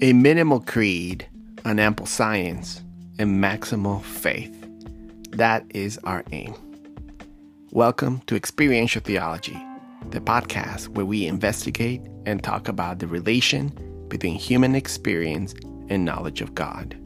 A 0.00 0.12
minimal 0.12 0.60
creed, 0.60 1.28
an 1.64 1.80
ample 1.80 2.06
science, 2.06 2.84
and 3.18 3.42
maximal 3.42 4.00
faith. 4.00 4.54
That 5.32 5.64
is 5.70 5.98
our 6.04 6.22
aim. 6.30 6.54
Welcome 7.72 8.20
to 8.28 8.36
Experiential 8.36 9.02
Theology, 9.02 9.60
the 10.10 10.20
podcast 10.20 10.86
where 10.90 11.04
we 11.04 11.26
investigate 11.26 12.00
and 12.26 12.44
talk 12.44 12.68
about 12.68 13.00
the 13.00 13.08
relation 13.08 13.70
between 14.06 14.36
human 14.36 14.76
experience 14.76 15.52
and 15.88 16.04
knowledge 16.04 16.42
of 16.42 16.54
God. 16.54 16.96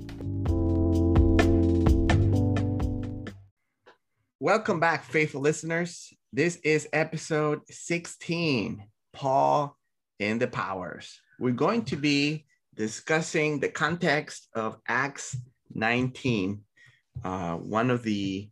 Welcome 4.39 4.81
back, 4.81 5.05
faithful 5.05 5.41
listeners. 5.41 6.13
This 6.31 6.57
is 6.57 6.91
episode 6.93 7.63
16 7.71 8.85
Paul 9.15 9.79
in 10.19 10.39
the 10.39 10.47
Powers. 10.47 11.23
We're 11.39 11.53
going 11.53 11.87
to 11.87 11.97
be 11.97 12.45
discussing 12.83 13.61
the 13.61 13.69
context 13.69 14.49
of 14.57 14.77
Acts 14.89 15.37
19, 15.73 16.61
uh, 17.23 17.55
one 17.55 17.93
of 17.93 18.03
the 18.03 18.51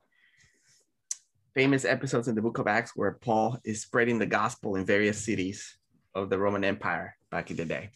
famous 1.53 1.85
episodes 1.85 2.29
in 2.29 2.37
the 2.37 2.41
book 2.41 2.59
of 2.59 2.69
Acts 2.69 2.93
where 2.95 3.11
Paul 3.11 3.59
is 3.65 3.83
spreading 3.83 4.21
the 4.21 4.27
gospel 4.27 4.77
in 4.77 4.87
various 4.87 5.19
cities 5.19 5.77
of 6.15 6.31
the 6.31 6.39
Roman 6.39 6.63
Empire 6.63 7.17
back 7.33 7.51
in 7.51 7.57
the 7.57 7.65
day. 7.65 7.91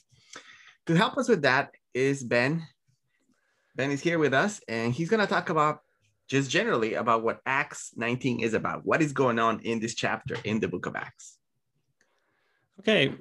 To 0.87 0.97
help 0.97 1.17
us 1.19 1.29
with 1.29 1.43
that 1.43 1.71
is 1.95 2.25
Ben. 2.25 2.67
Ben 3.77 3.93
is 3.93 4.01
here 4.01 4.19
with 4.19 4.35
us, 4.35 4.61
and 4.67 4.93
he's 4.93 5.11
going 5.11 5.25
to 5.25 5.33
talk 5.33 5.51
about 5.51 5.83
just 6.27 6.51
generally 6.51 6.95
about 6.95 7.23
what 7.23 7.43
Acts 7.47 7.93
19 7.95 8.41
is 8.41 8.55
about. 8.55 8.85
What 8.85 9.03
is 9.03 9.13
going 9.13 9.39
on 9.39 9.61
in 9.61 9.79
this 9.79 9.95
chapter 9.95 10.37
in 10.43 10.59
the 10.59 10.67
book 10.67 10.87
of 10.87 10.97
Acts? 10.97 11.39
Okay, 12.81 13.15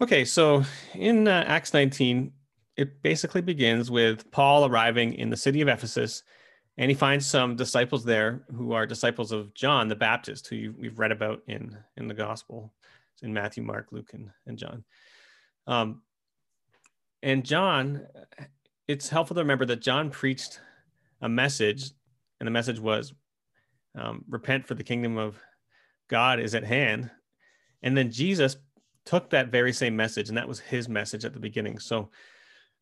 Okay, 0.00 0.24
so 0.24 0.64
in 0.94 1.28
uh, 1.28 1.44
Acts 1.46 1.74
19, 1.74 2.32
it 2.76 3.02
basically 3.02 3.42
begins 3.42 3.90
with 3.90 4.30
Paul 4.30 4.66
arriving 4.66 5.14
in 5.14 5.30
the 5.30 5.36
city 5.36 5.60
of 5.60 5.68
Ephesus, 5.68 6.24
and 6.78 6.90
he 6.90 6.94
finds 6.94 7.26
some 7.26 7.54
disciples 7.54 8.04
there 8.04 8.42
who 8.54 8.72
are 8.72 8.86
disciples 8.86 9.30
of 9.30 9.54
John 9.54 9.88
the 9.88 9.94
Baptist, 9.94 10.48
who 10.48 10.74
we've 10.78 10.98
read 10.98 11.12
about 11.12 11.42
in 11.46 11.76
in 11.96 12.08
the 12.08 12.14
Gospel, 12.14 12.72
it's 13.12 13.22
in 13.22 13.32
Matthew, 13.32 13.62
Mark, 13.62 13.88
Luke, 13.92 14.10
and, 14.14 14.30
and 14.46 14.58
John. 14.58 14.84
Um, 15.66 16.02
and 17.22 17.44
John, 17.44 18.06
it's 18.88 19.08
helpful 19.08 19.34
to 19.34 19.42
remember 19.42 19.66
that 19.66 19.82
John 19.82 20.10
preached 20.10 20.60
a 21.20 21.28
message, 21.28 21.90
and 22.40 22.46
the 22.46 22.50
message 22.50 22.80
was, 22.80 23.12
um, 23.94 24.24
"Repent, 24.28 24.66
for 24.66 24.74
the 24.74 24.82
kingdom 24.82 25.18
of 25.18 25.38
God 26.08 26.40
is 26.40 26.54
at 26.54 26.64
hand." 26.64 27.10
And 27.82 27.96
then 27.96 28.10
Jesus 28.10 28.56
took 29.04 29.30
that 29.30 29.48
very 29.48 29.72
same 29.72 29.96
message 29.96 30.28
and 30.28 30.38
that 30.38 30.48
was 30.48 30.60
his 30.60 30.88
message 30.88 31.24
at 31.24 31.32
the 31.32 31.40
beginning. 31.40 31.78
So 31.78 32.10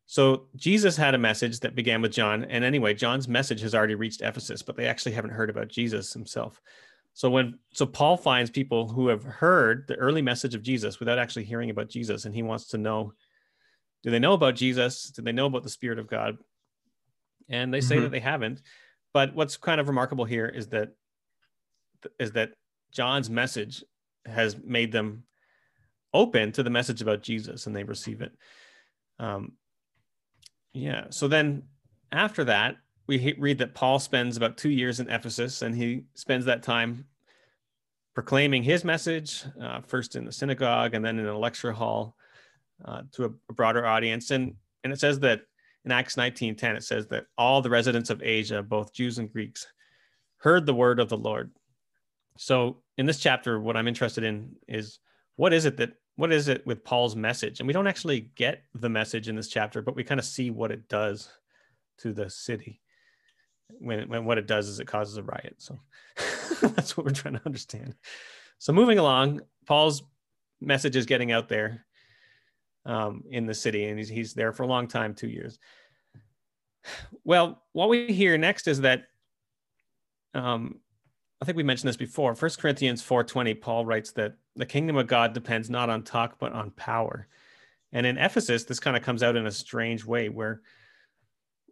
so 0.07 0.47
jesus 0.55 0.97
had 0.97 1.15
a 1.15 1.19
message 1.19 1.59
that 1.61 1.75
began 1.75 2.01
with 2.01 2.11
john 2.11 2.43
and 2.45 2.65
anyway 2.65 2.93
john's 2.93 3.27
message 3.27 3.61
has 3.61 3.73
already 3.73 3.95
reached 3.95 4.21
ephesus 4.21 4.61
but 4.61 4.75
they 4.75 4.87
actually 4.87 5.11
haven't 5.13 5.31
heard 5.31 5.49
about 5.49 5.69
jesus 5.69 6.11
himself. 6.11 6.61
So 7.13 7.29
when 7.29 7.59
so 7.73 7.85
paul 7.85 8.17
finds 8.17 8.49
people 8.49 8.89
who 8.89 9.07
have 9.07 9.23
heard 9.23 9.85
the 9.87 9.95
early 9.95 10.21
message 10.21 10.55
of 10.55 10.63
jesus 10.63 10.99
without 10.99 11.19
actually 11.19 11.45
hearing 11.45 11.69
about 11.69 11.89
jesus 11.89 12.25
and 12.25 12.33
he 12.33 12.43
wants 12.43 12.67
to 12.67 12.77
know 12.77 13.13
do 14.03 14.09
they 14.09 14.19
know 14.19 14.33
about 14.33 14.55
jesus? 14.55 15.11
Do 15.11 15.21
they 15.21 15.31
know 15.31 15.45
about 15.45 15.63
the 15.63 15.69
spirit 15.69 15.99
of 15.99 16.07
god? 16.07 16.37
And 17.49 17.73
they 17.73 17.81
say 17.81 17.95
mm-hmm. 17.95 18.03
that 18.03 18.11
they 18.11 18.19
haven't. 18.19 18.61
But 19.13 19.35
what's 19.35 19.57
kind 19.57 19.81
of 19.81 19.87
remarkable 19.87 20.25
here 20.25 20.47
is 20.47 20.69
that 20.69 20.89
is 22.19 22.31
that 22.31 22.53
john's 22.91 23.29
message 23.29 23.83
has 24.25 24.57
made 24.57 24.91
them 24.91 25.23
open 26.13 26.51
to 26.53 26.63
the 26.63 26.69
message 26.69 27.01
about 27.01 27.21
Jesus 27.21 27.67
and 27.67 27.75
they 27.75 27.83
receive 27.83 28.21
it. 28.21 28.33
Um, 29.19 29.53
yeah. 30.73 31.05
So 31.09 31.27
then 31.27 31.63
after 32.11 32.43
that, 32.45 32.77
we 33.07 33.35
read 33.37 33.57
that 33.59 33.73
Paul 33.73 33.99
spends 33.99 34.37
about 34.37 34.57
two 34.57 34.69
years 34.69 34.99
in 34.99 35.09
Ephesus 35.09 35.61
and 35.61 35.75
he 35.75 36.03
spends 36.13 36.45
that 36.45 36.63
time 36.63 37.05
proclaiming 38.13 38.63
his 38.63 38.83
message, 38.83 39.43
uh, 39.61 39.81
first 39.81 40.15
in 40.15 40.25
the 40.25 40.31
synagogue 40.31 40.93
and 40.93 41.03
then 41.03 41.19
in 41.19 41.25
a 41.25 41.37
lecture 41.37 41.71
hall 41.71 42.15
uh, 42.85 43.03
to 43.13 43.25
a, 43.25 43.29
a, 43.49 43.53
broader 43.53 43.85
audience. 43.85 44.31
And, 44.31 44.55
and 44.83 44.91
it 44.91 44.99
says 44.99 45.19
that 45.21 45.41
in 45.85 45.91
Acts 45.91 46.15
19:10, 46.15 46.75
it 46.75 46.83
says 46.83 47.07
that 47.07 47.25
all 47.37 47.61
the 47.61 47.69
residents 47.69 48.09
of 48.09 48.21
Asia, 48.21 48.61
both 48.61 48.93
Jews 48.93 49.17
and 49.17 49.31
Greeks, 49.31 49.67
heard 50.37 50.65
the 50.65 50.73
word 50.73 50.99
of 50.99 51.09
the 51.09 51.17
Lord. 51.17 51.51
So 52.37 52.81
in 52.97 53.05
this 53.05 53.19
chapter, 53.19 53.59
what 53.59 53.77
I'm 53.77 53.87
interested 53.87 54.23
in 54.23 54.55
is 54.67 54.99
what 55.35 55.53
is 55.53 55.65
it 55.65 55.77
that 55.77 55.93
what 56.15 56.31
is 56.31 56.47
it 56.47 56.65
with 56.65 56.83
Paul's 56.83 57.15
message? 57.15 57.59
And 57.59 57.67
we 57.67 57.73
don't 57.73 57.87
actually 57.87 58.31
get 58.35 58.63
the 58.73 58.89
message 58.89 59.27
in 59.27 59.35
this 59.35 59.47
chapter, 59.47 59.81
but 59.81 59.95
we 59.95 60.03
kind 60.03 60.19
of 60.19 60.25
see 60.25 60.51
what 60.51 60.71
it 60.71 60.87
does 60.87 61.29
to 61.99 62.13
the 62.13 62.29
city. 62.29 62.81
When, 63.79 64.09
when 64.09 64.25
what 64.25 64.37
it 64.37 64.47
does 64.47 64.67
is 64.67 64.79
it 64.79 64.87
causes 64.87 65.17
a 65.17 65.23
riot. 65.23 65.55
So 65.57 65.79
that's 66.61 66.97
what 66.97 67.05
we're 67.05 67.13
trying 67.13 67.35
to 67.35 67.45
understand. 67.45 67.95
So 68.59 68.73
moving 68.73 68.99
along, 68.99 69.41
Paul's 69.65 70.03
message 70.59 70.95
is 70.95 71.05
getting 71.05 71.31
out 71.31 71.47
there 71.47 71.85
um, 72.85 73.23
in 73.29 73.45
the 73.45 73.53
city, 73.53 73.85
and 73.85 73.97
he's, 73.97 74.09
he's 74.09 74.33
there 74.33 74.51
for 74.51 74.63
a 74.63 74.67
long 74.67 74.87
time, 74.87 75.13
two 75.13 75.29
years. 75.29 75.57
Well, 77.23 77.63
what 77.73 77.89
we 77.89 78.07
hear 78.07 78.37
next 78.37 78.67
is 78.67 78.81
that 78.81 79.03
um, 80.33 80.79
I 81.41 81.45
think 81.45 81.57
we 81.57 81.63
mentioned 81.63 81.89
this 81.89 81.97
before. 81.97 82.35
First 82.35 82.59
Corinthians 82.59 83.01
4:20, 83.01 83.59
Paul 83.59 83.85
writes 83.85 84.11
that 84.11 84.35
the 84.55 84.65
kingdom 84.65 84.95
of 84.97 85.07
God 85.07 85.33
depends 85.33 85.69
not 85.69 85.89
on 85.89 86.03
talk 86.03 86.37
but 86.37 86.53
on 86.53 86.71
power. 86.71 87.27
And 87.91 88.05
in 88.05 88.17
Ephesus, 88.17 88.63
this 88.63 88.79
kind 88.79 88.95
of 88.95 89.03
comes 89.03 89.23
out 89.23 89.35
in 89.35 89.47
a 89.47 89.51
strange 89.51 90.05
way 90.05 90.29
where 90.29 90.61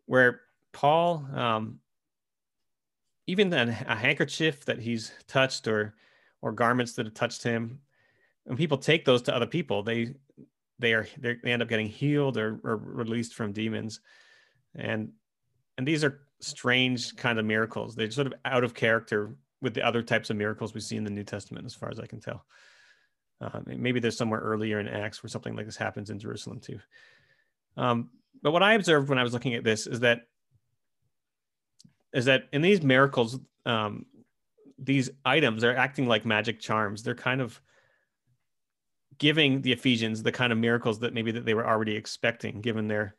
where 0.05 0.41
Paul 0.71 1.27
um, 1.35 1.79
even 3.27 3.53
a, 3.53 3.77
a 3.87 3.95
handkerchief 3.95 4.65
that 4.65 4.79
he's 4.79 5.11
touched 5.27 5.67
or 5.67 5.93
or 6.41 6.51
garments 6.51 6.93
that 6.93 7.05
have 7.05 7.13
touched 7.13 7.43
him, 7.43 7.79
when 8.45 8.57
people 8.57 8.77
take 8.77 9.05
those 9.05 9.21
to 9.23 9.35
other 9.35 9.45
people, 9.45 9.83
they 9.83 10.15
they 10.79 10.93
are 10.93 11.07
they 11.19 11.37
end 11.43 11.61
up 11.61 11.69
getting 11.69 11.87
healed 11.87 12.37
or, 12.37 12.59
or 12.63 12.77
released 12.77 13.35
from 13.35 13.51
demons. 13.51 13.99
And 14.73 15.11
and 15.77 15.87
these 15.87 16.03
are 16.03 16.21
strange 16.39 17.15
kind 17.17 17.37
of 17.37 17.45
miracles. 17.45 17.95
They're 17.95 18.09
sort 18.09 18.27
of 18.27 18.33
out 18.45 18.63
of 18.63 18.73
character 18.73 19.35
with 19.61 19.73
the 19.73 19.85
other 19.85 20.01
types 20.01 20.29
of 20.29 20.37
miracles 20.37 20.73
we 20.73 20.81
see 20.81 20.95
in 20.95 21.03
the 21.03 21.09
New 21.09 21.23
Testament, 21.23 21.65
as 21.65 21.75
far 21.75 21.89
as 21.89 21.99
I 21.99 22.05
can 22.05 22.19
tell. 22.19 22.45
Uh, 23.41 23.59
maybe 23.65 23.99
there's 23.99 24.17
somewhere 24.17 24.41
earlier 24.41 24.79
in 24.79 24.87
Acts 24.87 25.23
where 25.23 25.29
something 25.29 25.55
like 25.55 25.65
this 25.65 25.77
happens 25.77 26.09
in 26.09 26.19
Jerusalem 26.19 26.59
too. 26.59 26.79
Um, 27.77 28.09
but 28.41 28.51
what 28.51 28.63
I 28.63 28.73
observed 28.73 29.09
when 29.09 29.17
I 29.17 29.23
was 29.23 29.33
looking 29.33 29.55
at 29.55 29.63
this 29.63 29.87
is 29.87 30.01
that 30.01 30.27
is 32.13 32.25
that 32.25 32.49
in 32.51 32.61
these 32.61 32.81
miracles, 32.81 33.39
um, 33.65 34.05
these 34.77 35.09
items 35.25 35.63
are 35.63 35.75
acting 35.75 36.07
like 36.07 36.25
magic 36.25 36.59
charms. 36.59 37.03
They're 37.03 37.15
kind 37.15 37.39
of 37.39 37.61
giving 39.19 39.61
the 39.61 39.71
Ephesians 39.71 40.23
the 40.23 40.31
kind 40.31 40.51
of 40.51 40.57
miracles 40.57 40.99
that 40.99 41.13
maybe 41.13 41.31
that 41.31 41.45
they 41.45 41.53
were 41.53 41.67
already 41.67 41.95
expecting, 41.95 42.61
given 42.61 42.87
their 42.87 43.15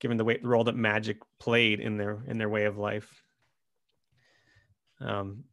given 0.00 0.16
the 0.16 0.24
way 0.24 0.36
the 0.36 0.48
role 0.48 0.64
that 0.64 0.76
magic 0.76 1.18
played 1.38 1.80
in 1.80 1.96
their 1.96 2.22
in 2.26 2.38
their 2.38 2.48
way 2.48 2.64
of 2.64 2.76
life. 2.76 3.22
Um, 5.00 5.44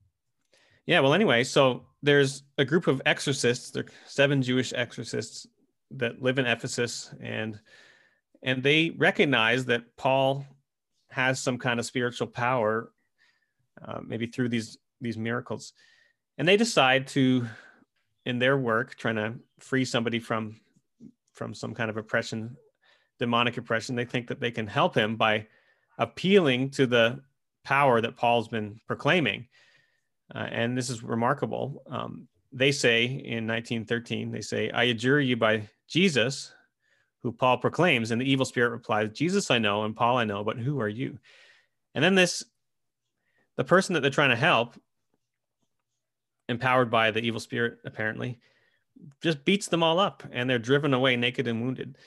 yeah, 0.86 1.00
well, 1.00 1.14
anyway, 1.14 1.44
so 1.44 1.86
there's 2.02 2.44
a 2.58 2.66
group 2.66 2.88
of 2.88 3.02
exorcists, 3.06 3.72
there 3.72 3.86
seven 4.06 4.42
Jewish 4.42 4.74
exorcists 4.74 5.48
that 5.92 6.22
live 6.22 6.40
in 6.40 6.46
Ephesus, 6.46 7.14
and 7.22 7.60
and 8.44 8.64
they 8.64 8.90
recognize 8.92 9.66
that 9.66 9.96
Paul 9.98 10.46
has 11.12 11.40
some 11.40 11.58
kind 11.58 11.80
of 11.80 11.86
spiritual 11.86 12.28
power, 12.28 12.92
uh, 13.86 14.00
maybe 14.04 14.26
through 14.26 14.50
these 14.50 14.78
these 15.00 15.18
miracles, 15.18 15.74
and 16.38 16.48
they 16.48 16.58
decide 16.58 17.08
to, 17.08 17.46
in 18.26 18.40
their 18.40 18.58
work, 18.58 18.96
trying 18.96 19.16
to 19.16 19.36
free 19.60 19.86
somebody 19.86 20.20
from 20.20 20.60
from 21.34 21.54
some 21.54 21.76
kind 21.76 21.90
of 21.90 21.98
oppression, 21.98 22.58
demonic 23.20 23.58
oppression. 23.58 23.96
They 23.96 24.06
think 24.06 24.28
that 24.28 24.40
they 24.40 24.52
can 24.52 24.68
help 24.68 24.96
him 24.96 25.16
by 25.16 25.48
appealing 26.00 26.72
to 26.72 26.88
the 26.88 27.20
power 27.64 28.02
that 28.02 28.18
Paul's 28.18 28.48
been 28.48 28.80
proclaiming 28.88 29.48
uh, 30.34 30.48
and 30.52 30.78
this 30.78 30.90
is 30.90 31.04
remarkable. 31.04 31.84
Um, 31.90 32.28
they 32.52 32.72
say 32.72 33.06
in 33.06 33.48
1913, 33.48 34.32
they 34.32 34.42
say, 34.42 34.70
I 34.72 34.84
adjure 34.84 35.20
you 35.20 35.38
by 35.38 35.68
Jesus, 35.88 36.54
who 37.24 37.32
Paul 37.32 37.58
proclaims. 37.58 38.12
And 38.12 38.20
the 38.20 38.30
evil 38.30 38.46
spirit 38.46 38.72
replies, 38.72 39.12
Jesus 39.14 39.52
I 39.52 39.58
know, 39.58 39.84
and 39.84 39.96
Paul 39.96 40.18
I 40.18 40.26
know, 40.26 40.44
but 40.44 40.58
who 40.58 40.80
are 40.82 40.90
you? 40.90 41.18
And 41.96 42.04
then 42.04 42.16
this, 42.16 42.44
the 43.58 43.64
person 43.64 43.94
that 43.94 44.02
they're 44.02 44.10
trying 44.10 44.30
to 44.30 44.36
help, 44.36 44.76
empowered 46.50 46.90
by 46.90 47.12
the 47.12 47.22
evil 47.22 47.40
spirit, 47.40 47.80
apparently, 47.86 48.40
just 49.22 49.44
beats 49.46 49.68
them 49.68 49.84
all 49.84 50.00
up 50.00 50.24
and 50.32 50.50
they're 50.50 50.60
driven 50.60 50.94
away 50.94 51.16
naked 51.16 51.48
and 51.48 51.62
wounded. 51.62 51.98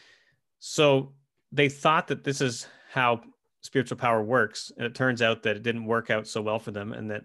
So 0.59 1.12
they 1.53 1.69
thought 1.69 2.09
that 2.09 2.25
this 2.25 2.41
is 2.41 2.67
how 2.93 3.21
spiritual 3.62 3.97
power 3.97 4.23
works. 4.23 4.71
And 4.76 4.87
it 4.87 4.94
turns 4.94 5.23
out 5.23 5.43
that 5.43 5.56
it 5.56 5.62
didn't 5.62 5.87
work 5.87 6.11
out 6.11 6.26
so 6.26 6.43
well 6.43 6.59
for 6.59 6.71
them 6.71 6.93
and 6.93 7.11
that 7.11 7.25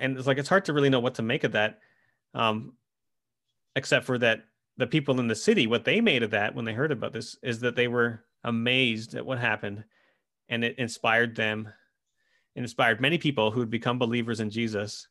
and 0.00 0.16
it's 0.16 0.26
like 0.26 0.38
it's 0.38 0.48
hard 0.48 0.64
to 0.64 0.72
really 0.72 0.90
know 0.90 1.00
what 1.00 1.14
to 1.14 1.22
make 1.22 1.44
of 1.44 1.52
that 1.52 1.78
um 2.34 2.72
except 3.76 4.04
for 4.04 4.18
that 4.18 4.44
the 4.76 4.86
people 4.86 5.20
in 5.20 5.28
the 5.28 5.34
city, 5.34 5.66
what 5.66 5.84
they 5.84 6.00
made 6.00 6.22
of 6.22 6.30
that 6.30 6.54
when 6.54 6.64
they 6.64 6.72
heard 6.72 6.90
about 6.90 7.12
this 7.12 7.36
is 7.42 7.60
that 7.60 7.76
they 7.76 7.86
were 7.86 8.24
amazed 8.44 9.14
at 9.14 9.24
what 9.24 9.38
happened 9.38 9.84
and 10.48 10.64
it 10.64 10.78
inspired 10.78 11.36
them, 11.36 11.68
it 12.56 12.60
inspired 12.60 13.00
many 13.00 13.18
people 13.18 13.50
who 13.50 13.60
had 13.60 13.70
become 13.70 13.98
believers 13.98 14.40
in 14.40 14.50
Jesus, 14.50 15.06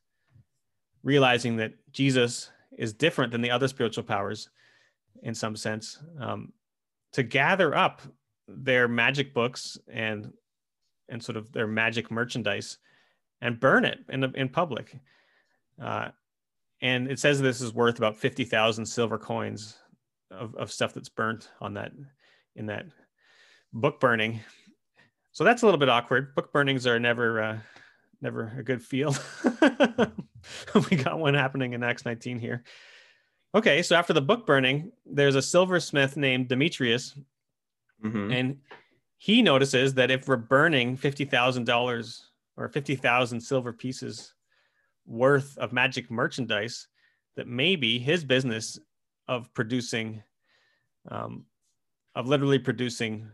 realizing 1.04 1.56
that 1.56 1.72
Jesus 1.92 2.50
is 2.76 2.92
different 2.92 3.30
than 3.30 3.40
the 3.40 3.50
other 3.50 3.68
spiritual 3.68 4.04
powers 4.04 4.50
in 5.22 5.34
some 5.34 5.54
sense, 5.54 5.98
um, 6.18 6.52
to 7.12 7.22
gather 7.22 7.74
up 7.74 8.02
their 8.48 8.88
magic 8.88 9.32
books 9.32 9.78
and 9.88 10.32
and 11.08 11.22
sort 11.22 11.36
of 11.36 11.52
their 11.52 11.66
magic 11.66 12.10
merchandise 12.10 12.78
and 13.40 13.60
burn 13.60 13.84
it 13.84 14.00
in, 14.08 14.20
the, 14.20 14.32
in 14.34 14.48
public. 14.48 14.96
Uh, 15.82 16.08
and 16.82 17.10
it 17.10 17.18
says 17.18 17.40
this 17.40 17.60
is 17.60 17.74
worth 17.74 17.98
about 17.98 18.16
50,000 18.16 18.86
silver 18.86 19.18
coins 19.18 19.76
of, 20.30 20.54
of 20.54 20.72
stuff 20.72 20.94
that's 20.94 21.08
burnt 21.08 21.50
on 21.60 21.74
that 21.74 21.92
in 22.56 22.66
that 22.66 22.86
book 23.72 24.00
burning. 24.00 24.40
So 25.32 25.44
that's 25.44 25.62
a 25.62 25.66
little 25.66 25.78
bit 25.78 25.88
awkward. 25.88 26.34
Book 26.34 26.52
burnings 26.52 26.86
are 26.86 26.98
never 26.98 27.40
uh, 27.40 27.58
never 28.20 28.52
a 28.58 28.62
good 28.62 28.82
feel. 28.82 29.14
we 30.90 30.96
got 30.96 31.18
one 31.18 31.34
happening 31.34 31.72
in 31.72 31.82
Acts 31.82 32.04
19 32.04 32.38
here. 32.38 32.64
Okay, 33.54 33.82
so 33.82 33.96
after 33.96 34.12
the 34.12 34.20
book 34.20 34.46
burning, 34.46 34.92
there's 35.04 35.34
a 35.34 35.42
silversmith 35.42 36.16
named 36.16 36.48
Demetrius, 36.48 37.16
mm-hmm. 38.04 38.30
and 38.30 38.58
he 39.18 39.42
notices 39.42 39.94
that 39.94 40.10
if 40.10 40.28
we're 40.28 40.36
burning 40.36 40.96
fifty 40.96 41.24
thousand 41.24 41.64
dollars 41.64 42.29
or 42.56 42.68
fifty 42.68 42.96
thousand 42.96 43.40
silver 43.40 43.72
pieces 43.72 44.34
worth 45.06 45.56
of 45.58 45.72
magic 45.72 46.10
merchandise, 46.10 46.88
that 47.36 47.46
maybe 47.46 47.98
his 47.98 48.24
business 48.24 48.78
of 49.28 49.52
producing, 49.54 50.22
um, 51.10 51.46
of 52.14 52.26
literally 52.26 52.58
producing 52.58 53.28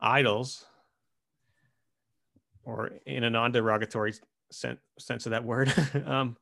idols, 0.00 0.64
or 2.64 2.92
in 3.06 3.24
a 3.24 3.30
non-derogatory 3.30 4.14
sense, 4.50 4.80
sense 4.98 5.26
of 5.26 5.30
that 5.30 5.44
word, 5.44 5.72
um, 6.06 6.36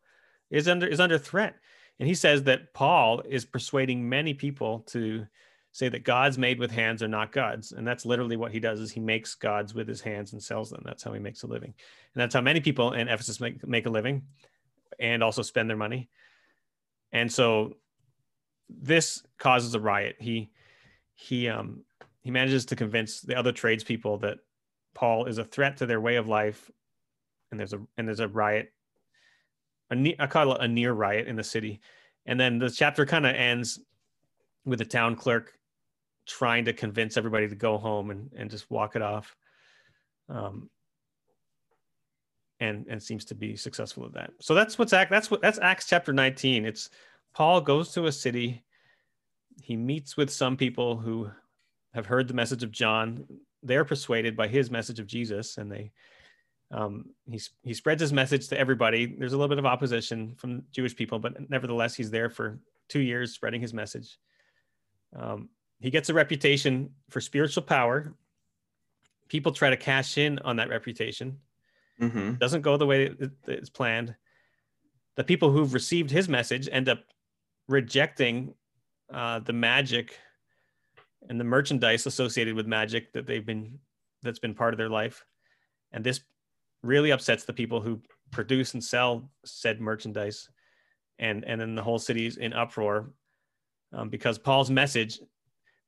is 0.50 0.68
under 0.68 0.86
is 0.86 1.00
under 1.00 1.18
threat. 1.18 1.56
And 1.98 2.08
he 2.08 2.14
says 2.14 2.44
that 2.44 2.74
Paul 2.74 3.20
is 3.28 3.44
persuading 3.44 4.08
many 4.08 4.34
people 4.34 4.80
to 4.88 5.26
say 5.72 5.88
that 5.88 6.04
gods 6.04 6.36
made 6.36 6.58
with 6.58 6.70
hands 6.70 7.02
are 7.02 7.08
not 7.08 7.32
gods. 7.32 7.72
And 7.72 7.86
that's 7.86 8.04
literally 8.04 8.36
what 8.36 8.52
he 8.52 8.60
does 8.60 8.78
is 8.78 8.92
he 8.92 9.00
makes 9.00 9.34
gods 9.34 9.74
with 9.74 9.88
his 9.88 10.02
hands 10.02 10.32
and 10.32 10.42
sells 10.42 10.70
them. 10.70 10.82
That's 10.84 11.02
how 11.02 11.12
he 11.14 11.18
makes 11.18 11.42
a 11.42 11.46
living. 11.46 11.72
And 12.14 12.20
that's 12.20 12.34
how 12.34 12.42
many 12.42 12.60
people 12.60 12.92
in 12.92 13.08
Ephesus 13.08 13.40
make, 13.40 13.66
make 13.66 13.86
a 13.86 13.90
living 13.90 14.22
and 15.00 15.22
also 15.22 15.40
spend 15.40 15.70
their 15.70 15.76
money. 15.76 16.10
And 17.10 17.32
so 17.32 17.76
this 18.68 19.22
causes 19.38 19.74
a 19.74 19.80
riot. 19.80 20.16
He 20.18 20.50
he 21.14 21.48
um 21.48 21.84
he 22.20 22.30
manages 22.30 22.64
to 22.66 22.76
convince 22.76 23.20
the 23.20 23.36
other 23.36 23.52
tradespeople 23.52 24.18
that 24.18 24.38
Paul 24.94 25.26
is 25.26 25.38
a 25.38 25.44
threat 25.44 25.78
to 25.78 25.86
their 25.86 26.00
way 26.00 26.16
of 26.16 26.28
life 26.28 26.70
and 27.50 27.58
there's 27.58 27.72
a 27.72 27.80
and 27.96 28.06
there's 28.06 28.20
a 28.20 28.28
riot 28.28 28.72
a, 29.90 30.16
I 30.18 30.26
call 30.26 30.54
it 30.54 30.62
a 30.62 30.68
near 30.68 30.92
riot 30.92 31.28
in 31.28 31.36
the 31.36 31.44
city. 31.44 31.80
And 32.26 32.38
then 32.38 32.58
the 32.58 32.70
chapter 32.70 33.04
kind 33.04 33.26
of 33.26 33.34
ends 33.34 33.80
with 34.64 34.78
the 34.78 34.84
town 34.84 35.16
clerk 35.16 35.52
trying 36.26 36.64
to 36.66 36.72
convince 36.72 37.16
everybody 37.16 37.48
to 37.48 37.54
go 37.54 37.78
home 37.78 38.10
and, 38.10 38.30
and 38.36 38.50
just 38.50 38.70
walk 38.70 38.96
it 38.96 39.02
off. 39.02 39.36
Um, 40.28 40.70
and, 42.60 42.86
and 42.88 43.02
seems 43.02 43.24
to 43.26 43.34
be 43.34 43.56
successful 43.56 44.06
at 44.06 44.12
that. 44.14 44.30
So 44.40 44.54
that's 44.54 44.78
what's 44.78 44.92
act. 44.92 45.10
That's 45.10 45.30
what 45.30 45.42
that's 45.42 45.58
Acts 45.58 45.88
chapter 45.88 46.12
19. 46.12 46.64
It's 46.64 46.90
Paul 47.34 47.60
goes 47.60 47.92
to 47.94 48.06
a 48.06 48.12
city. 48.12 48.62
He 49.60 49.76
meets 49.76 50.16
with 50.16 50.30
some 50.30 50.56
people 50.56 50.96
who 50.96 51.28
have 51.92 52.06
heard 52.06 52.28
the 52.28 52.34
message 52.34 52.62
of 52.62 52.70
John. 52.70 53.26
They're 53.64 53.84
persuaded 53.84 54.36
by 54.36 54.46
his 54.46 54.70
message 54.70 55.00
of 55.00 55.08
Jesus, 55.08 55.58
and 55.58 55.70
they 55.72 55.90
um, 56.72 57.10
he's, 57.30 57.50
he 57.62 57.74
spreads 57.74 58.00
his 58.00 58.12
message 58.12 58.48
to 58.48 58.58
everybody. 58.58 59.06
There's 59.06 59.34
a 59.34 59.36
little 59.36 59.48
bit 59.48 59.58
of 59.58 59.66
opposition 59.66 60.34
from 60.36 60.62
Jewish 60.72 60.96
people, 60.96 61.18
but 61.18 61.50
nevertheless, 61.50 61.94
he's 61.94 62.10
there 62.10 62.30
for 62.30 62.58
two 62.88 63.00
years 63.00 63.32
spreading 63.32 63.60
his 63.60 63.74
message. 63.74 64.18
Um, 65.14 65.50
he 65.82 65.90
gets 65.90 66.08
a 66.08 66.14
reputation 66.14 66.90
for 67.10 67.20
spiritual 67.20 67.64
power. 67.64 68.14
People 69.28 69.52
try 69.52 69.70
to 69.70 69.76
cash 69.76 70.16
in 70.16 70.38
on 70.40 70.56
that 70.56 70.68
reputation. 70.68 71.38
Mm-hmm. 72.00 72.34
Doesn't 72.34 72.62
go 72.62 72.76
the 72.76 72.86
way 72.86 73.14
it's 73.46 73.70
planned. 73.70 74.14
The 75.16 75.24
people 75.24 75.50
who've 75.50 75.74
received 75.74 76.10
his 76.10 76.28
message 76.28 76.68
end 76.70 76.88
up 76.88 77.00
rejecting 77.68 78.54
uh, 79.12 79.40
the 79.40 79.52
magic 79.52 80.16
and 81.28 81.38
the 81.38 81.44
merchandise 81.44 82.06
associated 82.06 82.54
with 82.54 82.66
magic 82.66 83.12
that 83.12 83.26
they've 83.26 83.46
been 83.46 83.78
that's 84.22 84.38
been 84.38 84.54
part 84.54 84.72
of 84.74 84.78
their 84.78 84.88
life 84.88 85.24
and 85.92 86.04
this 86.04 86.20
really 86.82 87.10
upsets 87.10 87.44
the 87.44 87.52
people 87.52 87.80
who 87.80 88.00
produce 88.30 88.74
and 88.74 88.82
sell 88.82 89.30
said 89.44 89.80
merchandise 89.80 90.48
and 91.18 91.44
and 91.44 91.60
then 91.60 91.74
the 91.74 91.82
whole 91.82 91.98
city's 91.98 92.36
in 92.36 92.52
uproar 92.52 93.10
um, 93.92 94.08
because 94.08 94.38
paul's 94.38 94.70
message 94.70 95.20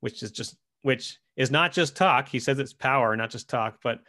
which 0.05 0.21
is 0.21 0.29
just 0.29 0.55
which 0.83 1.17
is 1.35 1.49
not 1.49 1.71
just 1.73 1.95
talk 1.95 2.29
he 2.29 2.39
says 2.39 2.59
it's 2.59 2.73
power 2.73 3.15
not 3.15 3.31
just 3.31 3.49
talk 3.49 3.79
but 3.83 4.01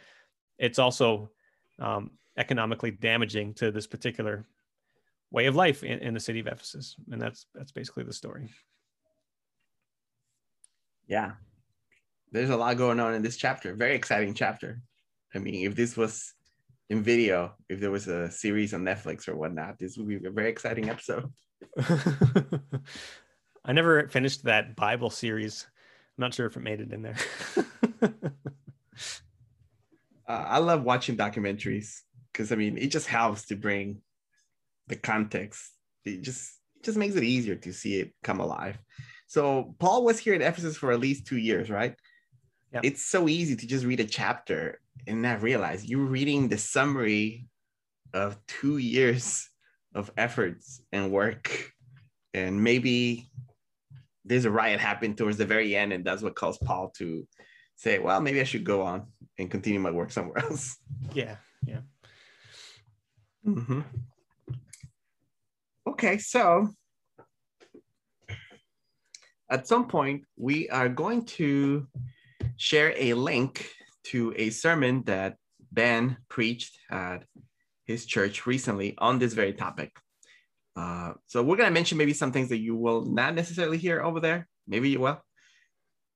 it's 0.59 0.77
also 0.77 1.31
um, 1.79 2.11
economically 2.37 2.91
damaging 2.91 3.51
to 3.55 3.71
this 3.71 3.87
particular 3.87 4.45
way 5.31 5.47
of 5.47 5.55
life 5.55 5.83
in, 5.83 5.97
in 5.97 6.13
the 6.13 6.19
city 6.19 6.39
of 6.39 6.45
ephesus 6.45 6.95
and 7.11 7.19
that's 7.19 7.47
that's 7.55 7.71
basically 7.71 8.03
the 8.03 8.13
story 8.13 8.47
yeah 11.07 11.31
there's 12.31 12.51
a 12.51 12.55
lot 12.55 12.77
going 12.77 12.99
on 12.99 13.15
in 13.15 13.23
this 13.23 13.37
chapter 13.37 13.73
very 13.73 13.95
exciting 13.95 14.35
chapter 14.35 14.79
i 15.33 15.39
mean 15.39 15.65
if 15.65 15.75
this 15.75 15.97
was 15.97 16.35
in 16.91 17.01
video 17.01 17.55
if 17.69 17.79
there 17.79 17.89
was 17.89 18.07
a 18.07 18.29
series 18.31 18.73
on 18.73 18.81
Netflix 18.81 19.27
or 19.27 19.35
whatnot. 19.35 19.77
This 19.77 19.97
would 19.97 20.07
be 20.07 20.25
a 20.25 20.31
very 20.31 20.49
exciting 20.49 20.89
episode. 20.89 21.29
I 23.65 23.73
never 23.73 24.07
finished 24.07 24.45
that 24.45 24.77
Bible 24.77 25.09
series. 25.09 25.67
I'm 26.17 26.23
not 26.23 26.33
sure 26.33 26.47
if 26.47 26.57
it 26.57 26.61
made 26.61 26.81
it 26.81 26.91
in 26.91 27.03
there. 27.03 27.15
uh, 28.01 28.09
I 30.27 30.57
love 30.57 30.83
watching 30.83 31.15
documentaries 31.15 31.99
because 32.31 32.51
I 32.51 32.55
mean 32.55 32.77
it 32.77 32.87
just 32.87 33.07
helps 33.07 33.45
to 33.47 33.55
bring 33.55 34.01
the 34.87 34.95
context. 34.95 35.71
It 36.05 36.21
just 36.21 36.53
it 36.77 36.83
just 36.83 36.97
makes 36.97 37.15
it 37.15 37.23
easier 37.23 37.55
to 37.55 37.71
see 37.71 37.99
it 37.99 38.13
come 38.23 38.39
alive. 38.39 38.77
So 39.27 39.75
Paul 39.77 40.05
was 40.05 40.17
here 40.17 40.33
in 40.33 40.41
Ephesus 40.41 40.75
for 40.77 40.91
at 40.91 40.99
least 40.99 41.27
two 41.27 41.37
years, 41.37 41.69
right? 41.69 41.95
Yep. 42.73 42.85
It's 42.85 43.05
so 43.05 43.27
easy 43.27 43.55
to 43.55 43.67
just 43.67 43.85
read 43.85 43.99
a 43.99 44.05
chapter 44.05 44.79
and 45.05 45.21
not 45.21 45.41
realize 45.41 45.85
you're 45.85 45.99
reading 46.05 46.47
the 46.47 46.57
summary 46.57 47.47
of 48.13 48.37
two 48.47 48.77
years 48.77 49.49
of 49.93 50.11
efforts 50.17 50.81
and 50.91 51.11
work. 51.11 51.71
And 52.33 52.63
maybe 52.63 53.29
there's 54.27 54.45
a 54.45 54.51
riot 54.51 54.79
happened 54.79 55.17
towards 55.17 55.37
the 55.37 55.45
very 55.45 55.75
end, 55.75 55.93
and 55.93 56.03
that's 56.03 56.21
what 56.21 56.35
caused 56.35 56.61
Paul 56.61 56.91
to 56.97 57.27
say, 57.75 57.99
Well, 57.99 58.21
maybe 58.21 58.41
I 58.41 58.43
should 58.43 58.63
go 58.63 58.81
on 58.81 59.07
and 59.37 59.49
continue 59.49 59.79
my 59.79 59.91
work 59.91 60.11
somewhere 60.11 60.39
else. 60.39 60.77
Yeah, 61.13 61.37
yeah. 61.65 61.81
Mm-hmm. 63.45 63.81
Okay, 65.87 66.17
so 66.17 66.69
at 69.49 69.67
some 69.67 69.87
point, 69.87 70.23
we 70.35 70.69
are 70.69 70.89
going 70.89 71.23
to 71.25 71.87
share 72.57 72.93
a 72.97 73.13
link 73.13 73.69
to 74.05 74.33
a 74.35 74.49
sermon 74.49 75.03
that 75.03 75.37
Ben 75.71 76.17
preached 76.27 76.77
at 76.91 77.23
his 77.85 78.05
church 78.05 78.45
recently 78.45 78.95
on 78.97 79.19
this 79.19 79.33
very 79.33 79.53
topic. 79.53 79.91
Uh, 80.77 81.13
so 81.25 81.41
we're 81.41 81.57
going 81.57 81.67
to 81.67 81.73
mention 81.73 81.97
maybe 81.97 82.13
some 82.13 82.31
things 82.31 82.49
that 82.49 82.59
you 82.59 82.75
will 82.75 83.03
not 83.03 83.33
necessarily 83.33 83.77
hear 83.77 84.01
over 84.01 84.19
there. 84.19 84.47
Maybe 84.67 84.89
you 84.89 84.99
will. 84.99 85.19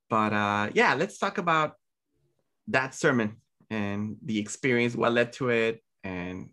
But 0.09 0.33
uh, 0.33 0.69
yeah, 0.73 0.93
let's 0.93 1.17
talk 1.17 1.39
about 1.39 1.73
that 2.67 2.93
sermon 2.93 3.37
and 3.71 4.17
the 4.23 4.37
experience, 4.37 4.95
what 4.95 5.13
led 5.13 5.33
to 5.33 5.49
it, 5.49 5.81
and 6.03 6.49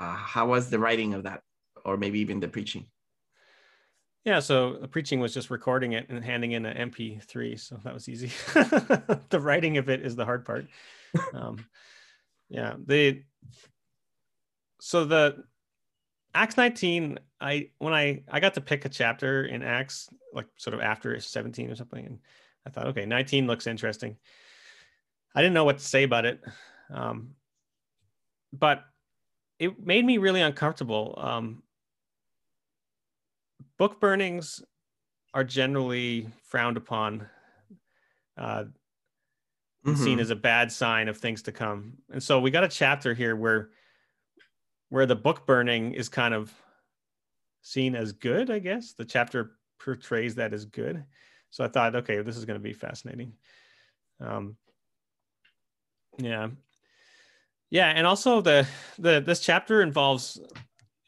uh, 0.00 0.14
how 0.14 0.48
was 0.48 0.68
the 0.68 0.78
writing 0.78 1.14
of 1.14 1.22
that, 1.22 1.40
or 1.84 1.96
maybe 1.96 2.18
even 2.18 2.40
the 2.40 2.48
preaching. 2.48 2.86
Yeah, 4.24 4.40
so 4.40 4.74
the 4.74 4.88
preaching 4.88 5.18
was 5.18 5.34
just 5.34 5.50
recording 5.50 5.92
it 5.92 6.08
and 6.08 6.24
handing 6.24 6.52
in 6.52 6.66
an 6.66 6.90
MP3, 6.90 7.58
so 7.58 7.80
that 7.84 7.94
was 7.94 8.08
easy. 8.08 8.30
the 8.54 9.40
writing 9.40 9.78
of 9.78 9.88
it 9.88 10.04
is 10.04 10.14
the 10.14 10.24
hard 10.24 10.44
part. 10.44 10.66
Um, 11.34 11.66
yeah, 12.48 12.72
the 12.86 13.22
so 14.80 15.04
the 15.04 15.44
Acts 16.34 16.56
19, 16.56 17.18
I 17.40 17.68
when 17.78 17.92
I 17.92 18.22
I 18.30 18.40
got 18.40 18.54
to 18.54 18.60
pick 18.60 18.84
a 18.84 18.88
chapter 18.88 19.44
in 19.44 19.62
Acts, 19.62 20.08
like 20.32 20.46
sort 20.56 20.74
of 20.74 20.80
after 20.80 21.18
17 21.18 21.70
or 21.70 21.74
something, 21.74 22.06
and 22.06 22.18
I 22.66 22.70
thought, 22.70 22.86
okay, 22.88 23.04
19 23.04 23.46
looks 23.46 23.66
interesting. 23.66 24.16
I 25.34 25.42
didn't 25.42 25.54
know 25.54 25.64
what 25.64 25.78
to 25.78 25.84
say 25.84 26.04
about 26.04 26.24
it, 26.24 26.42
um, 26.92 27.30
but 28.52 28.84
it 29.58 29.84
made 29.84 30.04
me 30.04 30.18
really 30.18 30.40
uncomfortable. 30.40 31.14
Um, 31.18 31.62
book 33.78 34.00
burnings 34.00 34.62
are 35.34 35.44
generally 35.44 36.28
frowned 36.44 36.76
upon, 36.76 37.26
uh, 38.36 38.64
mm-hmm. 39.84 39.94
seen 39.94 40.20
as 40.20 40.30
a 40.30 40.36
bad 40.36 40.70
sign 40.70 41.08
of 41.08 41.18
things 41.18 41.42
to 41.42 41.52
come. 41.52 41.94
And 42.10 42.22
so 42.22 42.40
we 42.40 42.50
got 42.50 42.64
a 42.64 42.68
chapter 42.68 43.14
here 43.14 43.34
where 43.36 43.70
where 44.92 45.06
the 45.06 45.16
book 45.16 45.46
burning 45.46 45.94
is 45.94 46.10
kind 46.10 46.34
of 46.34 46.52
seen 47.62 47.94
as 47.94 48.12
good, 48.12 48.50
I 48.50 48.58
guess. 48.58 48.92
The 48.92 49.06
chapter 49.06 49.52
portrays 49.80 50.34
that 50.34 50.52
as 50.52 50.66
good. 50.66 51.02
So 51.48 51.64
I 51.64 51.68
thought, 51.68 51.96
okay, 51.96 52.20
this 52.20 52.36
is 52.36 52.44
going 52.44 52.60
to 52.60 52.62
be 52.62 52.74
fascinating. 52.74 53.32
Um, 54.20 54.54
yeah, 56.18 56.48
yeah, 57.70 57.86
and 57.86 58.06
also 58.06 58.42
the 58.42 58.68
the 58.98 59.22
this 59.22 59.40
chapter 59.40 59.80
involves 59.80 60.38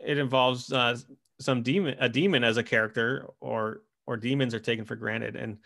it 0.00 0.16
involves 0.16 0.72
uh, 0.72 0.96
some 1.38 1.62
demon 1.62 1.96
a 2.00 2.08
demon 2.08 2.42
as 2.42 2.56
a 2.56 2.62
character 2.62 3.28
or 3.40 3.82
or 4.06 4.16
demons 4.16 4.54
are 4.54 4.60
taken 4.60 4.86
for 4.86 4.96
granted 4.96 5.36
and 5.36 5.58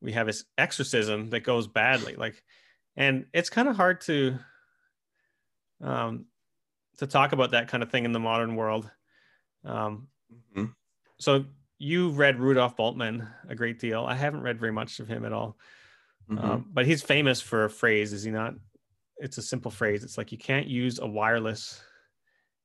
we 0.00 0.12
have 0.12 0.26
this 0.26 0.44
exorcism 0.56 1.28
that 1.30 1.40
goes 1.40 1.66
badly 1.66 2.14
like 2.16 2.42
and 2.96 3.26
it's 3.32 3.50
kind 3.50 3.68
of 3.68 3.76
hard 3.76 4.00
to 4.02 4.38
um 5.82 6.26
to 6.98 7.06
talk 7.06 7.32
about 7.32 7.50
that 7.52 7.68
kind 7.68 7.82
of 7.82 7.90
thing 7.90 8.04
in 8.04 8.12
the 8.12 8.20
modern 8.20 8.56
world. 8.56 8.90
Um 9.64 10.08
mm-hmm. 10.32 10.66
so 11.18 11.44
you 11.78 12.10
read 12.10 12.40
Rudolf 12.40 12.76
bultmann 12.76 13.28
a 13.48 13.54
great 13.54 13.78
deal. 13.78 14.04
I 14.04 14.14
haven't 14.14 14.42
read 14.42 14.58
very 14.58 14.72
much 14.72 14.98
of 15.00 15.08
him 15.08 15.24
at 15.24 15.32
all. 15.32 15.56
Mm-hmm. 16.30 16.44
um, 16.44 16.66
but 16.72 16.86
he's 16.86 17.02
famous 17.02 17.40
for 17.40 17.64
a 17.64 17.70
phrase 17.70 18.12
is 18.12 18.24
he 18.24 18.30
not? 18.30 18.54
It's 19.18 19.38
a 19.38 19.42
simple 19.42 19.70
phrase. 19.70 20.04
It's 20.04 20.18
like 20.18 20.32
you 20.32 20.38
can't 20.38 20.66
use 20.66 20.98
a 20.98 21.06
wireless 21.06 21.80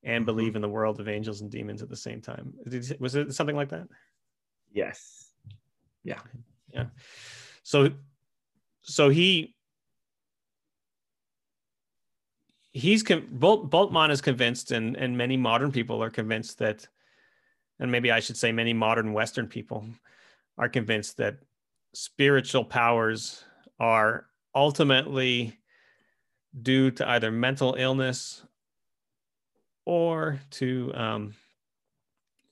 and 0.02 0.22
mm-hmm. 0.22 0.26
believe 0.26 0.56
in 0.56 0.62
the 0.62 0.68
world 0.68 1.00
of 1.00 1.08
angels 1.08 1.40
and 1.40 1.50
demons 1.50 1.82
at 1.82 1.88
the 1.88 1.96
same 1.96 2.20
time. 2.20 2.54
Was 2.98 3.14
it 3.14 3.34
something 3.34 3.56
like 3.56 3.68
that? 3.70 3.86
Yes. 4.72 5.30
Yeah. 6.04 6.20
Yeah. 6.72 6.86
So 7.62 7.90
so 8.82 9.08
he 9.08 9.54
he's 12.72 13.02
con- 13.02 13.28
Bolt, 13.30 13.70
Bultmann 13.70 14.10
is 14.10 14.20
convinced 14.20 14.70
and 14.70 14.96
and 14.96 15.16
many 15.16 15.36
modern 15.36 15.70
people 15.70 16.02
are 16.02 16.10
convinced 16.10 16.58
that 16.58 16.86
and 17.78 17.90
maybe 17.90 18.10
I 18.10 18.20
should 18.20 18.36
say 18.36 18.52
many 18.52 18.72
modern 18.72 19.12
western 19.12 19.46
people 19.46 19.84
are 20.58 20.68
convinced 20.68 21.16
that 21.18 21.38
spiritual 21.94 22.64
powers 22.64 23.44
are 23.78 24.26
ultimately 24.54 25.58
due 26.62 26.90
to 26.92 27.08
either 27.08 27.30
mental 27.30 27.74
illness 27.78 28.44
or 29.84 30.40
to 30.50 30.92
um, 30.94 31.34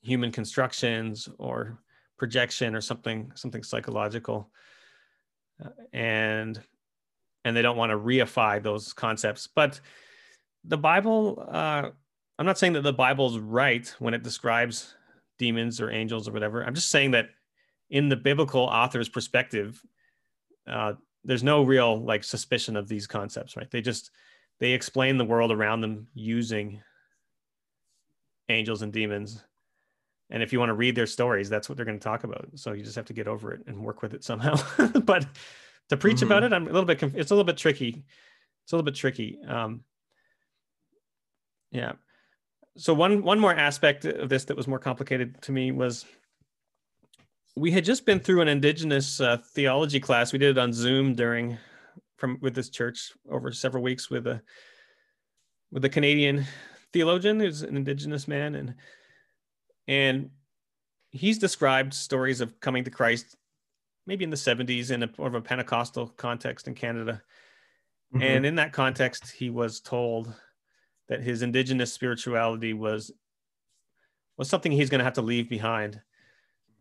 human 0.02 0.32
constructions 0.32 1.28
or 1.38 1.78
projection 2.16 2.74
or 2.74 2.80
something 2.80 3.32
something 3.34 3.62
psychological. 3.62 4.50
Uh, 5.64 5.68
and 5.92 6.60
and 7.44 7.56
they 7.56 7.62
don't 7.62 7.76
want 7.76 7.90
to 7.90 7.96
reify 7.96 8.62
those 8.62 8.92
concepts. 8.92 9.46
But 9.46 9.80
the 10.64 10.78
bible 10.78 11.44
uh, 11.50 11.88
i'm 12.38 12.46
not 12.46 12.58
saying 12.58 12.74
that 12.74 12.82
the 12.82 12.92
bible's 12.92 13.38
right 13.38 13.94
when 13.98 14.14
it 14.14 14.22
describes 14.22 14.94
demons 15.40 15.80
or 15.80 15.90
angels 15.90 16.28
or 16.28 16.32
whatever. 16.32 16.62
I'm 16.62 16.74
just 16.74 16.90
saying 16.90 17.12
that 17.12 17.30
in 17.88 18.08
the 18.08 18.16
biblical 18.16 18.60
author's 18.60 19.08
perspective 19.08 19.82
uh, 20.68 20.92
there's 21.24 21.42
no 21.42 21.64
real 21.64 22.00
like 22.00 22.22
suspicion 22.22 22.76
of 22.76 22.86
these 22.86 23.08
concepts 23.08 23.56
right? 23.56 23.68
They 23.68 23.80
just 23.80 24.10
they 24.60 24.72
explain 24.72 25.16
the 25.16 25.24
world 25.24 25.50
around 25.50 25.80
them 25.80 26.06
using 26.14 26.82
angels 28.50 28.82
and 28.82 28.92
demons. 28.92 29.42
And 30.28 30.42
if 30.42 30.52
you 30.52 30.58
want 30.58 30.68
to 30.68 30.74
read 30.74 30.94
their 30.94 31.06
stories 31.06 31.48
that's 31.48 31.68
what 31.68 31.76
they're 31.76 31.86
going 31.86 31.98
to 31.98 32.04
talk 32.04 32.22
about. 32.24 32.50
So 32.54 32.72
you 32.72 32.84
just 32.84 32.96
have 32.96 33.06
to 33.06 33.14
get 33.14 33.26
over 33.26 33.52
it 33.52 33.62
and 33.66 33.82
work 33.82 34.02
with 34.02 34.12
it 34.12 34.22
somehow. 34.22 34.56
But 35.04 35.26
to 35.88 35.96
preach 35.96 36.18
mm-hmm. 36.18 36.26
about 36.26 36.44
it 36.44 36.52
i'm 36.52 36.64
a 36.64 36.70
little 36.70 36.84
bit 36.84 36.98
conf- 36.98 37.16
it's 37.16 37.30
a 37.30 37.34
little 37.34 37.50
bit 37.50 37.56
tricky. 37.56 38.04
It's 38.62 38.72
a 38.72 38.76
little 38.76 38.84
bit 38.84 38.94
tricky. 38.94 39.38
Um 39.48 39.84
yeah 41.70 41.92
so 42.76 42.94
one 42.94 43.22
one 43.22 43.38
more 43.38 43.54
aspect 43.54 44.04
of 44.04 44.28
this 44.28 44.44
that 44.44 44.56
was 44.56 44.68
more 44.68 44.78
complicated 44.78 45.40
to 45.42 45.52
me 45.52 45.72
was 45.72 46.06
we 47.56 47.70
had 47.70 47.84
just 47.84 48.06
been 48.06 48.20
through 48.20 48.40
an 48.40 48.48
indigenous 48.48 49.20
uh, 49.20 49.38
theology 49.54 50.00
class. 50.00 50.32
We 50.32 50.38
did 50.38 50.56
it 50.56 50.58
on 50.58 50.72
Zoom 50.72 51.14
during 51.14 51.58
from 52.16 52.38
with 52.40 52.54
this 52.54 52.70
church 52.70 53.12
over 53.30 53.50
several 53.52 53.82
weeks 53.82 54.10
with 54.10 54.26
a 54.26 54.40
with 55.70 55.84
a 55.84 55.88
Canadian 55.88 56.46
theologian 56.92 57.40
who's 57.40 57.62
an 57.62 57.76
indigenous 57.76 58.26
man 58.26 58.54
and 58.54 58.74
and 59.88 60.30
he's 61.10 61.38
described 61.38 61.94
stories 61.94 62.40
of 62.40 62.58
coming 62.60 62.84
to 62.84 62.90
Christ 62.90 63.36
maybe 64.06 64.24
in 64.24 64.30
the 64.30 64.36
70s 64.36 64.90
in 64.90 65.02
a 65.02 65.10
more 65.18 65.28
of 65.28 65.34
a 65.34 65.40
Pentecostal 65.40 66.08
context 66.08 66.66
in 66.66 66.74
Canada. 66.74 67.22
Mm-hmm. 68.12 68.22
And 68.22 68.46
in 68.46 68.54
that 68.56 68.72
context, 68.72 69.30
he 69.30 69.50
was 69.50 69.80
told 69.80 70.34
that 71.10 71.22
his 71.22 71.42
indigenous 71.42 71.92
spirituality 71.92 72.72
was 72.72 73.12
was 74.38 74.48
something 74.48 74.72
he's 74.72 74.88
going 74.88 75.00
to 75.00 75.04
have 75.04 75.14
to 75.14 75.22
leave 75.22 75.50
behind. 75.50 76.00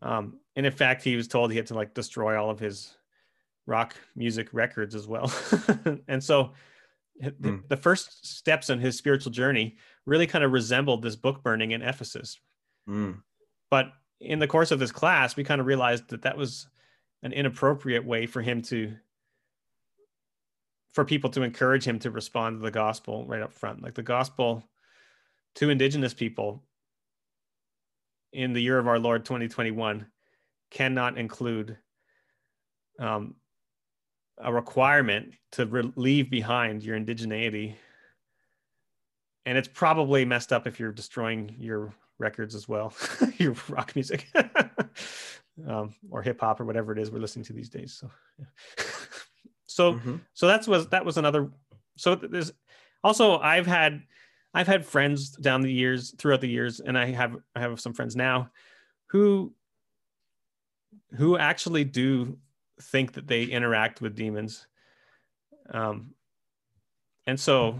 Um, 0.01 0.39
and 0.55 0.65
in 0.65 0.71
fact, 0.71 1.03
he 1.03 1.17
was 1.17 1.27
told 1.27 1.51
he 1.51 1.57
had 1.57 1.67
to 1.67 1.73
like 1.73 1.93
destroy 1.93 2.41
all 2.41 2.49
of 2.49 2.59
his 2.59 2.95
rock 3.65 3.95
music 4.15 4.47
records 4.53 4.95
as 4.95 5.07
well. 5.07 5.29
and 6.07 6.23
so 6.23 6.53
mm. 7.21 7.67
the 7.67 7.75
first 7.75 8.25
steps 8.25 8.69
in 8.69 8.79
his 8.79 8.97
spiritual 8.97 9.31
journey 9.31 9.75
really 10.05 10.27
kind 10.27 10.43
of 10.43 10.53
resembled 10.53 11.01
this 11.01 11.17
book 11.17 11.43
burning 11.43 11.71
in 11.71 11.81
Ephesus. 11.81 12.39
Mm. 12.87 13.21
But 13.69 13.87
in 14.21 14.39
the 14.39 14.47
course 14.47 14.71
of 14.71 14.79
this 14.79 14.91
class, 14.91 15.35
we 15.35 15.43
kind 15.43 15.59
of 15.59 15.67
realized 15.67 16.09
that 16.09 16.21
that 16.21 16.37
was 16.37 16.67
an 17.23 17.33
inappropriate 17.33 18.05
way 18.05 18.25
for 18.25 18.41
him 18.41 18.61
to 18.61 18.93
for 20.93 21.05
people 21.05 21.29
to 21.29 21.43
encourage 21.43 21.85
him 21.85 21.99
to 21.99 22.11
respond 22.11 22.57
to 22.57 22.63
the 22.63 22.71
gospel 22.71 23.25
right 23.27 23.41
up 23.41 23.53
front 23.53 23.81
like 23.81 23.93
the 23.93 24.03
gospel 24.03 24.63
to 25.55 25.69
indigenous 25.69 26.13
people 26.13 26.63
in 28.33 28.53
the 28.53 28.61
year 28.61 28.77
of 28.77 28.87
our 28.87 28.99
lord 28.99 29.25
2021 29.25 30.05
cannot 30.71 31.17
include 31.17 31.77
um, 32.99 33.35
a 34.39 34.51
requirement 34.51 35.33
to 35.51 35.65
re- 35.65 35.91
leave 35.95 36.29
behind 36.29 36.83
your 36.83 36.97
indigeneity. 36.97 37.75
And 39.45 39.57
it's 39.57 39.67
probably 39.67 40.25
messed 40.25 40.53
up 40.53 40.67
if 40.67 40.79
you're 40.79 40.91
destroying 40.91 41.55
your 41.57 41.93
records 42.19 42.55
as 42.55 42.67
well, 42.67 42.93
your 43.37 43.55
rock 43.69 43.95
music 43.95 44.27
um, 45.67 45.93
or 46.09 46.21
hip 46.21 46.41
hop 46.41 46.59
or 46.59 46.65
whatever 46.65 46.91
it 46.91 46.99
is 46.99 47.09
we're 47.11 47.19
listening 47.19 47.45
to 47.45 47.53
these 47.53 47.69
days. 47.69 47.93
So, 47.93 48.09
yeah. 48.37 48.85
so, 49.79 49.93
mm-hmm. 49.93 50.15
so 50.33 50.45
that's 50.45 50.67
was 50.67 50.87
that 50.87 51.05
was 51.05 51.17
another. 51.17 51.49
So 51.95 52.15
there's 52.15 52.51
also 53.01 53.39
I've 53.39 53.65
had 53.65 54.03
I've 54.53 54.67
had 54.67 54.85
friends 54.85 55.29
down 55.29 55.61
the 55.61 55.71
years 55.71 56.13
throughout 56.17 56.41
the 56.41 56.49
years, 56.49 56.81
and 56.81 56.97
I 56.97 57.05
have 57.11 57.37
I 57.55 57.61
have 57.61 57.79
some 57.79 57.93
friends 57.93 58.13
now 58.13 58.51
who 59.05 59.53
who 61.15 61.37
actually 61.37 61.85
do 61.85 62.37
think 62.81 63.13
that 63.13 63.27
they 63.27 63.43
interact 63.43 64.01
with 64.01 64.17
demons. 64.17 64.67
Um, 65.69 66.13
and 67.25 67.39
so 67.39 67.79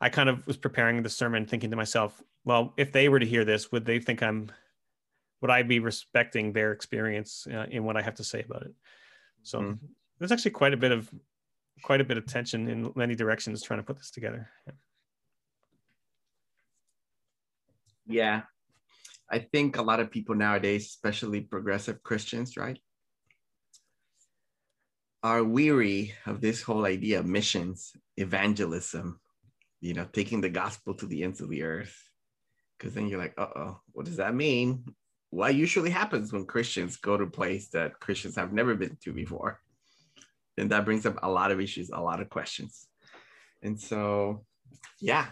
I 0.00 0.10
kind 0.10 0.28
of 0.28 0.46
was 0.46 0.56
preparing 0.56 1.02
the 1.02 1.08
sermon 1.08 1.44
thinking 1.44 1.70
to 1.70 1.76
myself, 1.76 2.22
well, 2.44 2.72
if 2.76 2.92
they 2.92 3.08
were 3.08 3.18
to 3.18 3.26
hear 3.26 3.44
this, 3.44 3.72
would 3.72 3.84
they 3.84 3.98
think 3.98 4.22
I'm, 4.22 4.52
would 5.40 5.50
I 5.50 5.62
be 5.64 5.80
respecting 5.80 6.52
their 6.52 6.70
experience 6.70 7.48
uh, 7.52 7.66
in 7.68 7.82
what 7.82 7.96
I 7.96 8.02
have 8.02 8.14
to 8.16 8.24
say 8.24 8.42
about 8.42 8.62
it? 8.62 8.74
So 9.42 9.60
mm 9.60 9.78
there's 10.18 10.32
actually 10.32 10.52
quite 10.52 10.74
a 10.74 10.76
bit 10.76 10.92
of, 10.92 11.10
quite 11.82 12.00
a 12.00 12.04
bit 12.04 12.16
of 12.16 12.26
tension 12.26 12.68
in 12.68 12.92
many 12.96 13.14
directions 13.14 13.62
trying 13.62 13.80
to 13.80 13.84
put 13.84 13.96
this 13.96 14.10
together. 14.10 14.48
Yeah. 18.06 18.42
I 19.30 19.40
think 19.40 19.76
a 19.76 19.82
lot 19.82 20.00
of 20.00 20.10
people 20.10 20.34
nowadays, 20.34 20.86
especially 20.86 21.40
progressive 21.40 22.02
Christians, 22.02 22.56
right, 22.56 22.78
are 25.22 25.42
weary 25.42 26.14
of 26.24 26.40
this 26.40 26.62
whole 26.62 26.86
idea 26.86 27.18
of 27.18 27.26
missions, 27.26 27.92
evangelism, 28.16 29.18
you 29.80 29.94
know, 29.94 30.06
taking 30.12 30.40
the 30.40 30.48
gospel 30.48 30.94
to 30.94 31.06
the 31.06 31.24
ends 31.24 31.40
of 31.40 31.50
the 31.50 31.64
earth. 31.64 31.96
Because 32.78 32.94
then 32.94 33.08
you're 33.08 33.18
like, 33.18 33.34
uh 33.36 33.48
oh, 33.56 33.80
what 33.92 34.06
does 34.06 34.16
that 34.16 34.34
mean? 34.34 34.84
What 35.30 35.54
usually 35.54 35.90
happens 35.90 36.32
when 36.32 36.46
Christians 36.46 36.96
go 36.96 37.16
to 37.16 37.24
a 37.24 37.30
place 37.30 37.68
that 37.70 37.98
Christians 37.98 38.36
have 38.36 38.52
never 38.52 38.74
been 38.76 38.96
to 39.02 39.12
before? 39.12 39.60
And 40.58 40.70
that 40.70 40.84
brings 40.84 41.04
up 41.06 41.18
a 41.22 41.30
lot 41.30 41.50
of 41.50 41.60
issues, 41.60 41.90
a 41.90 42.00
lot 42.00 42.20
of 42.20 42.30
questions. 42.30 42.86
And 43.62 43.78
so, 43.78 44.44
yeah, 45.00 45.26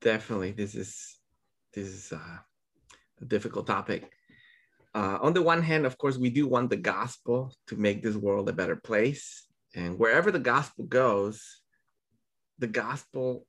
definitely, 0.00 0.52
this 0.52 0.74
is 0.74 1.18
this 1.72 1.88
is 1.88 2.12
uh, 2.12 2.38
a 3.20 3.24
difficult 3.24 3.66
topic. 3.66 4.10
Uh, 4.94 5.18
on 5.22 5.32
the 5.32 5.42
one 5.42 5.62
hand, 5.62 5.86
of 5.86 5.96
course, 5.96 6.18
we 6.18 6.28
do 6.28 6.46
want 6.46 6.68
the 6.68 6.76
gospel 6.76 7.54
to 7.66 7.76
make 7.76 8.02
this 8.02 8.16
world 8.16 8.48
a 8.48 8.52
better 8.52 8.76
place. 8.76 9.46
And 9.74 9.98
wherever 9.98 10.30
the 10.30 10.38
gospel 10.38 10.84
goes, 10.84 11.62
the 12.58 12.66
gospel 12.66 13.46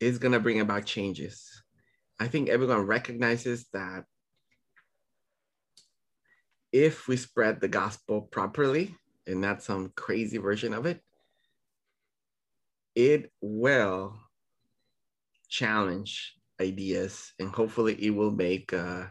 is 0.00 0.18
going 0.18 0.32
to 0.32 0.40
bring 0.40 0.60
about 0.60 0.86
changes. 0.86 1.62
I 2.18 2.26
think 2.26 2.48
everyone 2.48 2.86
recognizes 2.86 3.66
that 3.72 4.04
if 6.72 7.06
we 7.06 7.16
spread 7.16 7.60
the 7.60 7.68
gospel 7.68 8.22
properly 8.22 8.94
and 9.30 9.40
not 9.40 9.62
some 9.62 9.92
crazy 9.96 10.38
version 10.38 10.74
of 10.74 10.86
it, 10.86 11.00
it 12.94 13.32
will 13.40 14.18
challenge 15.48 16.34
ideas 16.60 17.32
and 17.38 17.50
hopefully 17.50 17.94
it 17.94 18.10
will 18.10 18.30
make 18.30 18.72
uh, 18.72 19.06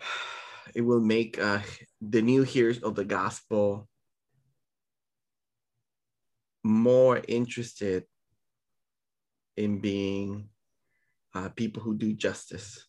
it 0.74 0.82
will 0.82 1.00
make 1.00 1.38
uh, 1.38 1.60
the 2.00 2.22
new 2.22 2.42
hearers 2.42 2.78
of 2.78 2.94
the 2.94 3.04
gospel 3.04 3.88
more 6.62 7.20
interested 7.26 8.04
in 9.56 9.80
being 9.80 10.48
uh, 11.34 11.48
people 11.50 11.82
who 11.82 11.96
do 11.96 12.12
justice. 12.12 12.86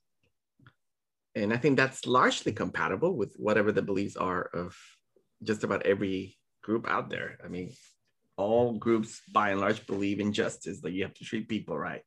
And 1.35 1.53
I 1.53 1.57
think 1.57 1.77
that's 1.77 2.05
largely 2.05 2.51
compatible 2.51 3.15
with 3.15 3.35
whatever 3.37 3.71
the 3.71 3.81
beliefs 3.81 4.17
are 4.17 4.43
of 4.53 4.75
just 5.43 5.63
about 5.63 5.85
every 5.85 6.37
group 6.63 6.89
out 6.89 7.09
there. 7.09 7.37
I 7.43 7.47
mean, 7.47 7.73
all 8.37 8.73
groups 8.73 9.21
by 9.31 9.51
and 9.51 9.59
large 9.59 9.85
believe 9.87 10.19
in 10.19 10.33
justice, 10.33 10.81
that 10.81 10.91
you 10.91 11.03
have 11.03 11.13
to 11.15 11.23
treat 11.23 11.49
people 11.49 11.77
right. 11.77 12.01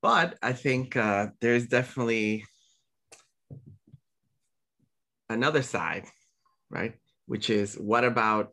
But 0.00 0.36
I 0.42 0.52
think 0.52 0.96
uh, 0.96 1.28
there's 1.40 1.66
definitely 1.66 2.44
another 5.28 5.62
side, 5.62 6.06
right? 6.70 6.94
Which 7.26 7.50
is 7.50 7.74
what 7.76 8.04
about 8.04 8.52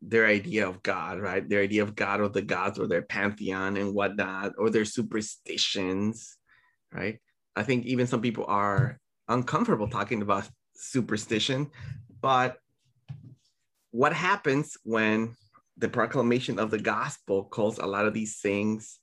their 0.00 0.26
idea 0.26 0.68
of 0.68 0.82
God, 0.82 1.20
right? 1.20 1.48
Their 1.48 1.62
idea 1.62 1.82
of 1.82 1.94
God 1.94 2.20
or 2.20 2.28
the 2.28 2.42
gods 2.42 2.78
or 2.78 2.86
their 2.86 3.02
pantheon 3.02 3.76
and 3.76 3.94
whatnot, 3.94 4.52
or 4.58 4.70
their 4.70 4.84
superstitions, 4.84 6.36
right? 6.92 7.18
I 7.54 7.62
think 7.62 7.86
even 7.86 8.06
some 8.06 8.20
people 8.20 8.44
are 8.48 8.98
uncomfortable 9.28 9.88
talking 9.88 10.22
about 10.22 10.48
superstition, 10.74 11.70
but 12.22 12.56
what 13.90 14.14
happens 14.14 14.78
when 14.84 15.36
the 15.76 15.88
proclamation 15.88 16.58
of 16.58 16.70
the 16.70 16.78
gospel 16.78 17.44
calls 17.44 17.78
a 17.78 17.86
lot 17.86 18.06
of 18.06 18.14
these 18.14 18.38
things 18.40 18.98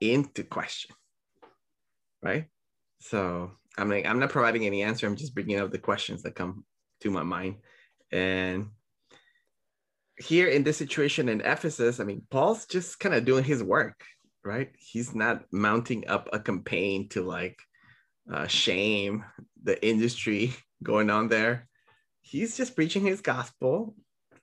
into 0.00 0.42
question, 0.42 0.94
right? 2.22 2.46
So 3.00 3.52
I'm 3.78 3.88
like, 3.88 4.06
I'm 4.06 4.18
not 4.18 4.30
providing 4.30 4.66
any 4.66 4.82
answer. 4.82 5.06
I'm 5.06 5.16
just 5.16 5.34
bringing 5.34 5.58
up 5.58 5.70
the 5.70 5.78
questions 5.78 6.22
that 6.22 6.34
come 6.34 6.64
to 7.00 7.10
my 7.10 7.22
mind. 7.22 7.56
And 8.12 8.68
here 10.18 10.48
in 10.48 10.64
this 10.64 10.76
situation 10.76 11.28
in 11.28 11.42
Ephesus, 11.42 12.00
I 12.00 12.04
mean, 12.04 12.22
Paul's 12.30 12.66
just 12.66 12.98
kind 12.98 13.14
of 13.14 13.24
doing 13.24 13.44
his 13.44 13.62
work, 13.62 14.02
right? 14.44 14.70
He's 14.78 15.14
not 15.14 15.44
mounting 15.52 16.08
up 16.08 16.28
a 16.32 16.40
campaign 16.40 17.08
to 17.10 17.22
like 17.22 17.58
uh, 18.32 18.46
shame 18.46 19.24
the 19.62 19.84
industry 19.86 20.54
going 20.82 21.10
on 21.10 21.28
there. 21.28 21.68
He's 22.28 22.56
just 22.56 22.74
preaching 22.74 23.04
his 23.06 23.20
gospel, 23.20 23.94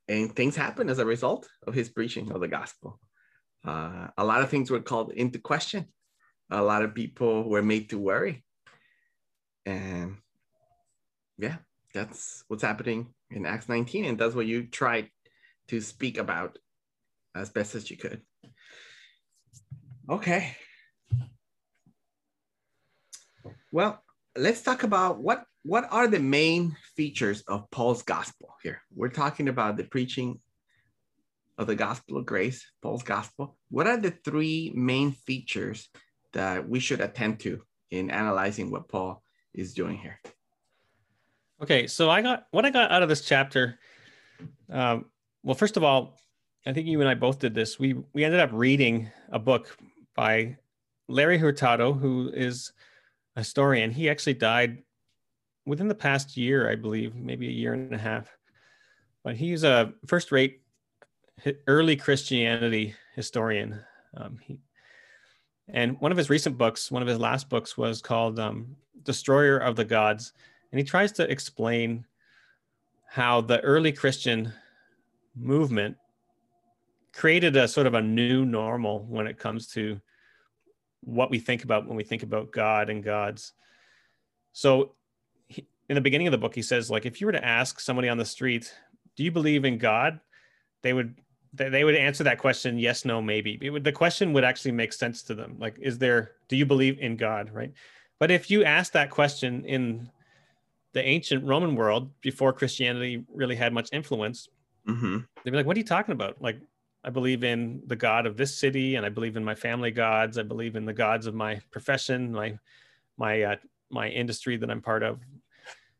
and 0.08 0.34
things 0.34 0.56
happen 0.56 0.90
as 0.90 1.00
a 1.00 1.06
result 1.06 1.50
of 1.68 1.74
his 1.74 1.90
preaching 1.90 2.32
of 2.32 2.40
the 2.40 2.48
gospel. 2.48 2.98
Uh, 3.66 4.08
a 4.18 4.24
lot 4.24 4.42
of 4.42 4.50
things 4.50 4.72
were 4.72 4.80
called 4.80 5.12
into 5.12 5.38
question. 5.38 5.88
A 6.50 6.64
lot 6.64 6.84
of 6.84 6.96
people 6.96 7.44
were 7.44 7.62
made 7.62 7.90
to 7.90 8.00
worry. 8.00 8.46
And 9.66 10.16
yeah, 11.38 11.58
that's 11.94 12.46
what's 12.48 12.64
happening 12.64 13.14
in 13.30 13.46
Acts 13.46 13.68
19. 13.68 14.06
And 14.06 14.18
that's 14.18 14.34
what 14.34 14.46
you 14.46 14.68
tried 14.68 15.10
to 15.68 15.82
speak 15.82 16.18
about 16.18 16.58
as 17.36 17.50
best 17.50 17.76
as 17.76 17.92
you 17.92 17.98
could. 17.98 18.22
Okay. 20.10 20.56
Well, 23.74 24.02
let's 24.38 24.62
talk 24.62 24.84
about 24.84 25.20
what 25.20 25.44
what 25.64 25.88
are 25.92 26.08
the 26.08 26.20
main 26.20 26.76
features 26.96 27.42
of 27.48 27.70
Paul's 27.72 28.04
gospel 28.04 28.56
here. 28.62 28.82
We're 28.94 29.10
talking 29.10 29.50
about 29.50 29.78
the 29.78 29.86
preaching 29.86 30.40
of 31.58 31.68
the 31.68 31.76
gospel 31.76 32.18
of 32.18 32.26
grace, 32.26 32.66
Paul's 32.82 33.04
gospel. 33.04 33.58
What 33.70 33.88
are 33.88 33.98
the 33.98 34.12
three 34.12 34.72
main 34.76 35.12
features 35.12 35.90
that 36.34 36.68
we 36.68 36.80
should 36.80 37.00
attend 37.00 37.40
to 37.42 37.62
in 37.92 38.10
analyzing 38.10 38.72
what 38.72 38.90
Paul 38.90 39.24
is 39.54 39.74
doing 39.74 39.98
here? 39.98 40.20
Okay, 41.62 41.88
so 41.88 42.10
I 42.10 42.22
got 42.22 42.48
what 42.52 42.66
I 42.66 42.70
got 42.70 42.92
out 42.92 43.04
of 43.04 43.10
this 43.10 43.22
chapter 43.22 43.80
um, 44.70 45.06
well, 45.44 45.56
first 45.56 45.78
of 45.78 45.84
all, 45.84 46.18
I 46.66 46.74
think 46.74 46.88
you 46.88 47.00
and 47.02 47.10
I 47.10 47.16
both 47.16 47.40
did 47.40 47.54
this. 47.54 47.78
We 47.80 47.96
we 48.14 48.24
ended 48.24 48.40
up 48.40 48.50
reading 48.54 49.10
a 49.32 49.40
book 49.40 49.78
by 50.16 50.58
Larry 51.08 51.38
Hurtado, 51.38 51.94
who 51.94 52.32
is 52.34 52.72
a 53.36 53.42
historian. 53.42 53.92
He 53.92 54.10
actually 54.10 54.36
died 54.36 54.84
within 55.66 55.88
the 55.88 55.96
past 55.96 56.36
year, 56.36 56.70
I 56.70 56.76
believe, 56.76 57.16
maybe 57.16 57.48
a 57.48 57.52
year 57.52 57.74
and 57.74 57.94
a 57.94 57.98
half. 57.98 58.36
But 59.24 59.36
he's 59.36 59.64
a 59.64 59.94
first-rate 60.06 60.62
early 61.68 61.96
Christianity 61.96 62.96
historian. 63.16 63.80
Um, 64.16 64.38
he, 64.42 64.60
and 65.70 66.00
one 66.02 66.12
of 66.12 66.18
his 66.18 66.30
recent 66.30 66.58
books, 66.58 66.92
one 66.92 67.02
of 67.02 67.08
his 67.08 67.20
last 67.20 67.50
books, 67.50 67.78
was 67.78 68.02
called 68.02 68.40
um, 68.40 68.76
"Destroyer 69.04 69.58
of 69.58 69.76
the 69.76 69.86
Gods," 69.86 70.34
and 70.72 70.80
he 70.80 70.84
tries 70.84 71.12
to 71.14 71.30
explain 71.32 72.06
how 73.08 73.42
the 73.42 73.62
early 73.62 73.92
Christian 73.92 74.52
movement 75.36 75.96
created 77.14 77.56
a 77.56 77.68
sort 77.68 77.88
of 77.88 77.94
a 77.94 78.02
new 78.02 78.44
normal 78.46 79.06
when 79.06 79.28
it 79.28 79.38
comes 79.38 79.68
to 79.68 80.02
what 81.02 81.30
we 81.30 81.40
think 81.40 81.64
about 81.64 81.88
when 81.88 81.96
we 81.96 82.04
think 82.04 82.24
about 82.24 82.52
God 82.52 82.90
and 82.90 83.04
gods. 83.04 83.54
So 84.52 84.96
in 85.90 85.96
the 85.96 86.02
beginning 86.02 86.28
of 86.28 86.32
the 86.32 86.38
book, 86.38 86.56
he 86.56 86.62
says, 86.62 86.90
like, 86.90 87.06
if 87.06 87.20
you 87.20 87.28
were 87.28 87.34
to 87.34 87.46
ask 87.46 87.80
somebody 87.80 88.10
on 88.10 88.18
the 88.18 88.26
street, 88.26 88.74
do 89.16 89.24
you 89.24 89.32
believe 89.32 89.66
in 89.66 89.78
God? 89.78 90.20
They 90.82 90.94
would 90.94 91.16
they 91.56 91.84
would 91.84 91.96
answer 91.96 92.24
that 92.24 92.40
question 92.40 92.80
yes 92.80 93.06
no 93.06 93.22
maybe 93.22 93.70
would, 93.70 93.84
the 93.84 93.92
question 93.92 94.34
would 94.34 94.44
actually 94.44 94.72
make 94.72 94.92
sense 94.92 95.22
to 95.22 95.36
them 95.36 95.56
like 95.60 95.78
is 95.80 96.00
there 96.00 96.32
do 96.48 96.56
you 96.56 96.66
believe 96.66 96.98
in 96.98 97.16
god 97.16 97.52
right 97.52 97.72
but 98.18 98.32
if 98.32 98.50
you 98.50 98.64
ask 98.64 98.92
that 98.94 99.12
question 99.12 99.64
in 99.66 100.10
the 100.94 101.06
ancient 101.06 101.44
roman 101.44 101.76
world 101.76 102.10
before 102.22 102.52
christianity 102.54 103.24
really 103.32 103.56
had 103.56 103.72
much 103.72 103.88
influence 103.94 104.50
Mm-hmm. 104.88 105.18
They'd 105.44 105.52
be 105.52 105.58
like, 105.58 105.66
"What 105.66 105.78
are 105.78 105.80
you 105.80 105.86
talking 105.86 106.14
about?" 106.14 106.42
Like, 106.42 106.60
I 107.04 107.10
believe 107.10 107.44
in 107.44 107.82
the 107.88 107.96
God 107.96 108.26
of 108.26 108.38
this 108.38 108.56
city, 108.56 108.96
and 108.96 109.06
I 109.06 109.10
believe 109.10 109.38
in 109.38 109.44
my 109.44 109.56
family 109.56 109.92
gods. 109.92 110.38
I 110.38 110.44
believe 110.44 110.76
in 110.76 110.86
the 110.86 110.94
gods 110.94 111.26
of 111.26 111.34
my 111.34 111.62
profession, 111.72 112.32
my 112.32 112.58
my 113.18 113.42
uh, 113.44 113.56
my 113.90 114.10
industry 114.10 114.58
that 114.58 114.70
I'm 114.70 114.82
part 114.82 115.04
of. 115.04 115.20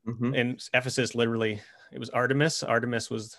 Mm-hmm. 0.08 0.36
In 0.36 0.58
Ephesus, 0.74 1.16
literally, 1.16 1.62
it 1.92 2.00
was 2.00 2.10
Artemis. 2.10 2.64
Artemis 2.64 3.10
was 3.10 3.38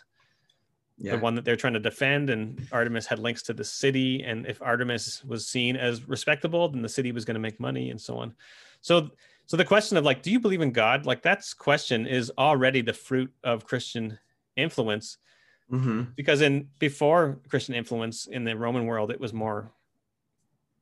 yeah. 0.97 1.17
the 1.17 1.19
one 1.19 1.35
that 1.35 1.45
they're 1.45 1.57
trying 1.57 1.75
to 1.75 1.81
defend, 1.81 2.31
and 2.31 2.67
Artemis 2.73 3.07
had 3.07 3.19
links 3.19 3.43
to 3.43 3.53
the 3.53 3.65
city. 3.65 4.23
And 4.23 4.47
if 4.47 4.63
Artemis 4.63 5.25
was 5.25 5.47
seen 5.47 5.77
as 5.77 6.09
respectable, 6.09 6.69
then 6.69 6.83
the 6.83 6.89
city 6.89 7.13
was 7.13 7.25
going 7.25 7.35
to 7.35 7.41
make 7.41 7.61
money, 7.61 7.91
and 7.91 8.01
so 8.01 8.17
on. 8.17 8.35
So, 8.81 9.11
so 9.47 9.57
the 9.57 9.65
question 9.65 9.97
of 9.97 10.05
like, 10.05 10.23
do 10.23 10.31
you 10.31 10.41
believe 10.41 10.63
in 10.63 10.73
God? 10.73 11.05
Like 11.07 11.23
that's 11.23 11.53
question 11.53 12.07
is 12.07 12.33
already 12.39 12.81
the 12.81 12.93
fruit 12.93 13.33
of 13.43 13.67
Christian 13.67 14.19
influence 14.57 15.19
Mm-hmm. 15.71 16.03
Because 16.15 16.41
in 16.41 16.69
before 16.79 17.41
Christian 17.49 17.75
influence 17.75 18.27
in 18.27 18.45
the 18.45 18.57
Roman 18.57 18.87
world, 18.87 19.11
it 19.11 19.21
was 19.21 19.33
more 19.33 19.73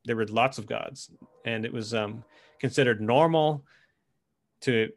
there 0.05 0.15
were 0.15 0.27
lots 0.27 0.57
of 0.57 0.65
gods, 0.65 1.09
and 1.45 1.65
it 1.65 1.71
was 1.71 1.93
um, 1.93 2.23
considered 2.59 2.99
normal 2.99 3.63
to 4.61 4.91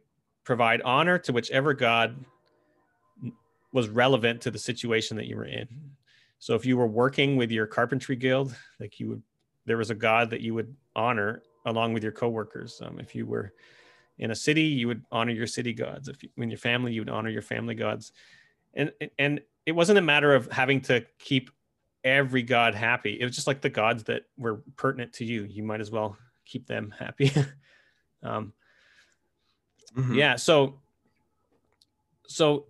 provide 0.47 0.81
honor 0.83 1.19
to 1.19 1.33
whichever 1.33 1.75
god 1.75 2.25
was 3.73 3.89
relevant 3.91 4.41
to 4.41 4.51
the 4.51 4.59
situation 4.59 5.17
that 5.19 5.27
you 5.27 5.37
were 5.37 5.45
in. 5.45 5.69
So 6.39 6.55
if 6.55 6.65
you 6.65 6.79
were 6.79 6.87
working 6.87 7.37
with 7.37 7.51
your 7.51 7.67
carpentry 7.67 8.17
guild, 8.17 8.57
like 8.81 8.99
you 9.01 9.09
would, 9.11 9.23
there 9.67 9.77
was 9.77 9.91
a 9.91 9.95
god 9.95 10.31
that 10.31 10.41
you 10.41 10.55
would 10.55 10.75
honor 10.95 11.43
along 11.67 11.93
with 11.93 12.03
your 12.03 12.13
coworkers. 12.13 12.81
Um, 12.83 13.01
if 13.01 13.15
you 13.15 13.27
were 13.27 13.53
in 14.19 14.31
a 14.31 14.35
city, 14.35 14.63
you 14.63 14.87
would 14.87 15.03
honor 15.11 15.33
your 15.33 15.49
city 15.49 15.73
gods. 15.73 16.09
If 16.09 16.23
you, 16.23 16.31
in 16.39 16.49
your 16.49 16.59
family, 16.59 16.93
you 16.93 17.01
would 17.01 17.11
honor 17.11 17.29
your 17.29 17.43
family 17.43 17.75
gods. 17.75 18.13
And 18.73 18.93
and 19.19 19.41
it 19.67 19.73
wasn't 19.73 19.99
a 19.99 20.03
matter 20.03 20.35
of 20.35 20.51
having 20.53 20.81
to 20.83 21.05
keep 21.19 21.51
every 22.05 22.43
god 22.43 22.75
happy. 22.75 23.19
It 23.21 23.25
was 23.25 23.35
just 23.35 23.49
like 23.49 23.63
the 23.63 23.71
gods 23.71 24.05
that 24.05 24.23
were 24.39 24.63
pertinent 24.77 25.13
to 25.15 25.25
you. 25.25 25.43
You 25.45 25.65
might 25.65 25.81
as 25.81 25.91
well 25.91 26.17
keep 26.45 26.67
them 26.67 26.95
happy. 26.97 27.33
um, 28.23 28.53
mm-hmm. 29.97 30.15
Yeah. 30.15 30.37
So, 30.37 30.79
so, 32.27 32.67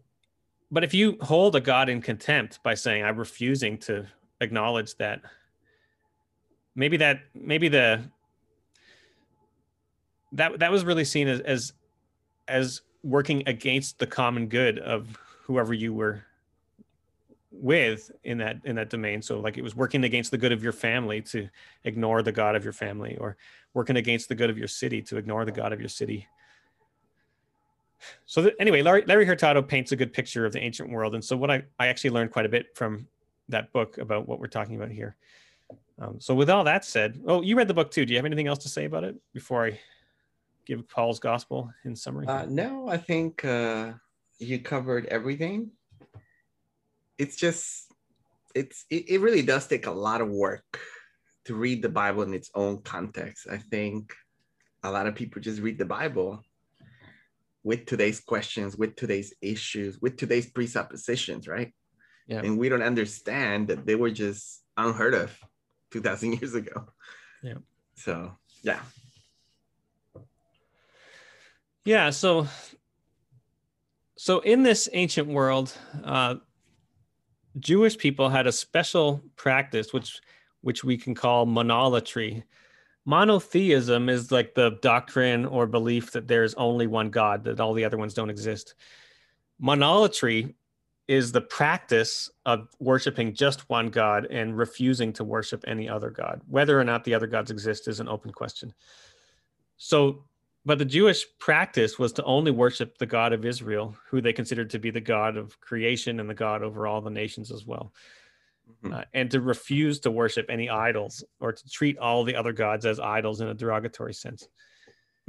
but 0.71 0.85
if 0.85 0.95
you 0.95 1.17
hold 1.21 1.57
a 1.57 1.61
god 1.61 1.89
in 1.89 2.01
contempt 2.01 2.62
by 2.62 2.75
saying, 2.75 3.05
I'm 3.05 3.17
refusing 3.17 3.79
to 3.79 4.07
acknowledge 4.41 4.97
that, 4.97 5.23
maybe 6.75 6.97
that, 6.99 7.21
maybe 7.35 7.69
the, 7.69 8.03
that, 10.33 10.59
that 10.59 10.71
was 10.71 10.85
really 10.85 11.05
seen 11.05 11.29
as, 11.29 11.41
as, 11.41 11.73
as 12.49 12.83
working 13.03 13.43
against 13.47 13.99
the 13.99 14.07
common 14.07 14.49
good 14.49 14.79
of 14.79 15.17
whoever 15.45 15.73
you 15.73 15.95
were 15.95 16.25
with 17.53 18.11
in 18.25 18.39
that 18.39 18.59
in 18.65 18.77
that 18.77 18.91
domain 18.91 19.23
so 19.23 19.41
like 19.41 19.57
it 19.57 19.62
was 19.62 19.75
working 19.75 20.05
against 20.05 20.31
the 20.31 20.37
good 20.37 20.53
of 20.53 20.62
your 20.62 20.73
family 20.73 21.23
to 21.23 21.49
ignore 21.85 22.23
the 22.23 22.33
god 22.33 22.55
of 22.55 22.65
your 22.65 22.73
family 22.73 23.17
or 23.19 23.37
working 23.73 23.97
against 23.97 24.29
the 24.29 24.35
good 24.35 24.51
of 24.51 24.59
your 24.59 24.69
city 24.69 25.01
to 25.01 25.17
ignore 25.17 25.45
the 25.45 25.53
god 25.53 25.73
of 25.73 25.81
your 25.81 25.89
city 25.89 26.27
so 28.27 28.43
the, 28.43 28.61
anyway, 28.61 28.83
Larry, 28.83 29.05
Larry 29.07 29.25
Hurtado 29.25 29.63
paints 29.63 29.93
a 29.93 29.97
good 29.97 30.13
picture 30.13 30.47
of 30.47 30.53
the 30.53 30.61
ancient 30.61 30.91
world, 30.91 31.15
and 31.15 31.25
so 31.25 31.37
what 31.37 31.51
I 31.51 31.65
I 31.79 31.89
actually 31.89 32.11
learned 32.11 32.31
quite 32.31 32.47
a 32.47 32.49
bit 32.49 32.77
from 32.77 33.09
that 33.49 33.73
book 33.73 33.99
about 33.99 34.29
what 34.29 34.41
we're 34.41 34.49
talking 34.49 34.77
about 34.77 34.91
here. 34.91 35.17
Um, 35.99 36.21
so 36.21 36.35
with 36.35 36.51
all 36.51 36.65
that 36.65 36.85
said, 36.85 37.23
oh, 37.27 37.43
you 37.43 37.57
read 37.57 37.69
the 37.69 37.75
book 37.75 37.91
too. 37.91 38.05
Do 38.05 38.13
you 38.13 38.19
have 38.19 38.27
anything 38.27 38.49
else 38.49 38.59
to 38.61 38.69
say 38.69 38.85
about 38.85 39.05
it 39.05 39.17
before 39.33 39.67
I 39.67 39.79
give 40.67 40.87
Paul's 40.89 41.19
gospel 41.19 41.73
in 41.85 41.97
summary? 41.97 42.27
Uh, 42.27 42.45
no, 42.49 42.89
I 42.89 42.99
think 42.99 43.45
uh, 43.45 43.93
you 44.39 44.59
covered 44.59 45.07
everything. 45.07 45.71
It's 47.19 47.37
just, 47.37 47.91
it's 48.55 48.85
it, 48.91 49.09
it 49.09 49.21
really 49.21 49.43
does 49.43 49.67
take 49.67 49.87
a 49.87 49.91
lot 49.91 50.21
of 50.21 50.29
work 50.29 50.79
to 51.45 51.55
read 51.55 51.81
the 51.81 51.89
Bible 51.89 52.23
in 52.25 52.35
its 52.35 52.51
own 52.55 52.83
context. 52.83 53.47
I 53.51 53.57
think 53.57 54.13
a 54.83 54.91
lot 54.91 55.07
of 55.07 55.15
people 55.15 55.41
just 55.41 55.63
read 55.63 55.79
the 55.79 55.87
Bible 55.87 56.43
with 57.66 57.85
today's 57.85 58.20
questions, 58.20 58.76
with 58.76 58.94
today's 58.94 59.35
issues, 59.42 60.00
with 60.00 60.16
today's 60.16 60.48
presuppositions, 60.48 61.48
right? 61.48 61.74
Yeah. 62.29 62.38
And 62.38 62.57
we 62.59 62.68
don't 62.68 62.81
understand 62.81 63.66
that 63.66 63.85
they 63.85 63.96
were 63.96 64.12
just 64.12 64.62
unheard 64.76 65.14
of 65.14 65.37
2000 65.90 66.35
years 66.35 66.55
ago. 66.55 66.87
Yeah. 67.42 67.59
So, 67.96 68.38
yeah. 68.62 68.79
Yeah, 71.85 72.11
so 72.11 72.46
so 74.16 74.38
in 74.40 74.62
this 74.62 74.88
ancient 74.92 75.26
world, 75.26 75.76
uh, 76.05 76.37
Jewish 77.59 77.98
people 77.98 78.29
had 78.29 78.46
a 78.46 78.52
special 78.52 79.22
practice 79.35 79.92
which 79.92 80.20
which 80.61 80.85
we 80.85 80.96
can 80.96 81.16
call 81.16 81.46
monolatry. 81.46 82.44
Monotheism 83.07 84.09
is 84.09 84.33
like 84.33 84.55
the 84.55 84.79
doctrine 84.83 85.47
or 85.47 85.66
belief 85.66 86.11
that 86.12 86.27
there's 86.27 86.55
only 86.55 86.88
one 86.88 87.09
God, 87.09 87.45
that 87.45 87.61
all 87.61 87.73
the 87.73 87.85
other 87.85 87.97
ones 87.97 88.14
don't 88.14 88.31
exist. 88.31 88.75
Monolatry 89.62 90.55
is 91.09 91.31
the 91.31 91.40
practice 91.40 92.29
of 92.45 92.69
worshiping 92.81 93.33
just 93.33 93.71
one 93.71 93.90
God 93.90 94.27
and 94.27 94.59
refusing 94.59 95.12
to 95.14 95.25
worship 95.25 95.64
any 95.69 95.88
other 95.88 96.11
God. 96.11 96.40
Whether 96.49 96.79
or 96.81 96.85
not 96.85 97.05
the 97.05 97.14
other 97.14 97.29
gods 97.29 97.53
exist 97.53 97.87
is 97.87 98.01
an 98.01 98.09
open 98.09 98.33
question. 98.33 98.75
So, 99.77 100.25
but 100.64 100.79
the 100.79 100.85
Jewish 100.85 101.25
practice 101.38 101.97
was 102.01 102.12
to 102.14 102.25
only 102.25 102.51
worship 102.51 102.99
the 102.99 103.07
God 103.07 103.33
of 103.33 103.45
Israel, 103.45 103.95
who 104.09 104.21
they 104.21 104.33
considered 104.33 104.71
to 104.71 104.81
be 104.81 104.90
the 104.90 105.01
God 105.01 105.37
of 105.37 105.61
creation 105.61 106.19
and 106.19 106.29
the 106.29 106.35
God 106.35 106.64
over 106.64 106.88
all 106.88 107.01
the 107.01 107.09
nations 107.09 107.53
as 107.53 107.64
well. 107.64 107.92
Mm-hmm. 108.68 108.94
Uh, 108.94 109.02
and 109.14 109.31
to 109.31 109.40
refuse 109.40 110.00
to 110.00 110.11
worship 110.11 110.46
any 110.48 110.68
idols 110.68 111.24
or 111.40 111.52
to 111.52 111.68
treat 111.68 111.98
all 111.98 112.24
the 112.24 112.35
other 112.35 112.52
gods 112.52 112.85
as 112.85 112.98
idols 112.98 113.40
in 113.40 113.48
a 113.48 113.55
derogatory 113.55 114.12
sense. 114.12 114.48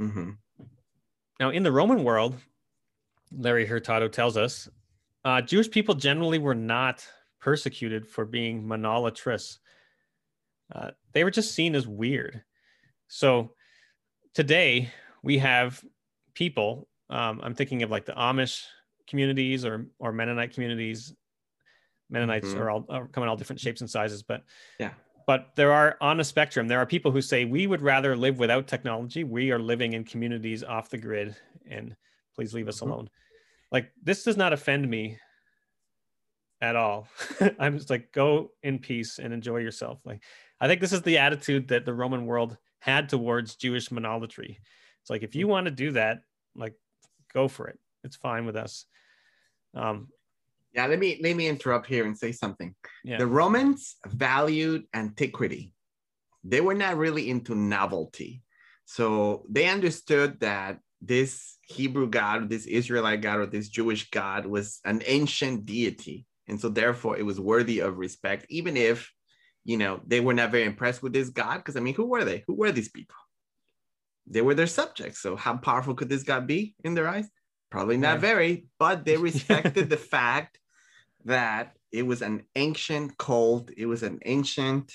Mm-hmm. 0.00 0.30
Now, 1.38 1.50
in 1.50 1.62
the 1.62 1.70
Roman 1.70 2.02
world, 2.02 2.34
Larry 3.30 3.64
Hurtado 3.64 4.08
tells 4.08 4.36
us 4.36 4.68
uh, 5.24 5.40
Jewish 5.40 5.70
people 5.70 5.94
generally 5.94 6.38
were 6.38 6.54
not 6.54 7.06
persecuted 7.40 8.06
for 8.06 8.24
being 8.24 8.64
monolatrous. 8.64 9.58
Uh, 10.74 10.90
they 11.12 11.24
were 11.24 11.30
just 11.30 11.54
seen 11.54 11.74
as 11.74 11.86
weird. 11.86 12.42
So 13.08 13.52
today 14.34 14.90
we 15.22 15.38
have 15.38 15.82
people. 16.34 16.88
Um, 17.10 17.40
I'm 17.42 17.54
thinking 17.54 17.82
of 17.82 17.90
like 17.90 18.04
the 18.04 18.12
Amish 18.12 18.64
communities 19.06 19.64
or 19.64 19.86
or 19.98 20.12
Mennonite 20.12 20.52
communities. 20.52 21.14
Mennonites 22.10 22.48
mm-hmm. 22.48 22.60
are 22.60 22.70
all 22.70 22.86
are 22.88 23.06
come 23.08 23.22
in 23.22 23.28
all 23.28 23.36
different 23.36 23.60
shapes 23.60 23.80
and 23.80 23.90
sizes, 23.90 24.22
but 24.22 24.42
yeah. 24.78 24.90
But 25.26 25.50
there 25.56 25.72
are 25.72 25.98
on 26.00 26.20
a 26.20 26.24
spectrum. 26.24 26.68
There 26.68 26.78
are 26.78 26.86
people 26.86 27.10
who 27.10 27.20
say 27.20 27.44
we 27.44 27.66
would 27.66 27.82
rather 27.82 28.16
live 28.16 28.38
without 28.38 28.66
technology. 28.66 29.24
We 29.24 29.50
are 29.50 29.58
living 29.58 29.92
in 29.92 30.04
communities 30.04 30.64
off 30.64 30.88
the 30.88 30.96
grid, 30.96 31.36
and 31.68 31.94
please 32.34 32.54
leave 32.54 32.66
us 32.66 32.80
mm-hmm. 32.80 32.90
alone 32.90 33.10
like 33.70 33.90
this 34.02 34.24
does 34.24 34.36
not 34.36 34.52
offend 34.52 34.88
me 34.88 35.18
at 36.60 36.76
all. 36.76 37.08
I'm 37.58 37.76
just 37.78 37.90
like, 37.90 38.12
go 38.12 38.50
in 38.62 38.78
peace 38.78 39.18
and 39.18 39.32
enjoy 39.32 39.58
yourself. 39.58 40.00
Like, 40.04 40.22
I 40.60 40.66
think 40.66 40.80
this 40.80 40.92
is 40.92 41.02
the 41.02 41.18
attitude 41.18 41.68
that 41.68 41.84
the 41.84 41.94
Roman 41.94 42.26
world 42.26 42.56
had 42.80 43.08
towards 43.08 43.56
Jewish 43.56 43.90
monolatry. 43.90 44.56
It's 45.00 45.10
like, 45.10 45.22
if 45.22 45.34
you 45.34 45.46
want 45.46 45.66
to 45.66 45.70
do 45.70 45.92
that, 45.92 46.22
like, 46.56 46.74
go 47.32 47.48
for 47.48 47.68
it. 47.68 47.78
It's 48.04 48.16
fine 48.16 48.46
with 48.46 48.56
us. 48.56 48.86
Um, 49.74 50.08
yeah, 50.78 50.86
let 50.86 51.00
me 51.00 51.18
let 51.20 51.34
me 51.34 51.48
interrupt 51.48 51.88
here 51.88 52.06
and 52.06 52.16
say 52.16 52.30
something. 52.30 52.72
Yeah. 53.02 53.18
The 53.18 53.26
Romans 53.26 53.96
valued 54.06 54.84
antiquity. 54.94 55.72
They 56.44 56.60
were 56.60 56.74
not 56.74 56.96
really 56.96 57.28
into 57.28 57.56
novelty. 57.56 58.42
So 58.84 59.44
they 59.50 59.68
understood 59.68 60.38
that 60.38 60.78
this 61.02 61.56
Hebrew 61.62 62.08
God, 62.08 62.48
this 62.48 62.66
Israelite 62.66 63.22
God, 63.22 63.40
or 63.40 63.46
this 63.46 63.68
Jewish 63.68 64.08
God 64.10 64.46
was 64.46 64.78
an 64.84 65.02
ancient 65.04 65.66
deity. 65.66 66.26
And 66.46 66.60
so 66.60 66.68
therefore 66.68 67.18
it 67.18 67.26
was 67.26 67.40
worthy 67.40 67.80
of 67.80 67.98
respect, 67.98 68.46
even 68.48 68.76
if, 68.76 69.12
you 69.64 69.78
know, 69.78 70.00
they 70.06 70.20
were 70.20 70.32
not 70.32 70.52
very 70.52 70.64
impressed 70.64 71.02
with 71.02 71.12
this 71.12 71.28
God. 71.28 71.56
Because 71.56 71.76
I 71.76 71.80
mean, 71.80 71.94
who 71.94 72.06
were 72.06 72.24
they? 72.24 72.44
Who 72.46 72.54
were 72.54 72.70
these 72.70 72.88
people? 72.88 73.16
They 74.28 74.42
were 74.42 74.54
their 74.54 74.68
subjects. 74.68 75.18
So 75.18 75.34
how 75.34 75.56
powerful 75.56 75.94
could 75.94 76.08
this 76.08 76.22
God 76.22 76.46
be 76.46 76.76
in 76.84 76.94
their 76.94 77.08
eyes? 77.08 77.28
Probably 77.68 77.96
not 77.96 78.14
yeah. 78.14 78.30
very, 78.30 78.66
but 78.78 79.04
they 79.04 79.16
respected 79.28 79.90
the 79.90 79.96
fact 79.96 80.60
that 81.28 81.76
it 81.92 82.02
was 82.02 82.22
an 82.22 82.44
ancient 82.56 83.16
cult, 83.16 83.70
it 83.76 83.86
was 83.86 84.02
an 84.02 84.18
ancient 84.24 84.92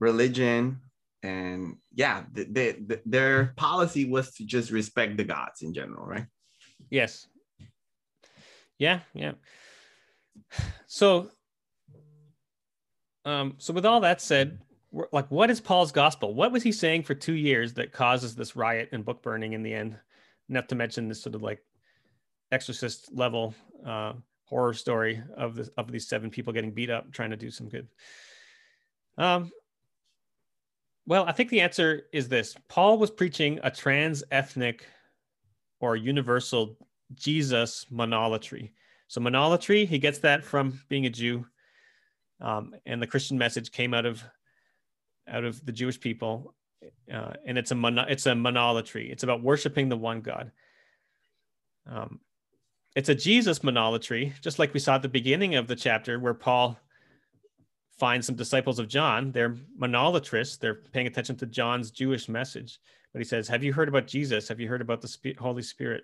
religion 0.00 0.80
and 1.22 1.76
yeah 1.94 2.22
the, 2.32 2.44
the, 2.44 2.76
the, 2.86 3.00
their 3.04 3.52
policy 3.56 4.04
was 4.04 4.32
to 4.34 4.44
just 4.44 4.70
respect 4.70 5.16
the 5.16 5.24
gods 5.24 5.62
in 5.62 5.74
general 5.74 6.06
right? 6.06 6.26
Yes. 6.90 7.26
Yeah 8.78 9.00
yeah. 9.14 9.32
So 10.86 11.30
um 13.24 13.54
so 13.58 13.72
with 13.72 13.84
all 13.84 14.00
that 14.00 14.20
said 14.20 14.60
like 15.12 15.30
what 15.30 15.50
is 15.50 15.60
paul's 15.60 15.92
gospel? 15.92 16.34
What 16.34 16.52
was 16.52 16.62
he 16.62 16.72
saying 16.72 17.02
for 17.02 17.14
two 17.14 17.34
years 17.34 17.74
that 17.74 17.92
causes 17.92 18.34
this 18.36 18.54
riot 18.54 18.90
and 18.92 19.04
book 19.04 19.22
burning 19.22 19.54
in 19.54 19.62
the 19.62 19.74
end? 19.74 19.96
Not 20.48 20.68
to 20.68 20.76
mention 20.76 21.08
this 21.08 21.20
sort 21.20 21.34
of 21.34 21.42
like 21.42 21.62
exorcist 22.52 23.10
level 23.12 23.54
uh 23.84 24.12
horror 24.48 24.74
story 24.74 25.22
of 25.36 25.54
the 25.54 25.70
of 25.76 25.90
these 25.92 26.08
seven 26.08 26.30
people 26.30 26.52
getting 26.52 26.72
beat 26.72 26.90
up 26.90 27.12
trying 27.12 27.30
to 27.30 27.36
do 27.36 27.50
some 27.50 27.68
good 27.68 27.86
um 29.18 29.50
well, 31.08 31.24
I 31.26 31.32
think 31.32 31.48
the 31.48 31.62
answer 31.62 32.02
is 32.12 32.28
this 32.28 32.54
Paul 32.68 32.98
was 32.98 33.10
preaching 33.10 33.58
a 33.62 33.70
trans 33.70 34.22
ethnic 34.30 34.84
or 35.80 35.96
universal 35.96 36.76
Jesus 37.14 37.86
monolatry. 37.90 38.72
So, 39.08 39.22
monolatry, 39.22 39.88
he 39.88 39.98
gets 39.98 40.18
that 40.18 40.44
from 40.44 40.78
being 40.90 41.06
a 41.06 41.10
Jew. 41.10 41.46
Um, 42.42 42.74
and 42.84 43.00
the 43.00 43.06
Christian 43.06 43.38
message 43.38 43.72
came 43.72 43.94
out 43.94 44.04
of 44.04 44.22
out 45.26 45.44
of 45.44 45.64
the 45.64 45.72
Jewish 45.72 45.98
people, 45.98 46.54
uh, 47.10 47.32
and 47.46 47.56
it's 47.56 47.70
a 47.70 47.74
mono, 47.74 48.04
it's 48.06 48.26
a 48.26 48.32
monolatry. 48.32 49.10
It's 49.10 49.22
about 49.22 49.42
worshiping 49.42 49.88
the 49.88 49.96
one 49.96 50.20
God. 50.20 50.52
Um, 51.90 52.20
it's 52.98 53.08
a 53.08 53.14
Jesus 53.14 53.60
monolatry, 53.60 54.32
just 54.40 54.58
like 54.58 54.74
we 54.74 54.80
saw 54.80 54.96
at 54.96 55.02
the 55.02 55.08
beginning 55.08 55.54
of 55.54 55.68
the 55.68 55.76
chapter, 55.76 56.18
where 56.18 56.34
Paul 56.34 56.76
finds 57.96 58.26
some 58.26 58.34
disciples 58.34 58.80
of 58.80 58.88
John. 58.88 59.30
They're 59.30 59.54
monolatrists. 59.80 60.58
They're 60.58 60.82
paying 60.92 61.06
attention 61.06 61.36
to 61.36 61.46
John's 61.46 61.92
Jewish 61.92 62.28
message. 62.28 62.80
But 63.12 63.20
he 63.20 63.24
says, 63.24 63.46
Have 63.46 63.62
you 63.62 63.72
heard 63.72 63.88
about 63.88 64.08
Jesus? 64.08 64.48
Have 64.48 64.58
you 64.58 64.66
heard 64.66 64.80
about 64.80 65.00
the 65.00 65.34
Holy 65.38 65.62
Spirit? 65.62 66.02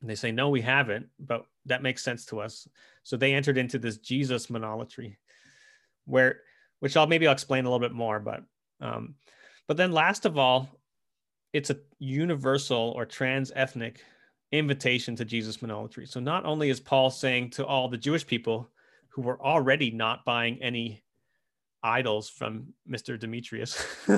And 0.00 0.08
they 0.08 0.14
say, 0.14 0.30
No, 0.30 0.48
we 0.48 0.60
haven't, 0.60 1.08
but 1.18 1.44
that 1.66 1.82
makes 1.82 2.04
sense 2.04 2.24
to 2.26 2.40
us. 2.40 2.68
So 3.02 3.16
they 3.16 3.34
entered 3.34 3.58
into 3.58 3.80
this 3.80 3.98
Jesus 3.98 4.46
monolatry, 4.46 5.16
where, 6.04 6.36
which 6.78 6.96
I'll 6.96 7.08
maybe 7.08 7.26
I'll 7.26 7.32
explain 7.32 7.64
a 7.64 7.68
little 7.68 7.84
bit 7.84 7.96
more. 7.96 8.20
But, 8.20 8.44
um, 8.80 9.16
but 9.66 9.76
then 9.76 9.90
last 9.90 10.24
of 10.24 10.38
all, 10.38 10.68
it's 11.52 11.70
a 11.70 11.80
universal 11.98 12.92
or 12.94 13.06
trans 13.06 13.50
ethnic 13.56 14.02
invitation 14.52 15.16
to 15.16 15.24
Jesus 15.24 15.56
monolatry. 15.58 16.06
So 16.06 16.20
not 16.20 16.44
only 16.44 16.70
is 16.70 16.78
Paul 16.78 17.10
saying 17.10 17.50
to 17.50 17.66
all 17.66 17.88
the 17.88 17.96
Jewish 17.96 18.26
people 18.26 18.68
who 19.08 19.22
were 19.22 19.40
already 19.42 19.90
not 19.90 20.24
buying 20.24 20.62
any 20.62 21.02
idols 21.82 22.28
from 22.28 22.68
Mr. 22.88 23.18
Demetrius. 23.18 23.84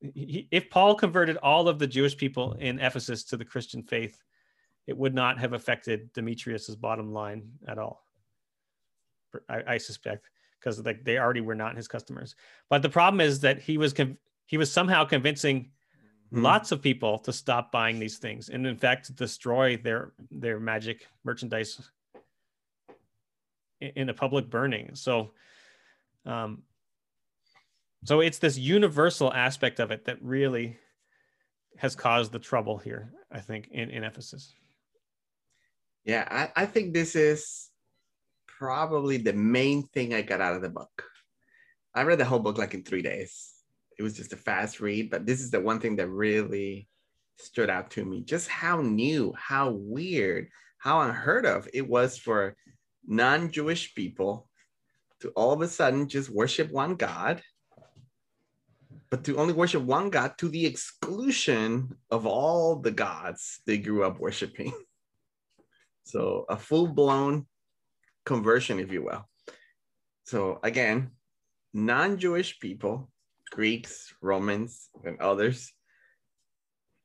if 0.00 0.70
Paul 0.70 0.94
converted 0.94 1.36
all 1.38 1.68
of 1.68 1.78
the 1.78 1.86
Jewish 1.86 2.16
people 2.16 2.54
in 2.54 2.78
Ephesus 2.78 3.24
to 3.24 3.36
the 3.36 3.44
Christian 3.44 3.82
faith, 3.82 4.22
it 4.86 4.96
would 4.96 5.14
not 5.14 5.38
have 5.38 5.52
affected 5.52 6.12
Demetrius's 6.12 6.76
bottom 6.76 7.12
line 7.12 7.50
at 7.66 7.78
all. 7.78 8.04
I, 9.48 9.62
I 9.66 9.78
suspect 9.78 10.30
because 10.60 10.84
like 10.84 11.04
they 11.04 11.18
already 11.18 11.40
were 11.40 11.54
not 11.54 11.76
his 11.76 11.88
customers. 11.88 12.34
But 12.70 12.82
the 12.82 12.88
problem 12.88 13.20
is 13.20 13.40
that 13.40 13.60
he 13.60 13.78
was 13.78 13.94
he 14.46 14.56
was 14.56 14.70
somehow 14.70 15.04
convincing 15.04 15.70
mm-hmm. 16.34 16.42
lots 16.42 16.72
of 16.72 16.82
people 16.82 17.18
to 17.20 17.32
stop 17.32 17.72
buying 17.72 17.98
these 17.98 18.18
things, 18.18 18.48
and 18.48 18.66
in 18.66 18.76
fact 18.76 19.14
destroy 19.16 19.76
their 19.76 20.12
their 20.30 20.60
magic 20.60 21.06
merchandise 21.24 21.80
in 23.80 24.08
a 24.08 24.14
public 24.14 24.50
burning. 24.50 24.94
So 24.94 25.30
um, 26.26 26.62
so 28.04 28.20
it's 28.20 28.38
this 28.38 28.58
universal 28.58 29.32
aspect 29.32 29.80
of 29.80 29.90
it 29.90 30.04
that 30.04 30.22
really 30.22 30.76
has 31.78 31.96
caused 31.96 32.32
the 32.32 32.38
trouble 32.38 32.78
here, 32.78 33.12
I 33.32 33.40
think, 33.40 33.68
in, 33.70 33.90
in 33.90 34.04
Ephesus. 34.04 34.52
Yeah, 36.04 36.28
I, 36.30 36.62
I 36.62 36.66
think 36.66 36.92
this 36.92 37.16
is 37.16 37.70
probably 38.46 39.16
the 39.16 39.32
main 39.32 39.88
thing 39.88 40.12
I 40.12 40.22
got 40.22 40.40
out 40.40 40.54
of 40.54 40.62
the 40.62 40.68
book. 40.68 41.04
I 41.94 42.02
read 42.02 42.18
the 42.18 42.24
whole 42.24 42.40
book 42.40 42.58
like 42.58 42.74
in 42.74 42.82
three 42.82 43.02
days. 43.02 43.53
It 43.98 44.02
was 44.02 44.16
just 44.16 44.32
a 44.32 44.36
fast 44.36 44.80
read, 44.80 45.10
but 45.10 45.26
this 45.26 45.40
is 45.40 45.50
the 45.50 45.60
one 45.60 45.80
thing 45.80 45.96
that 45.96 46.08
really 46.08 46.88
stood 47.38 47.70
out 47.70 47.90
to 47.92 48.04
me. 48.04 48.22
Just 48.22 48.48
how 48.48 48.80
new, 48.80 49.32
how 49.36 49.70
weird, 49.70 50.48
how 50.78 51.00
unheard 51.00 51.46
of 51.46 51.68
it 51.72 51.88
was 51.88 52.18
for 52.18 52.56
non 53.06 53.50
Jewish 53.50 53.94
people 53.94 54.48
to 55.20 55.30
all 55.30 55.52
of 55.52 55.60
a 55.60 55.68
sudden 55.68 56.08
just 56.08 56.28
worship 56.28 56.70
one 56.70 56.96
God, 56.96 57.42
but 59.10 59.24
to 59.24 59.36
only 59.38 59.54
worship 59.54 59.82
one 59.82 60.10
God 60.10 60.36
to 60.38 60.48
the 60.48 60.66
exclusion 60.66 61.96
of 62.10 62.26
all 62.26 62.76
the 62.76 62.90
gods 62.90 63.60
they 63.66 63.78
grew 63.78 64.04
up 64.04 64.18
worshiping. 64.18 64.72
So 66.06 66.44
a 66.50 66.58
full 66.58 66.88
blown 66.88 67.46
conversion, 68.26 68.78
if 68.78 68.92
you 68.92 69.02
will. 69.02 69.26
So 70.24 70.60
again, 70.62 71.12
non 71.72 72.18
Jewish 72.18 72.60
people, 72.60 73.10
Greeks, 73.54 74.12
Romans, 74.20 74.90
and 75.04 75.20
others, 75.20 75.72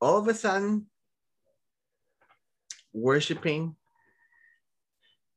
all 0.02 0.18
of 0.18 0.28
a 0.28 0.34
sudden 0.34 0.88
worshiping 2.92 3.76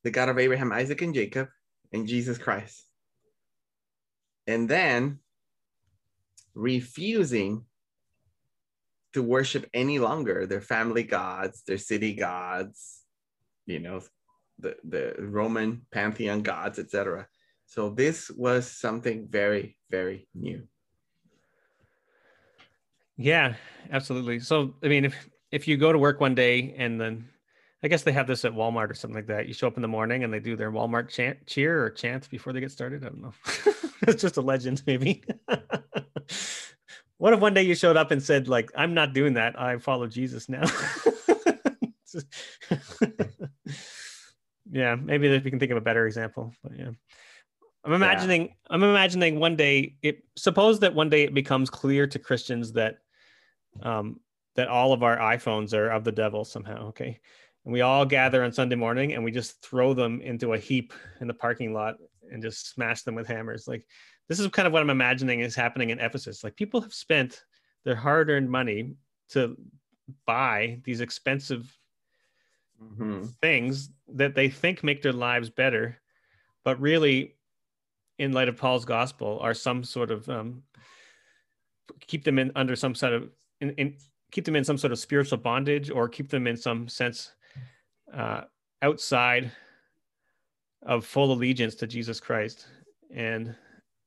the 0.04 0.10
God 0.10 0.30
of 0.30 0.38
Abraham, 0.38 0.72
Isaac, 0.72 1.02
and 1.02 1.14
Jacob, 1.14 1.48
and 1.92 2.08
Jesus 2.08 2.38
Christ. 2.38 2.86
And 4.46 4.68
then 4.68 5.18
refusing 6.54 7.66
to 9.12 9.22
worship 9.22 9.68
any 9.74 9.98
longer 9.98 10.46
their 10.46 10.62
family 10.62 11.02
gods, 11.02 11.62
their 11.66 11.76
city 11.76 12.14
gods, 12.14 13.02
you 13.66 13.80
know, 13.80 14.00
the, 14.58 14.76
the 14.82 15.14
Roman 15.18 15.82
pantheon 15.92 16.40
gods, 16.40 16.78
etc. 16.78 17.28
So 17.66 17.90
this 17.90 18.30
was 18.30 18.66
something 18.66 19.28
very, 19.28 19.76
very 19.90 20.26
new. 20.34 20.66
Yeah, 23.22 23.54
absolutely. 23.90 24.40
So 24.40 24.74
I 24.82 24.88
mean, 24.88 25.04
if 25.04 25.28
if 25.50 25.68
you 25.68 25.76
go 25.76 25.92
to 25.92 25.98
work 25.98 26.20
one 26.20 26.34
day 26.34 26.74
and 26.76 27.00
then 27.00 27.28
I 27.84 27.88
guess 27.88 28.02
they 28.04 28.12
have 28.12 28.28
this 28.28 28.44
at 28.44 28.52
Walmart 28.52 28.90
or 28.90 28.94
something 28.94 29.16
like 29.16 29.26
that. 29.26 29.48
You 29.48 29.54
show 29.54 29.66
up 29.66 29.74
in 29.76 29.82
the 29.82 29.88
morning 29.88 30.22
and 30.22 30.32
they 30.32 30.38
do 30.38 30.54
their 30.54 30.70
Walmart 30.70 31.08
chant, 31.08 31.44
cheer 31.46 31.84
or 31.84 31.90
chant 31.90 32.30
before 32.30 32.52
they 32.52 32.60
get 32.60 32.70
started. 32.70 33.04
I 33.04 33.08
don't 33.08 33.22
know. 33.22 33.34
it's 34.02 34.22
just 34.22 34.36
a 34.36 34.40
legend, 34.40 34.84
maybe. 34.86 35.24
what 37.18 37.32
if 37.32 37.40
one 37.40 37.54
day 37.54 37.62
you 37.62 37.74
showed 37.74 37.96
up 37.96 38.12
and 38.12 38.22
said, 38.22 38.46
like, 38.46 38.70
I'm 38.76 38.94
not 38.94 39.14
doing 39.14 39.34
that. 39.34 39.60
I 39.60 39.78
follow 39.78 40.06
Jesus 40.06 40.48
now. 40.48 40.62
yeah, 44.70 44.94
maybe 44.94 45.26
if 45.26 45.42
we 45.42 45.50
can 45.50 45.58
think 45.58 45.72
of 45.72 45.78
a 45.78 45.82
better 45.82 46.06
example. 46.06 46.54
But 46.62 46.78
yeah. 46.78 46.90
I'm 47.84 47.94
imagining 47.94 48.42
yeah. 48.42 48.52
I'm 48.70 48.84
imagining 48.84 49.40
one 49.40 49.56
day 49.56 49.96
it 50.02 50.22
suppose 50.36 50.78
that 50.80 50.94
one 50.94 51.10
day 51.10 51.24
it 51.24 51.34
becomes 51.34 51.68
clear 51.68 52.06
to 52.06 52.18
Christians 52.18 52.70
that 52.74 52.98
um 53.82 54.20
that 54.54 54.68
all 54.68 54.92
of 54.92 55.02
our 55.02 55.16
iPhones 55.16 55.72
are 55.72 55.88
of 55.88 56.04
the 56.04 56.12
devil 56.12 56.44
somehow. 56.44 56.88
Okay 56.88 57.20
and 57.64 57.72
we 57.72 57.80
all 57.80 58.04
gather 58.04 58.42
on 58.42 58.52
Sunday 58.52 58.76
morning 58.76 59.12
and 59.12 59.22
we 59.22 59.30
just 59.30 59.62
throw 59.62 59.94
them 59.94 60.20
into 60.20 60.52
a 60.52 60.58
heap 60.58 60.92
in 61.20 61.26
the 61.26 61.34
parking 61.34 61.72
lot 61.72 61.96
and 62.30 62.42
just 62.42 62.70
smash 62.70 63.02
them 63.02 63.14
with 63.14 63.26
hammers. 63.26 63.68
Like 63.68 63.86
this 64.28 64.40
is 64.40 64.48
kind 64.48 64.66
of 64.66 64.72
what 64.72 64.82
I'm 64.82 64.90
imagining 64.90 65.40
is 65.40 65.54
happening 65.54 65.90
in 65.90 66.00
Ephesus. 66.00 66.42
Like 66.42 66.56
people 66.56 66.80
have 66.80 66.94
spent 66.94 67.44
their 67.84 67.94
hard-earned 67.94 68.50
money 68.50 68.94
to 69.30 69.56
buy 70.26 70.80
these 70.84 71.00
expensive 71.00 71.76
mm-hmm. 72.82 73.24
things 73.40 73.90
that 74.14 74.34
they 74.34 74.48
think 74.48 74.82
make 74.82 75.02
their 75.02 75.12
lives 75.12 75.50
better, 75.50 76.00
but 76.64 76.80
really, 76.80 77.36
in 78.18 78.32
light 78.32 78.48
of 78.48 78.56
Paul's 78.56 78.84
gospel, 78.84 79.38
are 79.40 79.54
some 79.54 79.82
sort 79.82 80.10
of 80.10 80.28
um, 80.28 80.62
keep 82.00 82.24
them 82.24 82.38
in 82.38 82.52
under 82.54 82.76
some 82.76 82.94
sort 82.94 83.14
of 83.14 83.30
in, 83.62 83.70
in 83.70 83.96
keep 84.32 84.44
them 84.44 84.56
in 84.56 84.64
some 84.64 84.78
sort 84.78 84.92
of 84.92 84.98
spiritual 84.98 85.38
bondage 85.38 85.90
or 85.90 86.08
keep 86.08 86.28
them 86.28 86.46
in 86.46 86.56
some 86.56 86.88
sense 86.88 87.32
uh, 88.12 88.42
outside 88.82 89.52
of 90.82 91.06
full 91.06 91.32
allegiance 91.32 91.76
to 91.76 91.86
Jesus 91.86 92.18
Christ, 92.18 92.66
and 93.14 93.54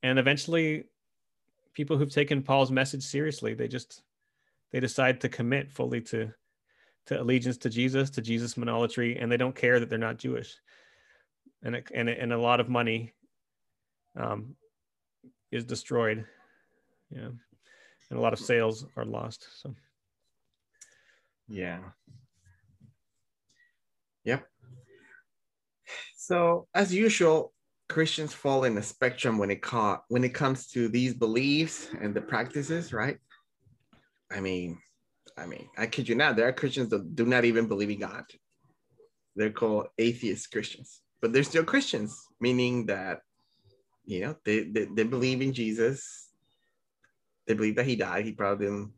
and 0.02 0.18
eventually, 0.18 0.84
people 1.72 1.96
who've 1.96 2.12
taken 2.12 2.42
Paul's 2.42 2.70
message 2.70 3.02
seriously, 3.02 3.54
they 3.54 3.66
just 3.66 4.02
they 4.72 4.80
decide 4.80 5.20
to 5.22 5.28
commit 5.28 5.72
fully 5.72 6.02
to 6.02 6.32
to 7.06 7.20
allegiance 7.20 7.56
to 7.58 7.70
Jesus, 7.70 8.10
to 8.10 8.20
Jesus 8.20 8.54
monolatry, 8.54 9.20
and 9.20 9.32
they 9.32 9.36
don't 9.36 9.54
care 9.54 9.80
that 9.80 9.88
they're 9.88 9.98
not 9.98 10.18
Jewish, 10.18 10.54
and 11.62 11.76
it, 11.76 11.90
and 11.94 12.08
it, 12.08 12.18
and 12.20 12.32
a 12.32 12.38
lot 12.38 12.60
of 12.60 12.68
money 12.68 13.14
um, 14.16 14.54
is 15.50 15.64
destroyed, 15.64 16.26
yeah, 17.10 17.28
and 18.10 18.18
a 18.18 18.22
lot 18.22 18.32
of 18.32 18.38
sales 18.38 18.86
are 18.96 19.04
lost. 19.04 19.46
So, 19.60 19.74
yeah, 21.48 21.80
Yep. 24.26 24.44
So 26.16 26.66
as 26.74 26.92
usual, 26.92 27.54
Christians 27.88 28.34
fall 28.34 28.64
in 28.64 28.74
the 28.74 28.82
spectrum 28.82 29.38
when 29.38 29.52
it 29.52 29.62
ca- 29.62 30.02
when 30.08 30.24
it 30.24 30.34
comes 30.34 30.66
to 30.72 30.88
these 30.88 31.14
beliefs 31.14 31.88
and 32.00 32.12
the 32.12 32.20
practices, 32.20 32.92
right? 32.92 33.18
I 34.30 34.40
mean, 34.40 34.78
I 35.38 35.46
mean, 35.46 35.68
I 35.78 35.86
kid 35.86 36.08
you 36.08 36.16
not, 36.16 36.34
there 36.34 36.48
are 36.48 36.52
Christians 36.52 36.90
that 36.90 37.14
do 37.14 37.24
not 37.24 37.44
even 37.44 37.68
believe 37.68 37.90
in 37.90 38.00
God. 38.00 38.24
They're 39.36 39.50
called 39.50 39.86
atheist 39.96 40.50
Christians, 40.50 41.00
but 41.22 41.32
they're 41.32 41.44
still 41.44 41.64
Christians, 41.64 42.20
meaning 42.40 42.86
that 42.86 43.20
you 44.04 44.22
know 44.22 44.36
they, 44.44 44.64
they, 44.64 44.86
they 44.86 45.04
believe 45.04 45.40
in 45.40 45.52
Jesus. 45.52 46.25
They 47.46 47.54
believe 47.54 47.76
that 47.76 47.86
he 47.86 47.96
died. 47.96 48.24
He 48.24 48.32
probably 48.32 48.66
didn't 48.66 48.92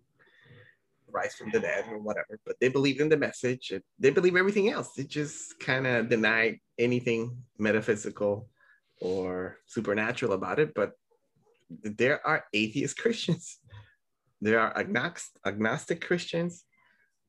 rise 1.10 1.34
from 1.34 1.50
the 1.50 1.60
dead 1.60 1.84
or 1.90 1.98
whatever, 1.98 2.38
but 2.44 2.56
they 2.60 2.68
believe 2.68 3.00
in 3.00 3.08
the 3.08 3.16
message. 3.16 3.72
They 3.98 4.10
believe 4.10 4.36
everything 4.36 4.70
else. 4.70 4.92
They 4.92 5.04
just 5.04 5.58
kind 5.60 5.86
of 5.86 6.08
deny 6.08 6.60
anything 6.78 7.42
metaphysical 7.58 8.48
or 9.00 9.58
supernatural 9.66 10.32
about 10.32 10.58
it. 10.58 10.74
But 10.74 10.92
there 11.82 12.26
are 12.26 12.44
atheist 12.52 12.98
Christians. 13.02 13.58
There 14.40 14.60
are 14.60 14.76
agnostic, 14.76 16.04
Christians. 16.06 16.64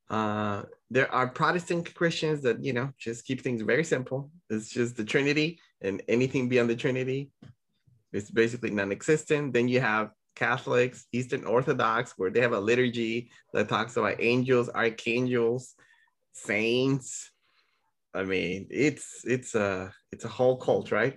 Uh, 0.10 0.64
there 0.90 1.12
are 1.12 1.28
Protestant 1.28 1.94
Christians 1.94 2.42
that 2.42 2.64
you 2.64 2.74
know 2.74 2.92
just 2.98 3.26
keep 3.26 3.42
things 3.42 3.62
very 3.62 3.84
simple. 3.84 4.32
It's 4.50 4.70
just 4.70 4.96
the 4.96 5.04
Trinity, 5.04 5.60
and 5.82 6.02
anything 6.08 6.50
beyond 6.50 6.70
the 6.70 6.76
Trinity 6.76 7.32
is 8.12 8.32
basically 8.32 8.72
non-existent. 8.72 9.54
Then 9.54 9.68
you 9.68 9.82
have 9.82 10.12
Catholics, 10.36 11.06
Eastern 11.12 11.46
Orthodox, 11.46 12.14
where 12.18 12.30
they 12.30 12.42
have 12.42 12.54
a 12.54 12.60
liturgy 12.60 13.32
that 13.54 13.70
talks 13.70 13.98
about 13.98 14.22
angels, 14.22 14.70
archangels, 14.70 15.76
saints. 16.34 17.32
I 18.14 18.24
mean, 18.24 18.68
it's 18.70 19.22
it's 19.26 19.56
a 19.56 19.92
it's 20.12 20.26
a 20.26 20.30
whole 20.30 20.58
cult, 20.58 20.92
right? 20.92 21.16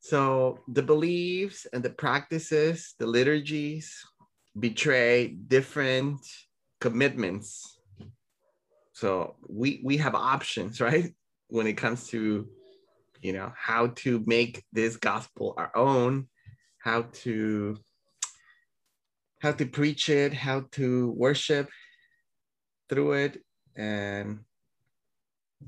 So 0.00 0.58
the 0.68 0.82
beliefs 0.82 1.66
and 1.72 1.82
the 1.82 1.90
practices, 1.90 2.94
the 2.98 3.06
liturgies 3.06 4.04
betray 4.58 5.28
different 5.28 6.20
commitments. 6.80 7.80
So 8.92 9.36
we 9.48 9.80
we 9.82 9.96
have 9.96 10.14
options, 10.14 10.80
right? 10.88 11.14
When 11.48 11.66
it 11.66 11.74
comes 11.74 12.08
to 12.08 12.46
you 13.22 13.32
know 13.32 13.52
how 13.56 13.88
to 14.02 14.22
make 14.26 14.62
this 14.72 14.96
gospel 14.96 15.54
our 15.56 15.72
own, 15.74 16.28
how 16.78 17.02
to 17.24 17.78
how 19.44 19.52
to 19.52 19.66
preach 19.66 20.08
it, 20.08 20.32
how 20.32 20.64
to 20.72 21.10
worship 21.10 21.68
through 22.88 23.12
it. 23.12 23.44
And 23.76 24.40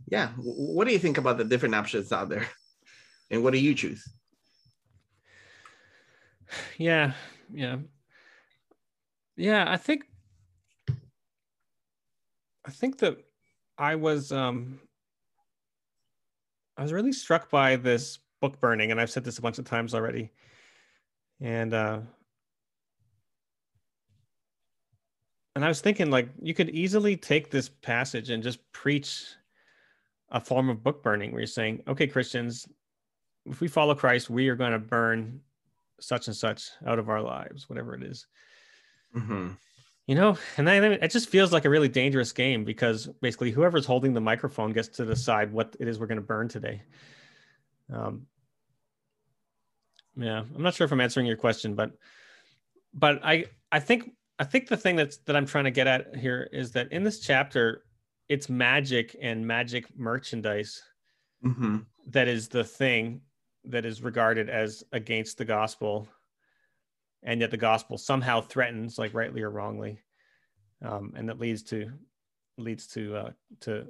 yeah, 0.08 0.30
what 0.38 0.86
do 0.86 0.94
you 0.94 0.98
think 0.98 1.18
about 1.18 1.36
the 1.36 1.44
different 1.44 1.74
options 1.74 2.10
out 2.12 2.28
there? 2.28 2.48
And 3.28 3.42
what 3.42 3.52
do 3.52 3.58
you 3.58 3.74
choose? 3.74 4.08
Yeah, 6.78 7.12
yeah. 7.52 7.78
Yeah, 9.36 9.64
I 9.66 9.76
think 9.76 10.04
I 12.64 12.70
think 12.70 12.98
that 12.98 13.18
I 13.76 13.96
was 13.96 14.30
um 14.30 14.78
I 16.76 16.82
was 16.82 16.92
really 16.92 17.12
struck 17.12 17.50
by 17.50 17.74
this 17.74 18.20
book 18.40 18.60
burning, 18.60 18.92
and 18.92 19.00
I've 19.00 19.10
said 19.10 19.24
this 19.24 19.38
a 19.38 19.42
bunch 19.42 19.58
of 19.58 19.64
times 19.64 19.92
already. 19.92 20.30
And 21.40 21.74
uh 21.74 22.00
and 25.56 25.64
I 25.64 25.68
was 25.68 25.80
thinking 25.80 26.10
like 26.10 26.28
you 26.40 26.52
could 26.52 26.68
easily 26.68 27.16
take 27.16 27.50
this 27.50 27.70
passage 27.70 28.28
and 28.28 28.42
just 28.42 28.60
preach 28.72 29.24
a 30.28 30.38
form 30.38 30.68
of 30.68 30.82
book 30.82 31.02
burning 31.02 31.32
where 31.32 31.40
you're 31.40 31.46
saying, 31.46 31.82
okay, 31.88 32.06
Christians, 32.06 32.68
if 33.46 33.62
we 33.62 33.66
follow 33.66 33.94
Christ, 33.94 34.28
we 34.28 34.50
are 34.50 34.54
going 34.54 34.72
to 34.72 34.78
burn 34.78 35.40
such 35.98 36.26
and 36.26 36.36
such 36.36 36.68
out 36.86 36.98
of 36.98 37.08
our 37.08 37.22
lives, 37.22 37.70
whatever 37.70 37.94
it 37.94 38.02
is. 38.02 38.26
Mm-hmm. 39.16 39.48
You 40.06 40.14
know, 40.14 40.36
and 40.58 40.68
then 40.68 40.84
it 40.84 41.10
just 41.10 41.30
feels 41.30 41.54
like 41.54 41.64
a 41.64 41.70
really 41.70 41.88
dangerous 41.88 42.32
game 42.32 42.62
because 42.62 43.06
basically 43.22 43.50
whoever's 43.50 43.86
holding 43.86 44.12
the 44.12 44.20
microphone 44.20 44.74
gets 44.74 44.88
to 44.88 45.06
decide 45.06 45.50
what 45.50 45.74
it 45.80 45.88
is 45.88 45.98
we're 45.98 46.06
going 46.06 46.16
to 46.16 46.22
burn 46.22 46.48
today. 46.48 46.82
Um, 47.90 48.26
yeah, 50.18 50.44
I'm 50.54 50.62
not 50.62 50.74
sure 50.74 50.84
if 50.84 50.92
I'm 50.92 51.00
answering 51.00 51.24
your 51.24 51.36
question, 51.38 51.74
but 51.74 51.92
but 52.92 53.24
I 53.24 53.46
I 53.72 53.80
think 53.80 54.10
I 54.38 54.44
think 54.44 54.68
the 54.68 54.76
thing 54.76 54.96
that's 54.96 55.16
that 55.18 55.36
I'm 55.36 55.46
trying 55.46 55.64
to 55.64 55.70
get 55.70 55.86
at 55.86 56.14
here 56.16 56.48
is 56.52 56.72
that 56.72 56.92
in 56.92 57.02
this 57.04 57.20
chapter, 57.20 57.84
it's 58.28 58.48
magic 58.48 59.16
and 59.20 59.46
magic 59.46 59.96
merchandise 59.98 60.82
Mm-hmm. 61.44 61.78
that 62.08 62.28
is 62.28 62.48
the 62.48 62.64
thing 62.64 63.20
that 63.64 63.84
is 63.84 64.00
regarded 64.02 64.48
as 64.48 64.82
against 64.92 65.36
the 65.36 65.44
gospel 65.44 66.08
and 67.22 67.40
yet 67.40 67.50
the 67.50 67.56
gospel 67.58 67.98
somehow 67.98 68.40
threatens 68.40 68.98
like 68.98 69.12
rightly 69.12 69.42
or 69.42 69.50
wrongly 69.50 69.98
um, 70.82 71.12
and 71.14 71.28
that 71.28 71.38
leads 71.38 71.62
to 71.64 71.92
leads 72.56 72.86
to 72.88 73.16
uh, 73.16 73.30
to 73.60 73.86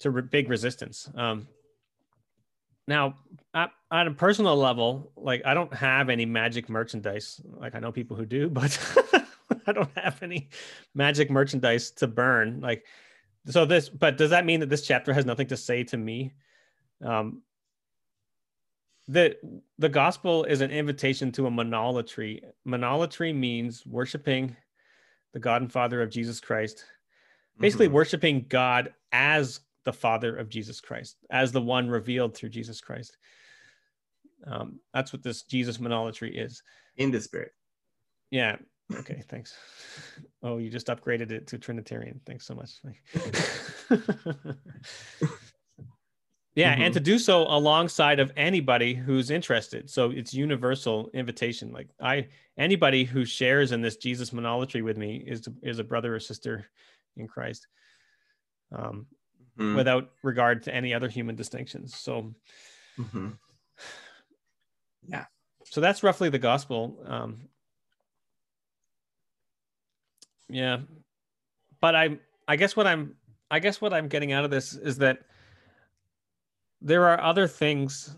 to 0.00 0.10
re- 0.10 0.22
big 0.22 0.50
resistance 0.50 1.08
um, 1.14 1.46
now 2.88 3.14
at, 3.54 3.70
at 3.92 4.08
a 4.08 4.10
personal 4.10 4.56
level 4.56 5.12
like 5.16 5.42
i 5.46 5.54
don't 5.54 5.72
have 5.72 6.10
any 6.10 6.26
magic 6.26 6.68
merchandise 6.68 7.40
like 7.60 7.74
i 7.76 7.78
know 7.78 7.92
people 7.92 8.16
who 8.16 8.26
do 8.26 8.50
but 8.50 8.76
i 9.68 9.72
don't 9.72 9.96
have 9.98 10.22
any 10.22 10.48
magic 10.94 11.30
merchandise 11.30 11.90
to 11.90 12.06
burn 12.06 12.60
like 12.60 12.84
so 13.46 13.64
this 13.64 13.88
but 13.88 14.16
does 14.16 14.30
that 14.30 14.46
mean 14.46 14.60
that 14.60 14.68
this 14.70 14.86
chapter 14.86 15.12
has 15.12 15.24
nothing 15.26 15.46
to 15.46 15.56
say 15.56 15.84
to 15.84 15.96
me 15.96 16.32
um, 17.02 17.42
the 19.08 19.36
the 19.78 19.88
gospel 19.88 20.44
is 20.44 20.60
an 20.60 20.70
invitation 20.70 21.30
to 21.32 21.46
a 21.46 21.50
monolatry. 21.50 22.40
Monolatry 22.66 23.34
means 23.34 23.84
worshiping 23.86 24.56
the 25.32 25.40
God 25.40 25.62
and 25.62 25.70
Father 25.70 26.00
of 26.00 26.10
Jesus 26.10 26.40
Christ, 26.40 26.84
basically 27.58 27.88
Mhm. 27.88 27.92
worshiping 27.92 28.46
God 28.48 28.94
as 29.12 29.60
the 29.84 29.92
Father 29.92 30.36
of 30.36 30.48
Jesus 30.48 30.80
Christ, 30.80 31.18
as 31.30 31.52
the 31.52 31.60
one 31.60 31.88
revealed 31.88 32.34
through 32.34 32.48
Jesus 32.50 32.80
Christ. 32.80 33.18
Um, 34.46 34.80
that's 34.94 35.12
what 35.12 35.22
this 35.22 35.42
Jesus 35.42 35.78
monolatry 35.78 36.32
is. 36.34 36.62
in 36.96 37.10
the 37.10 37.20
spirit. 37.20 37.52
Yeah. 38.30 38.56
Okay. 38.92 39.22
Thanks. 39.28 39.54
Oh, 40.42 40.58
you 40.58 40.68
just 40.70 40.88
upgraded 40.88 41.30
it 41.30 41.46
to 41.48 41.58
Trinitarian. 41.58 42.20
Thanks 42.26 42.46
so 42.46 42.54
much. 42.54 42.72
yeah, 46.54 46.72
and 46.74 46.92
Mhm. 46.92 46.92
to 46.94 47.00
do 47.00 47.18
so 47.18 47.42
alongside 47.44 48.20
of 48.20 48.30
anybody 48.36 48.94
who's 48.94 49.30
interested. 49.30 49.90
So 49.90 50.10
it's 50.10 50.32
universal 50.34 51.10
invitation. 51.14 51.72
Like 51.72 51.88
I, 52.00 52.28
anybody 52.58 53.04
who 53.04 53.24
shares 53.24 53.72
in 53.72 53.80
this 53.80 53.96
Jesus 53.96 54.30
monolatry 54.30 54.82
with 54.84 54.96
me 54.98 55.16
is 55.26 55.48
is 55.62 55.78
a 55.78 55.84
brother 55.84 56.14
or 56.14 56.20
sister 56.20 56.66
in 57.16 57.26
Christ, 57.26 57.66
um, 58.72 59.06
Mhm. 59.58 59.76
without 59.76 60.12
regard 60.22 60.62
to 60.64 60.74
any 60.74 60.92
other 60.94 61.08
human 61.08 61.36
distinctions. 61.36 61.96
So 61.96 62.34
Mhm. 62.98 63.38
so 65.64 65.80
that's 65.80 66.02
roughly 66.02 66.28
the 66.28 66.38
gospel 66.38 67.02
um 67.06 67.48
yeah. 70.54 70.78
But 71.80 71.96
i 71.96 72.16
i 72.46 72.56
guess 72.56 72.76
what 72.76 72.86
i'm 72.86 73.16
i 73.50 73.58
guess 73.58 73.80
what 73.80 73.92
i'm 73.92 74.08
getting 74.08 74.32
out 74.32 74.44
of 74.44 74.50
this 74.50 74.74
is 74.74 74.96
that 74.98 75.18
there 76.80 77.06
are 77.06 77.20
other 77.20 77.48
things 77.48 78.16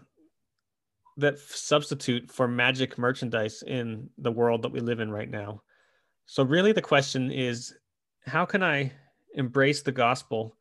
that 1.16 1.38
substitute 1.38 2.31
for 2.31 2.46
magic 2.46 2.99
merchandise 2.99 3.62
in 3.66 4.11
the 4.18 4.31
world 4.31 4.61
that 4.62 4.70
we 4.70 4.81
live 4.81 5.01
in 5.01 5.11
right 5.11 5.31
now. 5.31 5.62
So 6.27 6.42
really 6.42 6.72
the 6.72 6.83
question 6.83 7.33
is 7.33 7.75
how 8.27 8.44
can 8.44 8.62
i 8.62 8.92
embrace 9.35 9.83
the 9.83 9.92
gospel 9.92 10.57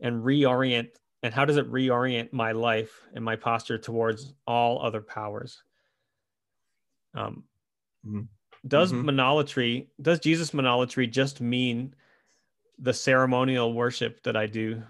and 0.00 0.22
reorient 0.22 0.90
and 1.22 1.32
how 1.32 1.46
does 1.46 1.56
it 1.56 1.70
reorient 1.72 2.30
my 2.32 2.52
life 2.52 3.00
and 3.14 3.24
my 3.24 3.36
posture 3.36 3.78
towards 3.78 4.34
all 4.46 4.82
other 4.82 5.00
powers? 5.00 5.62
Um, 7.14 7.44
Mhm. 8.06 8.28
Does 8.66 8.92
Mhm. 8.92 9.04
monolatry 9.04 9.86
does 10.00 10.18
jesus 10.20 10.50
monolatry 10.50 11.10
just 11.10 11.40
mean 11.40 11.94
the 12.78 12.92
ceremonial 12.92 13.72
worship 13.72 14.22
that 14.22 14.36
i 14.36 14.46
do 14.46 14.82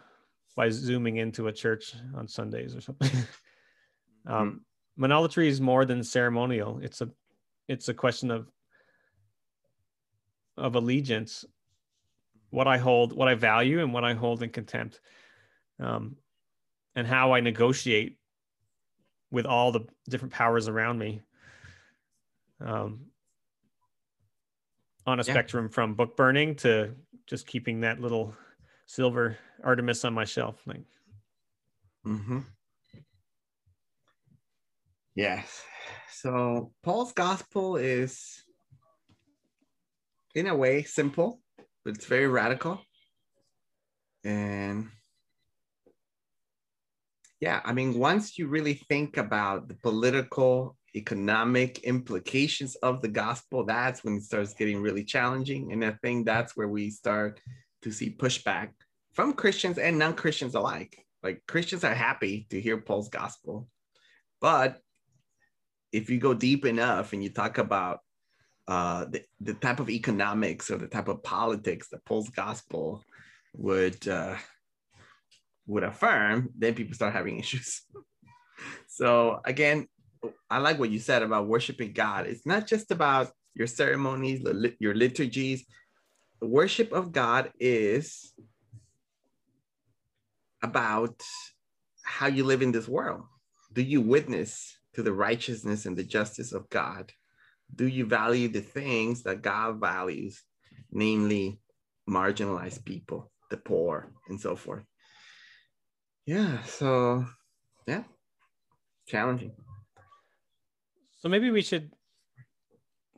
by 0.57 0.71
zooming 0.71 1.17
into 1.19 1.49
a 1.49 1.53
church 1.53 1.95
on 2.15 2.27
sundays 2.27 2.75
or 2.75 2.81
something? 2.81 3.11
Um, 4.29 4.65
monolatry 4.99 5.47
is 5.47 5.61
more 5.61 5.85
than 5.85 6.03
ceremonial. 6.03 6.81
It's 6.83 7.01
a 7.01 7.11
it's 7.69 7.89
a 7.89 7.95
question 7.95 8.33
of 8.33 8.51
of 10.57 10.75
allegiance 10.75 11.45
what 12.51 12.67
i 12.67 12.79
hold 12.79 13.13
what 13.13 13.29
i 13.29 13.35
value 13.35 13.81
and 13.81 13.93
what 13.93 14.03
i 14.05 14.15
hold 14.15 14.43
in 14.43 14.51
contempt 14.51 15.01
um, 15.79 16.17
and 16.97 17.07
how 17.07 17.35
i 17.35 17.41
negotiate 17.41 18.19
with 19.31 19.47
all 19.47 19.71
the 19.71 19.87
different 20.09 20.33
powers 20.33 20.67
around 20.67 20.99
me. 20.99 21.21
Um, 22.61 23.07
on 25.07 25.21
a 25.21 25.23
Yeah. 25.23 25.33
spectrum 25.33 25.69
from 25.69 25.95
book 25.95 26.17
burning 26.17 26.57
to 26.57 26.95
just 27.27 27.47
keeping 27.47 27.81
that 27.81 28.01
little 28.01 28.35
silver 28.87 29.37
artemis 29.63 30.05
on 30.05 30.15
my 30.15 30.25
shelf 30.25 30.63
like 30.67 30.85
Mm-hmm. 32.07 32.41
Yes. 35.17 35.65
So 36.13 36.73
Paul's 36.85 37.13
gospel 37.13 37.77
is, 37.77 38.45
in 40.35 40.47
a 40.47 40.55
way, 40.55 40.83
simple, 40.85 41.41
but 41.85 41.97
it's 41.97 42.05
very 42.07 42.29
radical. 42.29 42.81
And 44.23 44.89
yeah, 47.41 47.61
I 47.65 47.73
mean, 47.73 47.99
once 47.99 48.39
you 48.39 48.47
really 48.47 48.75
think 48.75 49.17
about 49.17 49.69
the 49.69 49.75
political, 49.75 50.77
economic 50.97 51.81
implications 51.81 52.75
of 52.77 53.03
the 53.03 53.09
gospel, 53.09 53.65
that's 53.65 54.03
when 54.03 54.17
it 54.17 54.23
starts 54.23 54.55
getting 54.55 54.81
really 54.81 55.05
challenging. 55.05 55.73
And 55.73 55.85
I 55.85 55.93
think 56.03 56.27
that's 56.27 56.57
where 56.57 56.69
we 56.69 56.91
start 56.91 57.41
to 57.83 57.93
see 57.93 58.17
pushback 58.17 58.71
from 59.13 59.35
Christians 59.35 59.79
and 59.79 59.99
non 59.99 60.15
Christians 60.15 60.55
alike. 60.55 60.97
Like 61.23 61.43
Christians 61.47 61.85
are 61.85 61.95
happy 61.95 62.47
to 62.51 62.61
hear 62.61 62.81
Paul's 62.81 63.09
gospel. 63.09 63.69
But 64.41 64.79
if 65.93 66.11
you 66.11 66.19
go 66.19 66.35
deep 66.35 66.65
enough 66.65 67.13
and 67.13 67.23
you 67.23 67.31
talk 67.31 67.59
about 67.59 68.01
uh, 68.69 69.07
the, 69.07 69.23
the 69.41 69.55
type 69.55 69.81
of 69.81 69.91
economics 69.91 70.71
or 70.71 70.77
the 70.77 70.89
type 70.89 71.09
of 71.09 71.23
politics 71.23 71.89
that 71.89 72.05
Paul's 72.05 72.31
gospel 72.31 73.03
would 73.55 74.07
uh, 74.09 74.37
would 75.67 75.85
affirm, 75.85 76.51
then 76.57 76.75
people 76.75 76.95
start 76.95 77.13
having 77.13 77.39
issues. 77.45 77.83
so 78.89 79.41
again, 79.45 79.87
I 80.51 80.59
like 80.59 80.79
what 80.79 80.91
you 80.91 80.99
said 80.99 81.23
about 81.23 81.47
worshiping 81.47 81.93
God. 81.93 82.27
It's 82.27 82.47
not 82.47 82.67
just 82.67 82.91
about 82.91 83.31
your 83.55 83.67
ceremonies, 83.67 84.47
your 84.79 84.95
liturgies. 84.95 85.65
The 86.41 86.47
worship 86.47 86.93
of 86.93 87.13
God 87.13 87.53
is 87.59 88.33
about 90.63 91.23
how 92.03 92.27
you 92.27 92.45
live 92.45 92.63
in 92.63 92.73
this 92.73 92.89
world. 92.89 93.25
Do 93.73 93.83
you 93.83 94.01
witness 94.01 94.77
to 94.95 95.03
the 95.03 95.13
righteousness 95.13 95.87
and 95.87 95.97
the 95.97 96.05
justice 96.05 96.53
of 96.53 96.69
God? 96.71 97.13
Do 97.75 97.87
you 97.87 98.07
value 98.07 98.49
the 98.49 98.61
things 98.61 99.23
that 99.25 99.43
God 99.43 99.81
values, 99.81 100.43
namely 100.93 101.61
marginalized 102.09 102.85
people, 102.85 103.31
the 103.51 103.57
poor, 103.57 104.13
and 104.29 104.41
so 104.41 104.57
forth? 104.57 104.85
Yeah, 106.27 106.63
so 106.63 107.27
yeah, 107.87 108.05
challenging. 109.07 109.53
So 111.27 111.31
maybe 111.31 111.51
we 111.51 111.61
should 111.61 111.91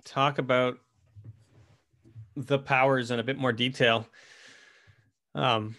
talk 0.02 0.38
about 0.38 0.78
the 2.36 2.58
powers 2.58 3.10
in 3.10 3.18
a 3.18 3.22
bit 3.22 3.36
more 3.36 3.52
detail 3.52 4.06
um 5.34 5.76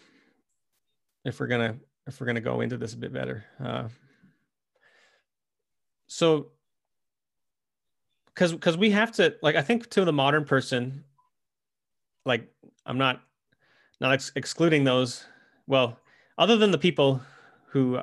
if 1.25 1.39
we're 1.39 1.47
gonna 1.47 1.75
if 2.05 2.21
we're 2.21 2.27
gonna 2.27 2.39
go 2.39 2.61
into 2.61 2.77
this 2.77 2.93
a 2.93 2.97
bit 2.97 3.11
better. 3.11 3.43
Uh 3.59 3.87
so 6.05 6.51
because 8.27 8.51
because 8.51 8.77
we 8.77 8.91
have 8.91 9.11
to 9.13 9.33
like 9.41 9.55
i 9.55 9.61
think 9.63 9.89
to 9.89 10.05
the 10.05 10.13
modern 10.13 10.45
person 10.45 11.03
like 12.27 12.47
i'm 12.85 12.99
not 12.99 13.23
not 14.01 14.13
ex- 14.13 14.31
excluding 14.35 14.83
those 14.83 15.25
well 15.65 15.97
other 16.37 16.57
than 16.57 16.69
the 16.69 16.77
people 16.77 17.19
who 17.69 17.99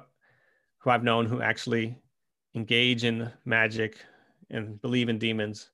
who 0.78 0.90
i've 0.90 1.04
known 1.04 1.26
who 1.26 1.40
actually 1.40 1.96
engage 2.56 3.04
in 3.04 3.30
magic 3.44 3.98
and 4.50 4.80
believe 4.80 5.08
in 5.08 5.18
demons 5.18 5.70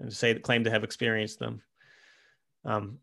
and 0.00 0.12
say 0.12 0.34
claim 0.34 0.64
to 0.64 0.70
have 0.70 0.84
experienced 0.84 1.38
them 1.38 1.62
um 2.64 2.98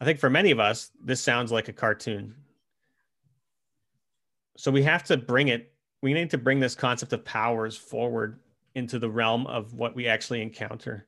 i 0.00 0.04
think 0.04 0.18
for 0.18 0.30
many 0.30 0.50
of 0.50 0.60
us 0.60 0.90
this 1.02 1.20
sounds 1.20 1.50
like 1.50 1.68
a 1.68 1.72
cartoon 1.72 2.34
so 4.56 4.70
we 4.70 4.82
have 4.82 5.04
to 5.04 5.16
bring 5.16 5.48
it 5.48 5.72
we 6.02 6.12
need 6.12 6.30
to 6.30 6.38
bring 6.38 6.60
this 6.60 6.74
concept 6.74 7.12
of 7.12 7.24
powers 7.24 7.76
forward 7.76 8.40
into 8.74 8.98
the 8.98 9.10
realm 9.10 9.46
of 9.46 9.74
what 9.74 9.94
we 9.94 10.06
actually 10.06 10.42
encounter 10.42 11.06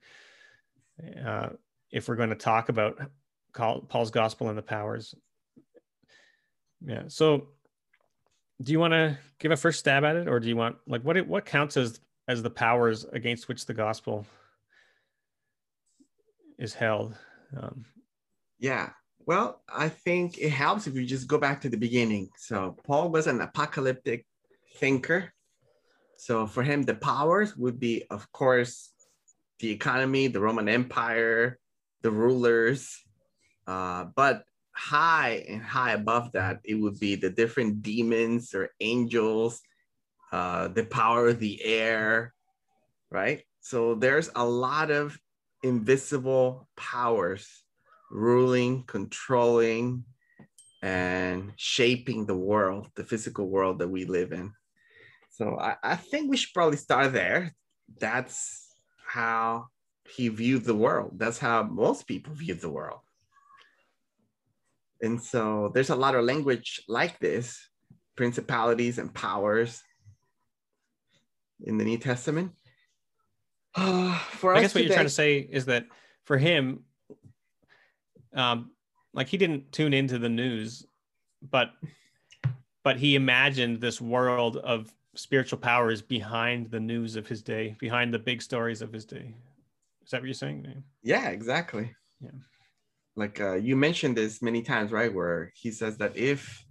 uh, 1.24 1.50
if 1.90 2.08
we're 2.08 2.16
going 2.16 2.30
to 2.30 2.34
talk 2.34 2.68
about 2.68 2.98
Paul's 3.52 4.10
gospel 4.10 4.48
and 4.48 4.56
the 4.56 4.62
powers. 4.62 5.14
Yeah. 6.84 7.04
So, 7.08 7.48
do 8.62 8.72
you 8.72 8.80
want 8.80 8.92
to 8.92 9.18
give 9.38 9.50
a 9.50 9.56
first 9.56 9.78
stab 9.78 10.04
at 10.04 10.16
it, 10.16 10.28
or 10.28 10.40
do 10.40 10.48
you 10.48 10.56
want 10.56 10.76
like 10.86 11.02
what 11.02 11.26
what 11.26 11.44
counts 11.44 11.76
as 11.76 12.00
as 12.28 12.42
the 12.42 12.50
powers 12.50 13.04
against 13.12 13.48
which 13.48 13.66
the 13.66 13.74
gospel 13.74 14.26
is 16.58 16.74
held? 16.74 17.16
Um, 17.56 17.84
yeah. 18.58 18.90
Well, 19.26 19.62
I 19.72 19.88
think 19.88 20.38
it 20.38 20.50
helps 20.50 20.86
if 20.86 20.94
you 20.94 21.06
just 21.06 21.28
go 21.28 21.38
back 21.38 21.60
to 21.60 21.68
the 21.68 21.76
beginning. 21.76 22.30
So 22.36 22.76
Paul 22.84 23.10
was 23.10 23.26
an 23.26 23.40
apocalyptic 23.40 24.26
thinker. 24.76 25.32
So 26.16 26.46
for 26.46 26.62
him, 26.62 26.82
the 26.82 26.94
powers 26.94 27.56
would 27.56 27.78
be, 27.78 28.04
of 28.10 28.30
course, 28.32 28.90
the 29.60 29.70
economy, 29.70 30.26
the 30.26 30.40
Roman 30.40 30.68
Empire, 30.68 31.58
the 32.02 32.10
rulers, 32.10 33.00
uh, 33.66 34.06
but 34.16 34.44
high 34.72 35.44
and 35.48 35.62
high 35.62 35.92
above 35.92 36.32
that, 36.32 36.60
it 36.64 36.74
would 36.74 36.98
be 36.98 37.14
the 37.14 37.30
different 37.30 37.82
demons 37.82 38.54
or 38.54 38.70
angels, 38.80 39.60
uh, 40.32 40.68
the 40.68 40.84
power 40.84 41.28
of 41.28 41.38
the 41.38 41.62
air, 41.62 42.32
right? 43.10 43.42
So 43.60 43.94
there's 43.94 44.30
a 44.34 44.44
lot 44.44 44.90
of 44.90 45.16
invisible 45.62 46.68
powers 46.76 47.46
ruling, 48.10 48.84
controlling, 48.84 50.04
and 50.82 51.52
shaping 51.56 52.26
the 52.26 52.36
world, 52.36 52.88
the 52.96 53.04
physical 53.04 53.48
world 53.48 53.78
that 53.78 53.88
we 53.88 54.04
live 54.04 54.32
in. 54.32 54.52
So 55.30 55.58
I, 55.58 55.76
I 55.82 55.96
think 55.96 56.30
we 56.30 56.36
should 56.36 56.52
probably 56.52 56.76
start 56.76 57.12
there. 57.12 57.54
That's 58.00 58.68
how 59.06 59.66
he 60.08 60.28
viewed 60.28 60.64
the 60.64 60.74
world. 60.74 61.12
That's 61.16 61.38
how 61.38 61.62
most 61.62 62.06
people 62.06 62.34
view 62.34 62.54
the 62.54 62.70
world. 62.70 63.00
And 65.00 65.22
so 65.22 65.70
there's 65.74 65.90
a 65.90 65.96
lot 65.96 66.14
of 66.14 66.24
language 66.24 66.82
like 66.88 67.18
this 67.18 67.68
principalities 68.16 68.98
and 68.98 69.12
powers 69.12 69.82
in 71.62 71.78
the 71.78 71.84
New 71.84 71.98
Testament. 71.98 72.52
Uh, 73.74 74.18
for 74.30 74.54
I 74.54 74.60
guess 74.60 74.74
what 74.74 74.80
today, 74.80 74.86
you're 74.86 74.94
trying 74.94 75.06
to 75.06 75.10
say 75.10 75.38
is 75.38 75.66
that 75.66 75.86
for 76.24 76.38
him, 76.38 76.84
um, 78.34 78.70
like 79.14 79.28
he 79.28 79.36
didn't 79.36 79.72
tune 79.72 79.92
into 79.92 80.18
the 80.18 80.28
news, 80.28 80.86
but 81.50 81.70
but 82.84 82.96
he 82.96 83.14
imagined 83.14 83.80
this 83.80 84.00
world 84.00 84.56
of 84.56 84.92
spiritual 85.14 85.58
powers 85.58 86.02
behind 86.02 86.70
the 86.70 86.80
news 86.80 87.16
of 87.16 87.26
his 87.26 87.42
day, 87.42 87.76
behind 87.78 88.12
the 88.12 88.18
big 88.18 88.42
stories 88.42 88.82
of 88.82 88.92
his 88.92 89.04
day. 89.04 89.34
Is 90.04 90.10
that 90.10 90.20
what 90.20 90.26
you're 90.26 90.34
saying? 90.34 90.82
Yeah, 91.02 91.28
exactly. 91.28 91.94
Yeah 92.20 92.30
like 93.16 93.40
uh, 93.40 93.54
you 93.54 93.76
mentioned 93.76 94.16
this 94.16 94.42
many 94.42 94.62
times, 94.62 94.90
right? 94.90 95.12
Where 95.12 95.52
he 95.54 95.70
says 95.70 95.98
that 95.98 96.16
if 96.16 96.64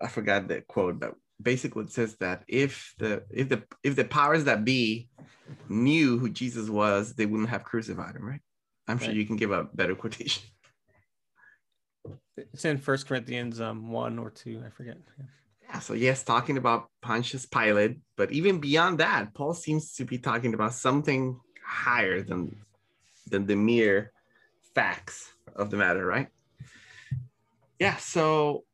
I 0.00 0.08
forgot 0.08 0.48
the 0.48 0.62
quote, 0.62 0.98
but 0.98 1.14
basically 1.42 1.84
it 1.84 1.92
says 1.92 2.16
that 2.20 2.44
if 2.48 2.94
the 2.98 3.24
if 3.30 3.48
the 3.48 3.62
if 3.82 3.96
the 3.96 4.04
powers 4.04 4.44
that 4.44 4.64
be 4.64 5.08
knew 5.68 6.18
who 6.18 6.28
Jesus 6.30 6.68
was, 6.68 7.14
they 7.14 7.26
wouldn't 7.26 7.50
have 7.50 7.64
crucified 7.64 8.16
him, 8.16 8.26
right? 8.26 8.40
I'm 8.88 8.96
right. 8.96 9.04
sure 9.04 9.14
you 9.14 9.26
can 9.26 9.36
give 9.36 9.50
a 9.50 9.64
better 9.64 9.94
quotation. 9.94 10.42
It's 12.36 12.64
in 12.64 12.78
First 12.78 13.06
Corinthians 13.06 13.60
um 13.60 13.90
one 13.90 14.18
or 14.18 14.30
two, 14.30 14.62
I 14.64 14.70
forget. 14.70 14.98
Yeah. 15.18 15.24
yeah, 15.68 15.78
so 15.80 15.94
yes, 15.94 16.22
talking 16.22 16.56
about 16.56 16.88
Pontius 17.00 17.46
Pilate, 17.46 17.98
but 18.16 18.32
even 18.32 18.60
beyond 18.60 18.98
that, 18.98 19.34
Paul 19.34 19.54
seems 19.54 19.94
to 19.94 20.04
be 20.04 20.18
talking 20.18 20.54
about 20.54 20.74
something 20.74 21.38
higher 21.64 22.22
than 22.22 22.56
than 23.26 23.46
the 23.46 23.56
mere 23.56 24.12
facts 24.74 25.32
of 25.54 25.70
the 25.70 25.76
matter, 25.76 26.04
right? 26.04 26.28
Yeah, 27.78 27.96
so 27.96 28.64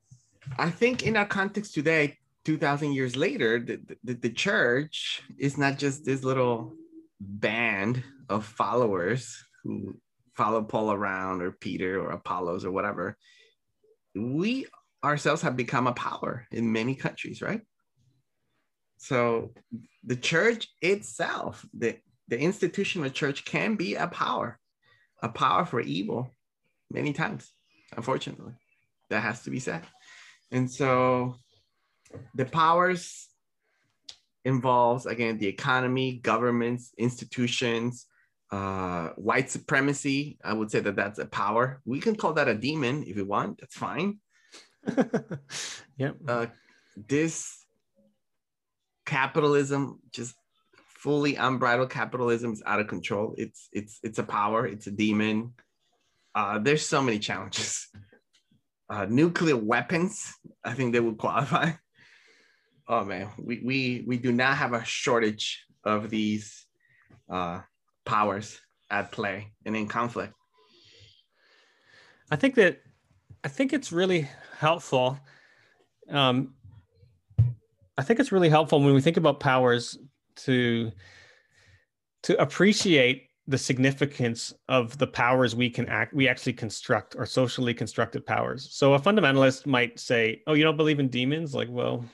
I 0.59 0.71
think 0.71 1.03
in 1.03 1.17
our 1.17 1.27
context 1.27 1.75
today, 1.75 2.18
2000 2.45 2.93
years 2.93 3.17
later, 3.17 3.59
the, 3.59 3.81
the, 4.05 4.15
the 4.15 4.31
church 4.31 5.23
is 5.39 5.59
not 5.59 5.79
just 5.79 6.05
this 6.05 6.25
little 6.25 6.75
band 7.21 8.03
of 8.29 8.45
followers 8.45 9.45
who 9.65 9.99
follow 10.35 10.63
Paul 10.63 10.93
around 10.93 11.43
or 11.43 11.53
Peter 11.53 12.01
or 12.01 12.11
Apollos 12.11 12.65
or 12.65 12.71
whatever. 12.71 13.17
We 14.15 14.67
ourselves 15.05 15.43
have 15.43 15.57
become 15.57 15.87
a 15.87 15.93
power 15.93 16.47
in 16.51 16.73
many 16.73 16.95
countries, 16.95 17.43
right? 17.43 17.61
So 18.99 19.53
the 20.05 20.17
church 20.17 20.69
itself, 20.81 21.65
the, 21.77 21.99
the 22.29 22.39
institution 22.39 23.05
of 23.05 23.15
church 23.15 23.45
can 23.45 23.77
be 23.77 23.95
a 23.95 24.09
power, 24.09 24.59
a 25.23 25.29
power 25.29 25.65
for 25.65 25.81
evil 25.81 26.35
many 26.91 27.13
times, 27.13 27.53
unfortunately. 27.97 28.55
That 29.11 29.23
has 29.23 29.43
to 29.43 29.51
be 29.51 29.61
said. 29.61 29.83
And 30.51 30.71
so 30.71 31.37
the 32.35 32.45
powers 32.45 33.29
involves 34.45 35.07
again 35.07 35.39
the 35.39 35.47
economy, 35.47 36.19
governments, 36.23 36.93
institutions, 36.99 38.07
uh, 38.51 39.11
white 39.17 39.51
supremacy. 39.51 40.39
I 40.43 40.53
would 40.53 40.71
say 40.71 40.81
that 40.81 40.97
that's 40.97 41.19
a 41.19 41.27
power. 41.27 41.81
We 41.85 42.01
can 42.01 42.17
call 42.17 42.33
that 42.35 42.49
a 42.49 42.55
demon 42.55 43.05
if 43.07 43.17
we 43.17 43.23
want. 43.23 43.61
That's 43.61 43.77
fine. 43.77 44.19
yep. 45.99 46.17
Uh, 46.27 46.47
this 46.97 47.67
capitalism, 49.05 50.01
just 50.13 50.35
fully 50.87 51.37
unbridled 51.37 51.91
capitalism, 51.91 52.53
is 52.53 52.63
out 52.65 52.81
of 52.81 52.89
control. 52.89 53.35
It's 53.37 53.69
it's 53.73 53.99
it's 54.03 54.19
a 54.19 54.25
power. 54.25 54.67
It's 54.67 54.87
a 54.87 54.91
demon. 54.91 55.55
Uh, 56.35 56.59
there's 56.59 56.87
so 56.87 57.03
many 57.03 57.19
challenges. 57.19 57.89
Uh, 58.91 59.05
nuclear 59.07 59.57
weapons, 59.57 60.33
I 60.65 60.73
think 60.73 60.95
they 60.95 61.01
would 61.01 61.19
qualify. 61.19 61.73
Oh 62.89 63.05
man, 63.05 63.29
we 63.39 63.61
we 63.63 64.05
we 64.07 64.17
do 64.17 64.33
not 64.33 64.57
have 64.57 64.73
a 64.73 64.85
shortage 64.85 65.65
of 65.85 66.09
these 66.09 66.67
uh, 67.29 67.61
powers 68.07 68.59
at 68.91 69.13
play 69.13 69.53
and 69.67 69.77
in 69.77 69.87
conflict. 69.87 70.33
I 72.31 72.37
think 72.37 72.55
that 72.55 72.81
I 73.45 73.49
think 73.49 73.75
it's 73.75 73.93
really 73.93 74.29
helpful. 74.59 75.19
Um, 76.09 76.55
I 77.99 78.03
think 78.03 78.21
it's 78.21 78.33
really 78.33 78.49
helpful 78.49 78.81
when 78.81 78.95
we 78.95 79.01
think 79.03 79.19
about 79.19 79.39
powers 79.41 79.99
to 80.37 80.91
to 82.23 82.41
appreciate 82.41 83.25
the 83.49 83.59
significance 83.59 84.53
of 84.69 84.97
the 84.99 85.07
powers 85.07 85.57
we 85.57 85.71
can 85.71 85.89
act 85.89 86.13
we 86.13 86.29
actually 86.29 86.53
construct 86.53 87.17
or 87.17 87.25
socially 87.25 87.73
constructed 87.73 88.25
powers 88.27 88.69
so 88.71 88.93
a 88.93 89.01
fundamentalist 89.01 89.65
might 89.65 89.99
say 89.99 90.43
oh 90.47 90.53
you 90.53 90.63
don't 90.63 90.77
believe 90.77 91.01
in 91.01 91.09
demons 91.09 91.55
like 91.55 91.69
well 91.71 92.05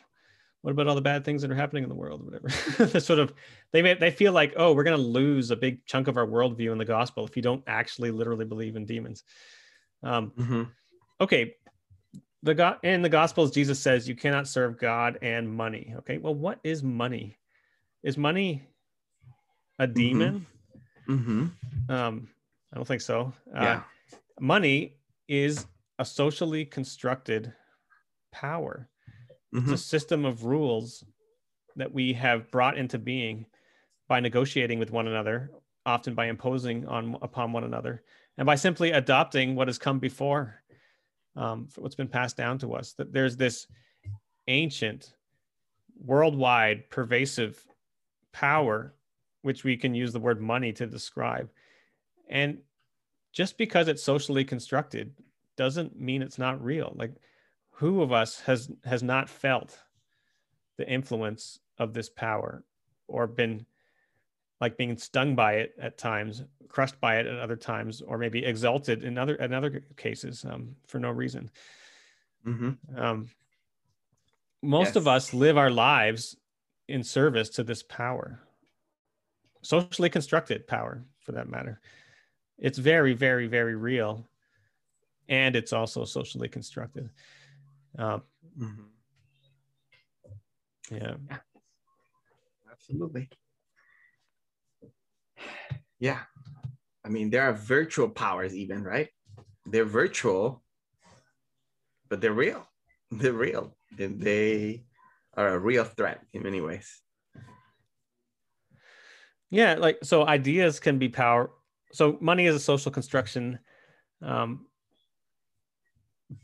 what 0.65 0.71
about 0.71 0.87
all 0.87 0.95
the 0.95 1.01
bad 1.01 1.25
things 1.25 1.43
that 1.43 1.51
are 1.51 1.55
happening 1.55 1.83
in 1.83 1.89
the 1.89 1.95
world 1.95 2.25
whatever 2.25 2.49
they 2.87 3.01
sort 3.01 3.19
of 3.19 3.33
they 3.73 3.83
may, 3.83 3.95
they 3.95 4.11
feel 4.11 4.33
like 4.33 4.53
oh 4.57 4.73
we're 4.73 4.85
going 4.85 4.97
to 4.97 5.03
lose 5.03 5.51
a 5.51 5.57
big 5.57 5.85
chunk 5.87 6.09
of 6.09 6.17
our 6.17 6.27
worldview 6.27 6.73
in 6.73 6.79
the 6.79 6.85
gospel 6.85 7.27
if 7.27 7.37
you 7.37 7.43
don't 7.43 7.63
actually 7.67 8.11
literally 8.11 8.45
believe 8.45 8.77
in 8.77 8.87
demons 8.87 9.25
um, 10.03 10.33
mm-hmm. 10.39 10.63
okay 11.21 11.55
the 12.43 12.55
god 12.55 12.79
in 12.83 13.03
the 13.03 13.09
gospels 13.09 13.51
jesus 13.51 13.79
says 13.79 14.09
you 14.09 14.15
cannot 14.15 14.49
serve 14.49 14.79
god 14.79 15.19
and 15.23 15.51
money 15.51 15.95
okay 15.97 16.19
well 16.19 16.35
what 16.35 16.59
is 16.65 16.83
money 16.83 17.37
is 18.03 18.17
money 18.17 18.63
a 19.79 19.85
mm-hmm. 19.85 19.95
demon 19.95 20.35
mm-hmm 20.35 20.55
Mm-hmm. 21.09 21.47
Um, 21.89 22.29
I 22.73 22.77
don't 22.77 22.87
think 22.87 23.01
so. 23.01 23.33
Uh, 23.55 23.63
yeah. 23.63 23.81
money 24.41 24.97
is 25.29 25.67
a 25.99 26.05
socially 26.05 26.65
constructed 26.65 27.53
power. 28.33 28.89
Mm-hmm. 29.55 29.73
It's 29.73 29.83
a 29.83 29.85
system 29.85 30.25
of 30.25 30.45
rules 30.45 31.05
that 31.77 31.93
we 31.93 32.13
have 32.15 32.51
brought 32.51 32.77
into 32.77 32.99
being 32.99 33.47
by 34.09 34.21
negotiating 34.21 34.79
with 34.79 34.91
one 34.91 35.07
another, 35.07 35.51
often 35.87 36.15
by 36.15 36.27
imposing 36.27 36.87
on 36.87 37.17
upon 37.23 37.53
one 37.53 37.65
another, 37.65 38.03
and 38.37 38.47
by 38.47 38.55
simply 38.55 38.91
adopting 38.91 39.55
what 39.55 39.69
has 39.69 39.79
come 39.79 39.99
before, 39.99 40.63
um, 41.37 41.69
what's 41.77 41.95
been 41.95 42.09
passed 42.09 42.37
down 42.37 42.59
to 42.59 42.75
us. 42.75 42.93
That 42.95 43.13
there's 43.13 43.37
this 43.37 43.67
ancient, 44.49 45.15
worldwide, 46.05 46.91
pervasive 46.91 47.65
power 48.33 48.95
which 49.43 49.63
we 49.63 49.77
can 49.77 49.95
use 49.95 50.13
the 50.13 50.21
word 50.21 50.41
money 50.41 50.73
to 50.73 50.87
describe. 50.87 51.51
And 52.29 52.59
just 53.33 53.59
because 53.59 53.89
it's 53.89 54.03
socially 54.03 54.43
constructed 54.43 55.13
doesn't 55.57 56.01
mean 56.01 56.23
it's 56.23 56.39
not 56.39 56.65
real. 56.65 56.95
Like 56.97 57.13
who 57.75 58.03
of 58.03 58.13
us 58.13 58.41
has 58.41 58.71
has 58.85 59.03
not 59.03 59.29
felt 59.29 59.79
the 60.77 60.89
influence 60.89 61.59
of 61.79 61.93
this 61.93 62.09
power 62.09 62.65
or 63.07 63.27
been 63.27 63.67
like 64.61 64.77
being 64.77 64.97
stung 64.97 65.35
by 65.35 65.55
it 65.55 65.75
at 65.81 65.99
times, 65.99 66.43
crushed 66.69 67.01
by 67.01 67.19
it 67.19 67.27
at 67.27 67.39
other 67.39 67.57
times, 67.57 68.01
or 68.01 68.19
maybe 68.19 68.45
exalted 68.45 69.05
in 69.05 69.19
other 69.19 69.35
in 69.35 69.53
other 69.53 69.85
cases 69.97 70.45
um, 70.49 70.77
for 70.87 70.99
no 70.99 71.11
reason. 71.11 71.51
Mm-hmm. 72.47 72.99
Um, 72.99 73.29
most 74.63 74.89
yes. 74.89 74.97
of 74.97 75.09
us 75.09 75.35
live 75.35 75.59
our 75.59 75.71
lives 75.71 76.37
in 76.89 77.03
service 77.03 77.49
to 77.51 77.65
this 77.65 77.83
power 77.83 78.41
socially 79.63 80.11
constructed 80.11 80.67
power 80.67 81.03
for 81.21 81.33
that 81.33 81.49
matter 81.49 81.81
it's 82.59 82.79
very, 82.79 83.15
very, 83.15 83.47
very 83.47 83.75
real, 83.75 84.27
and 85.29 85.57
it's 85.57 85.73
also 85.73 86.05
socially 86.05 86.49
constructed. 86.49 87.11
Um, 87.99 88.23
mm-hmm. 88.59 88.83
Yeah. 90.91 91.15
yeah. 91.31 91.39
Absolutely. 92.71 93.29
Yeah. 95.99 96.21
I 97.05 97.09
mean, 97.09 97.31
there 97.31 97.43
are 97.43 97.53
virtual 97.53 98.09
powers, 98.09 98.55
even, 98.55 98.83
right? 98.83 99.09
They're 99.67 99.85
virtual, 99.85 100.63
but 102.09 102.21
they're 102.21 102.33
real. 102.33 102.67
They're 103.11 103.33
real. 103.33 103.77
And 103.99 104.21
they 104.21 104.85
are 105.37 105.55
a 105.55 105.59
real 105.59 105.85
threat 105.85 106.21
in 106.33 106.43
many 106.43 106.61
ways. 106.61 107.01
Yeah, 109.51 109.75
like 109.75 109.99
so 110.03 110.27
ideas 110.27 110.81
can 110.81 110.99
be 110.99 111.09
power. 111.09 111.51
So 111.93 112.19
money 112.21 112.47
is 112.47 112.57
a 112.57 112.61
social 112.61 112.91
construction. 112.91 113.61
Um, 114.21 114.67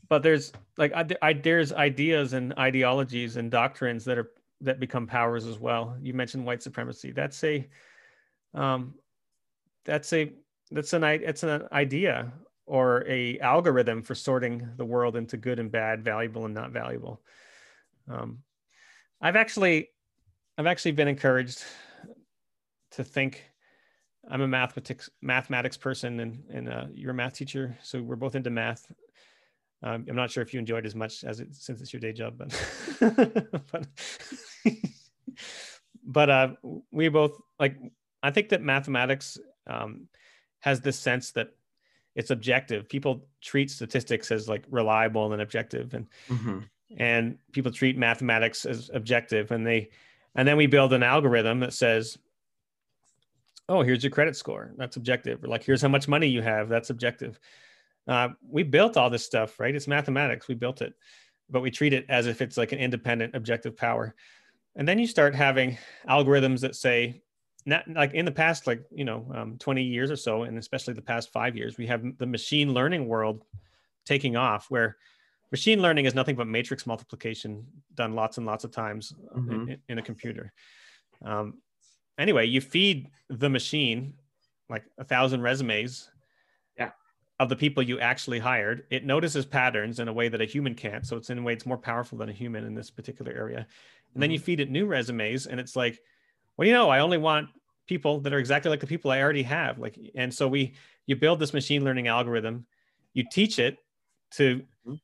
but 0.09 0.22
there's 0.22 0.53
like 0.76 0.93
I, 0.93 1.07
I, 1.22 1.32
there's 1.32 1.72
ideas 1.72 2.32
and 2.32 2.53
ideologies 2.59 3.36
and 3.36 3.51
doctrines 3.51 4.05
that 4.05 4.18
are 4.18 4.30
that 4.61 4.80
become 4.80 5.07
powers 5.07 5.47
as 5.47 5.59
well. 5.59 5.97
You 6.01 6.14
mentioned 6.14 6.45
white 6.45 6.62
supremacy. 6.62 7.12
That's 7.12 7.43
a 7.45 7.68
um, 8.55 8.95
that's 9.84 10.12
a 10.12 10.32
that's 10.70 10.93
an 10.93 11.05
it's 11.05 11.43
an 11.43 11.66
idea 11.72 12.32
or 12.66 13.05
a 13.09 13.38
algorithm 13.41 14.03
for 14.03 14.14
sorting 14.14 14.68
the 14.76 14.84
world 14.84 15.16
into 15.16 15.36
good 15.36 15.59
and 15.59 15.72
bad, 15.72 16.05
valuable 16.05 16.45
and 16.45 16.55
not 16.55 16.70
valuable. 16.70 17.20
Um, 18.09 18.38
I've 19.20 19.36
actually 19.36 19.91
I've 20.57 20.66
actually 20.66 20.93
been 20.93 21.09
encouraged 21.09 21.64
to 22.93 23.05
think. 23.05 23.45
I'm 24.30 24.43
a 24.43 24.49
mathematics 24.49 25.11
mathematics 25.22 25.76
person, 25.76 26.20
and 26.20 26.45
and 26.51 26.68
uh, 26.68 26.84
you're 26.93 27.12
a 27.12 27.14
math 27.14 27.34
teacher, 27.34 27.76
so 27.82 28.03
we're 28.03 28.16
both 28.16 28.34
into 28.34 28.51
math. 28.51 28.91
Um, 29.83 30.05
I'm 30.09 30.16
not 30.16 30.31
sure 30.31 30.43
if 30.43 30.53
you 30.53 30.61
enjoyed 30.61 30.85
as 30.85 30.95
much 30.95 31.24
as 31.24 31.41
it 31.41 31.55
since 31.55 31.81
it's 31.81 31.93
your 31.93 32.01
day 32.01 32.12
job, 32.12 32.35
but 32.37 32.53
but 33.72 33.87
but 36.05 36.31
uh, 36.31 36.49
we 36.91 37.09
both 37.09 37.39
like. 37.59 37.76
I 38.22 38.31
think 38.31 38.51
that 38.51 38.61
mathematics 38.61 39.39
um, 39.66 40.09
has 40.59 40.83
this 40.83 40.99
sense 40.99 41.31
that 41.33 41.55
it's 42.14 42.31
objective. 42.31 42.87
People 42.87 43.26
treat 43.41 43.70
statistics 43.70 44.31
as 44.31 44.47
like 44.47 44.64
reliable 44.70 45.33
and 45.33 45.41
objective, 45.41 45.95
and 45.95 46.07
mm-hmm. 46.28 46.59
and 46.99 47.39
people 47.53 47.72
treat 47.72 47.97
mathematics 47.97 48.66
as 48.66 48.91
objective, 48.93 49.51
and 49.51 49.66
they 49.66 49.89
and 50.35 50.47
then 50.47 50.57
we 50.57 50.66
build 50.66 50.93
an 50.93 51.03
algorithm 51.03 51.61
that 51.61 51.72
says, 51.72 52.18
oh, 53.68 53.83
here's 53.83 54.03
your 54.03 54.11
credit 54.11 54.37
score. 54.37 54.72
That's 54.76 54.97
objective. 54.97 55.43
Or 55.43 55.49
like 55.49 55.64
here's 55.64 55.83
how 55.83 55.89
much 55.89 56.09
money 56.09 56.26
you 56.26 56.43
have. 56.43 56.68
That's 56.68 56.91
objective. 56.91 57.41
Uh, 58.09 58.28
we 58.48 58.62
built 58.62 58.96
all 58.96 59.11
this 59.11 59.24
stuff, 59.24 59.61
right? 59.61 59.74
It's 59.74 59.86
mathematics. 59.86 60.48
We 60.48 60.55
built 60.55 60.82
it, 60.82 60.94
but 61.48 61.61
we 61.61 61.70
treat 61.70 61.92
it 61.92 62.07
as 62.09 62.26
if 62.26 62.40
it's 62.40 62.57
like 62.57 62.72
an 62.72 62.78
independent, 62.78 63.34
objective 63.34 63.76
power. 63.76 64.14
And 64.76 64.86
then 64.86 64.98
you 64.98 65.07
start 65.07 65.34
having 65.34 65.78
algorithms 66.09 66.61
that 66.61 66.76
say, 66.76 67.22
not 67.66 67.84
like 67.88 68.14
in 68.14 68.24
the 68.24 68.32
past, 68.32 68.66
like 68.66 68.82
you 68.90 69.05
know, 69.05 69.30
um, 69.34 69.59
20 69.59 69.82
years 69.82 70.11
or 70.11 70.16
so, 70.16 70.44
and 70.44 70.57
especially 70.59 70.94
the 70.94 71.03
past 71.03 71.30
five 71.30 71.57
years, 71.57 71.76
we 71.76 71.86
have 71.86 72.03
the 72.18 72.26
machine 72.26 72.72
learning 72.72 73.07
world 73.07 73.44
taking 74.07 74.36
off, 74.36 74.70
where 74.70 74.96
machine 75.51 75.82
learning 75.82 76.07
is 76.07 76.14
nothing 76.14 76.36
but 76.36 76.46
matrix 76.46 76.86
multiplication 76.86 77.66
done 77.94 78.14
lots 78.14 78.38
and 78.38 78.46
lots 78.46 78.64
of 78.64 78.70
times 78.70 79.12
mm-hmm. 79.36 79.70
in, 79.70 79.78
in, 79.88 79.98
a 79.98 80.03
computer. 80.03 80.53
Um, 81.24 81.59
anyway, 82.18 82.46
you 82.46 82.61
feed 82.61 83.11
the 83.28 83.51
machine 83.51 84.14
like 84.68 84.84
a 84.98 85.05
thousand 85.05 85.42
resumes 85.42 86.11
of 87.41 87.49
the 87.49 87.57
people 87.57 87.82
you 87.82 87.99
actually 87.99 88.38
hired. 88.38 88.84
It 88.91 89.07
notices 89.07 89.47
patterns 89.47 89.99
in 89.99 90.09
a 90.09 90.12
way 90.12 90.28
that 90.28 90.43
a 90.43 90.45
human 90.45 90.74
can't. 90.74 91.07
So 91.07 91.16
it's 91.16 91.30
in 91.30 91.38
a 91.38 91.43
way 91.43 91.55
it's 91.55 91.64
more 91.64 91.78
powerful 91.78 92.18
than 92.18 92.28
a 92.28 92.34
human 92.34 92.64
in 92.66 92.74
this 92.74 92.91
particular 92.91 93.32
area. 93.32 93.66
And 94.12 94.22
then 94.22 94.30
you 94.30 94.38
mm-hmm. 94.38 94.45
feed 94.45 94.61
it 94.61 94.70
new 94.70 94.86
resumes, 94.86 95.47
and 95.47 95.59
it's 95.59 95.74
like, 95.74 95.99
well, 96.57 96.68
you 96.68 96.74
know, 96.74 96.91
I 96.91 97.01
only 97.01 97.16
want 97.16 97.49
people 97.86 98.20
that 98.20 98.34
are 98.34 98.38
exactly 98.38 98.68
like 98.68 98.80
the 98.80 98.86
people 98.86 99.11
I 99.11 99.22
already 99.22 99.43
have. 99.45 99.78
Like, 99.78 99.99
and 100.14 100.32
so 100.32 100.49
we 100.49 100.74
you 101.07 101.16
build 101.16 101.38
this 101.38 101.55
machine 101.55 101.82
learning 101.82 102.09
algorithm, 102.09 102.66
you 103.14 103.24
teach 103.32 103.59
it 103.59 103.78
to 104.32 104.57
mm-hmm. 104.86 104.97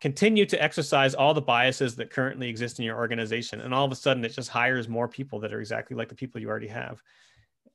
continue 0.00 0.46
to 0.46 0.62
exercise 0.62 1.12
all 1.14 1.34
the 1.34 1.42
biases 1.42 1.96
that 1.96 2.08
currently 2.08 2.48
exist 2.48 2.78
in 2.78 2.84
your 2.84 2.96
organization, 2.96 3.60
and 3.62 3.74
all 3.74 3.84
of 3.84 3.90
a 3.90 3.96
sudden 3.96 4.24
it 4.24 4.28
just 4.28 4.48
hires 4.48 4.88
more 4.88 5.08
people 5.08 5.40
that 5.40 5.52
are 5.52 5.58
exactly 5.58 5.96
like 5.96 6.08
the 6.08 6.14
people 6.14 6.40
you 6.40 6.48
already 6.48 6.68
have. 6.68 7.02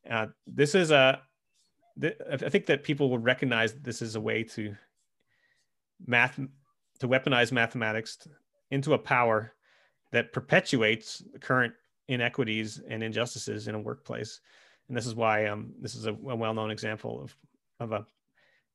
Uh, 0.10 0.28
this 0.48 0.74
is 0.74 0.92
a 0.92 1.22
I 2.04 2.38
think 2.38 2.66
that 2.68 2.84
people 2.84 3.10
will 3.10 3.20
recognize 3.20 3.74
this 3.74 4.02
is 4.02 4.16
a 4.16 4.22
way 4.22 4.44
to 4.44 4.76
math 6.06 6.40
to 7.00 7.08
weaponize 7.08 7.52
mathematics 7.52 8.28
into 8.72 8.94
a 8.94 8.98
power 8.98 9.54
that 10.12 10.34
perpetuates 10.34 11.24
the 11.34 11.40
current 11.40 11.74
inequities 12.08 12.82
and 12.90 13.04
injustices 13.04 13.68
in 13.68 13.76
a 13.76 13.80
workplace. 13.80 14.42
And 14.88 14.98
this 14.98 15.06
is 15.06 15.16
why 15.16 15.46
um, 15.46 15.72
this 15.80 15.96
is 15.96 16.08
a, 16.08 16.12
a 16.12 16.36
well-known 16.36 16.72
example 16.72 17.22
of 17.22 17.36
of 17.80 17.92
a 17.92 18.06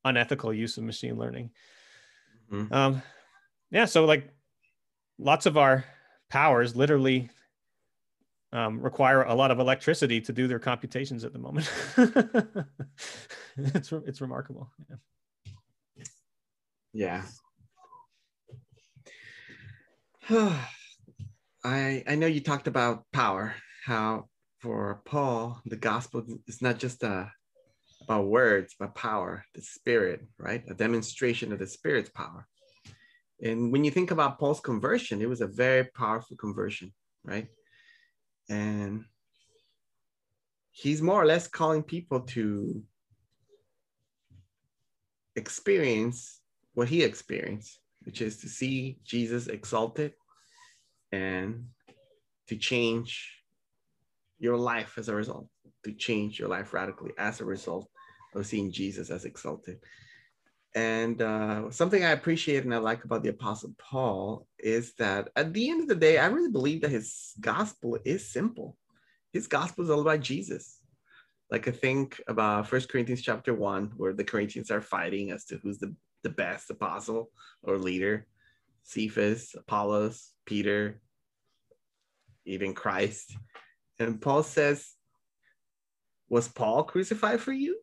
unethical 0.05 0.53
use 0.53 0.77
of 0.77 0.83
machine 0.83 1.17
learning. 1.17 1.51
Mm-hmm. 2.51 2.73
Um, 2.73 3.01
yeah, 3.71 3.85
so 3.85 4.05
like 4.05 4.29
lots 5.17 5.45
of 5.45 5.57
our 5.57 5.83
powers 6.29 6.75
literally 6.75 7.29
um, 8.55 8.79
require 8.79 9.23
a 9.23 9.35
lot 9.35 9.51
of 9.51 9.59
electricity 9.59 10.21
to 10.21 10.31
do 10.31 10.47
their 10.47 10.59
computations 10.59 11.25
at 11.25 11.33
the 11.33 11.39
moment. 11.39 11.69
it's 13.57 13.91
it's 13.91 14.21
remarkable. 14.21 14.71
Yeah. 16.93 17.23
yeah. 20.29 20.57
I 21.65 22.03
I 22.07 22.15
know 22.15 22.27
you 22.27 22.39
talked 22.39 22.67
about 22.67 23.03
power. 23.11 23.55
How 23.85 24.29
for 24.59 25.01
Paul 25.05 25.61
the 25.65 25.75
gospel 25.75 26.23
is 26.47 26.61
not 26.61 26.79
just 26.79 27.03
a 27.03 27.09
uh, 27.09 27.27
about 28.01 28.27
words, 28.27 28.75
but 28.79 28.95
power, 28.95 29.43
the 29.55 29.61
spirit, 29.61 30.21
right? 30.37 30.63
A 30.69 30.75
demonstration 30.75 31.51
of 31.51 31.59
the 31.59 31.67
spirit's 31.67 32.09
power. 32.09 32.47
And 33.41 33.71
when 33.71 33.83
you 33.83 33.89
think 33.89 34.11
about 34.11 34.37
Paul's 34.39 34.59
conversion, 34.59 35.21
it 35.21 35.29
was 35.29 35.41
a 35.41 35.47
very 35.47 35.85
powerful 35.85 36.37
conversion, 36.37 36.93
right? 37.23 37.47
And 38.49 39.05
he's 40.71 41.01
more 41.01 41.21
or 41.21 41.25
less 41.25 41.47
calling 41.47 41.83
people 41.83 42.21
to 42.21 42.83
experience 45.35 46.41
what 46.73 46.87
he 46.87 47.03
experienced, 47.03 47.79
which 48.03 48.21
is 48.21 48.37
to 48.37 48.49
see 48.49 48.97
Jesus 49.03 49.47
exalted 49.47 50.13
and 51.11 51.65
to 52.47 52.55
change 52.55 53.41
your 54.37 54.57
life 54.57 54.97
as 54.97 55.09
a 55.09 55.15
result, 55.15 55.47
to 55.83 55.93
change 55.93 56.39
your 56.39 56.49
life 56.49 56.73
radically 56.73 57.11
as 57.17 57.41
a 57.41 57.45
result 57.45 57.89
of 58.35 58.45
seeing 58.45 58.71
Jesus 58.71 59.09
as 59.09 59.25
exalted. 59.25 59.79
And 60.75 61.21
uh, 61.21 61.71
something 61.71 62.03
I 62.03 62.11
appreciate 62.11 62.65
and 62.65 62.75
I 62.75 62.79
like 62.79 63.05
about 63.05 63.23
the 63.23 63.29
Apostle 63.29 63.73
Paul 63.77 64.45
is 64.59 64.93
that 64.95 65.29
at 65.37 65.53
the 65.53 65.69
end 65.69 65.81
of 65.81 65.87
the 65.87 65.95
day, 65.95 66.17
I 66.17 66.25
really 66.25 66.51
believe 66.51 66.81
that 66.81 66.91
his 66.91 67.31
gospel 67.39 67.97
is 68.03 68.29
simple. 68.29 68.77
His 69.31 69.47
gospel 69.47 69.85
is 69.85 69.89
all 69.89 70.01
about 70.01 70.19
Jesus. 70.19 70.79
Like 71.49 71.69
I 71.69 71.71
think 71.71 72.21
about 72.27 72.67
First 72.67 72.89
Corinthians 72.89 73.21
chapter 73.21 73.53
one, 73.53 73.93
where 73.95 74.11
the 74.11 74.25
Corinthians 74.25 74.69
are 74.69 74.81
fighting 74.81 75.31
as 75.31 75.45
to 75.45 75.57
who's 75.57 75.79
the, 75.79 75.95
the 76.23 76.29
best 76.29 76.69
apostle 76.69 77.31
or 77.63 77.77
leader. 77.77 78.27
Cephas, 78.83 79.55
Apollos, 79.57 80.33
Peter, 80.45 80.99
even 82.45 82.73
Christ. 82.73 83.35
And 83.97 84.21
Paul 84.21 84.43
says, 84.43 84.93
Was 86.27 86.49
Paul 86.49 86.83
crucified 86.83 87.39
for 87.39 87.53
you? 87.53 87.79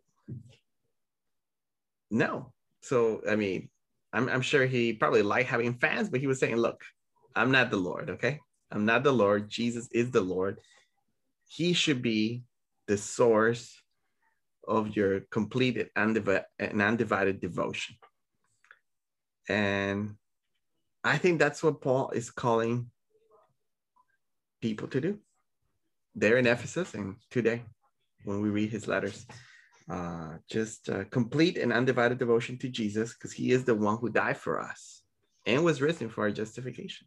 No, 2.11 2.52
so 2.83 3.23
I 3.29 3.37
mean, 3.37 3.69
I'm 4.13 4.29
I'm 4.29 4.43
sure 4.43 4.67
he 4.67 4.93
probably 4.93 5.23
liked 5.23 5.49
having 5.49 5.75
fans, 5.75 6.11
but 6.11 6.21
he 6.21 6.27
was 6.27 6.39
saying, 6.39 6.57
"Look, 6.57 6.83
I'm 7.35 7.51
not 7.51 7.71
the 7.71 7.77
Lord. 7.77 8.11
Okay, 8.11 8.41
I'm 8.71 8.85
not 8.85 9.05
the 9.05 9.13
Lord. 9.13 9.49
Jesus 9.49 9.89
is 9.93 10.11
the 10.11 10.21
Lord. 10.21 10.59
He 11.49 11.73
should 11.73 12.03
be 12.03 12.43
the 12.89 12.99
source 12.99 13.81
of 14.67 14.97
your 14.97 15.21
complete 15.31 15.89
and 15.97 16.19
undivided 16.59 17.41
devotion." 17.41 17.97
And 19.49 20.17
I 21.05 21.19
think 21.19 21.39
that's 21.39 21.63
what 21.63 21.81
Paul 21.81 22.11
is 22.11 22.31
calling 22.31 22.91
people 24.61 24.89
to 24.89 25.01
do. 25.01 25.19
There 26.15 26.37
in 26.37 26.47
Ephesus 26.47 26.95
and 26.95 27.17
today, 27.31 27.65
when 28.25 28.41
we 28.41 28.51
read 28.51 28.71
his 28.71 28.87
letters 28.87 29.27
uh, 29.91 30.37
just 30.49 30.89
uh, 30.89 31.05
complete 31.05 31.59
and 31.59 31.73
undivided 31.73 32.19
devotion 32.19 32.59
to 32.59 32.69
Jesus 32.69 33.15
because 33.15 33.33
he 33.33 33.51
is 33.51 33.65
the 33.65 33.75
one 33.75 33.99
who 33.99 34.09
died 34.09 34.37
for 34.37 34.61
us 34.61 35.03
and 35.47 35.65
was 35.65 35.81
risen 35.83 36.09
for 36.09 36.23
our 36.23 36.31
justification. 36.31 37.07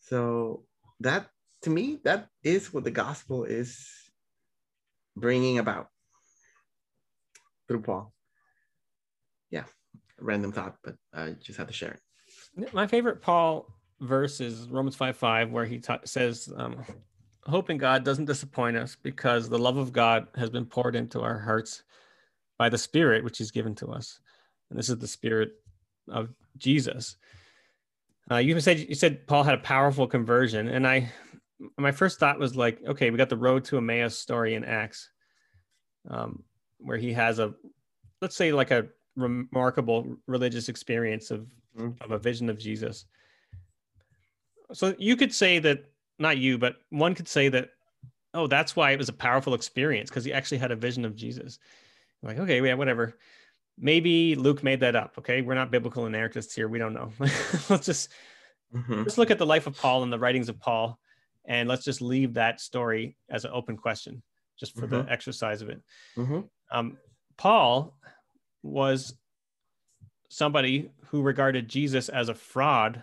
So 0.00 0.64
that 1.00 1.28
to 1.62 1.70
me, 1.70 2.00
that 2.04 2.28
is 2.42 2.72
what 2.72 2.84
the 2.84 2.90
gospel 2.90 3.44
is 3.44 3.88
bringing 5.16 5.58
about 5.58 5.88
through 7.68 7.82
Paul. 7.82 8.12
yeah, 9.50 9.64
random 10.20 10.52
thought, 10.52 10.76
but 10.82 10.96
I 11.12 11.30
just 11.40 11.58
had 11.58 11.68
to 11.68 11.74
share 11.74 11.92
it. 12.56 12.74
My 12.74 12.86
favorite 12.86 13.22
Paul 13.22 13.66
verse 14.00 14.40
is 14.40 14.68
Romans 14.68 14.96
5 14.96 15.16
5, 15.16 15.50
where 15.50 15.64
he 15.64 15.78
ta- 15.78 16.00
says, 16.04 16.52
um, 16.56 16.84
Hope 17.46 17.70
in 17.70 17.78
God 17.78 18.04
doesn't 18.04 18.24
disappoint 18.24 18.76
us 18.76 18.96
because 19.02 19.48
the 19.48 19.58
love 19.58 19.76
of 19.76 19.92
God 19.92 20.28
has 20.34 20.50
been 20.50 20.64
poured 20.64 20.96
into 20.96 21.20
our 21.20 21.38
hearts 21.38 21.82
by 22.58 22.68
the 22.68 22.78
Spirit 22.78 23.24
which 23.24 23.38
He's 23.38 23.50
given 23.50 23.74
to 23.76 23.88
us. 23.88 24.18
And 24.70 24.78
this 24.78 24.88
is 24.88 24.98
the 24.98 25.06
Spirit 25.06 25.52
of 26.08 26.30
Jesus. 26.56 27.16
Uh, 28.30 28.36
you 28.36 28.58
said 28.60 28.78
you 28.88 28.94
said 28.94 29.26
Paul 29.26 29.42
had 29.42 29.54
a 29.54 29.58
powerful 29.58 30.06
conversion, 30.06 30.68
and 30.68 30.86
I 30.86 31.12
my 31.78 31.92
first 31.92 32.18
thought 32.18 32.38
was 32.38 32.56
like, 32.56 32.78
okay, 32.86 33.10
we 33.10 33.18
got 33.18 33.28
the 33.28 33.36
road 33.36 33.64
to 33.66 33.76
Emmaus 33.76 34.18
story 34.18 34.54
in 34.54 34.64
Acts, 34.64 35.10
um, 36.10 36.42
where 36.78 36.96
he 36.96 37.12
has 37.12 37.38
a, 37.38 37.54
let's 38.20 38.36
say, 38.36 38.52
like 38.52 38.70
a 38.70 38.86
remarkable 39.16 40.16
religious 40.26 40.68
experience 40.68 41.30
of 41.30 41.46
mm-hmm. 41.76 42.02
of 42.02 42.10
a 42.10 42.18
vision 42.18 42.48
of 42.48 42.58
Jesus. 42.58 43.06
So 44.72 44.94
you 44.98 45.16
could 45.16 45.32
say 45.32 45.58
that, 45.60 45.84
not 46.18 46.38
you, 46.38 46.58
but 46.58 46.76
one 46.90 47.14
could 47.14 47.28
say 47.28 47.48
that, 47.48 47.70
oh, 48.32 48.46
that's 48.46 48.76
why 48.76 48.92
it 48.92 48.98
was 48.98 49.08
a 49.08 49.14
powerful 49.14 49.54
experience 49.54 50.10
because 50.10 50.24
he 50.24 50.32
actually 50.32 50.58
had 50.58 50.70
a 50.70 50.76
vision 50.76 51.04
of 51.04 51.16
Jesus. 51.16 51.58
Like, 52.22 52.38
okay, 52.38 52.64
yeah, 52.64 52.74
whatever. 52.74 53.16
Maybe 53.78 54.34
Luke 54.34 54.62
made 54.62 54.80
that 54.80 54.96
up. 54.96 55.14
Okay, 55.18 55.42
we're 55.42 55.54
not 55.54 55.70
biblical 55.70 56.06
anarchists 56.06 56.54
here. 56.54 56.68
We 56.68 56.78
don't 56.78 56.94
know. 56.94 57.12
let's 57.18 57.86
just 57.86 58.10
mm-hmm. 58.74 59.02
let's 59.02 59.18
look 59.18 59.30
at 59.30 59.38
the 59.38 59.46
life 59.46 59.66
of 59.66 59.76
Paul 59.76 60.02
and 60.04 60.12
the 60.12 60.18
writings 60.18 60.48
of 60.48 60.60
Paul 60.60 60.98
and 61.46 61.68
let's 61.68 61.84
just 61.84 62.00
leave 62.00 62.34
that 62.34 62.60
story 62.60 63.16
as 63.28 63.44
an 63.44 63.50
open 63.52 63.76
question 63.76 64.22
just 64.58 64.74
for 64.74 64.86
mm-hmm. 64.86 65.06
the 65.06 65.12
exercise 65.12 65.62
of 65.62 65.68
it 65.68 65.82
mm-hmm. 66.16 66.40
um, 66.70 66.96
paul 67.36 67.96
was 68.62 69.14
somebody 70.28 70.90
who 71.08 71.22
regarded 71.22 71.68
jesus 71.68 72.08
as 72.08 72.28
a 72.28 72.34
fraud 72.34 73.02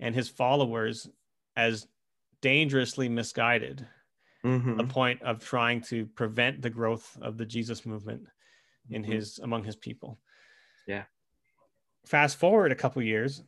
and 0.00 0.14
his 0.14 0.28
followers 0.28 1.08
as 1.56 1.86
dangerously 2.40 3.08
misguided 3.08 3.86
mm-hmm. 4.44 4.76
the 4.76 4.84
point 4.84 5.22
of 5.22 5.44
trying 5.44 5.80
to 5.80 6.06
prevent 6.06 6.60
the 6.62 6.70
growth 6.70 7.16
of 7.22 7.36
the 7.36 7.46
jesus 7.46 7.86
movement 7.86 8.22
in 8.90 9.02
mm-hmm. 9.02 9.12
his 9.12 9.38
among 9.40 9.62
his 9.62 9.76
people 9.76 10.18
yeah 10.86 11.04
fast 12.06 12.36
forward 12.36 12.72
a 12.72 12.76
couple 12.76 13.00
years 13.02 13.42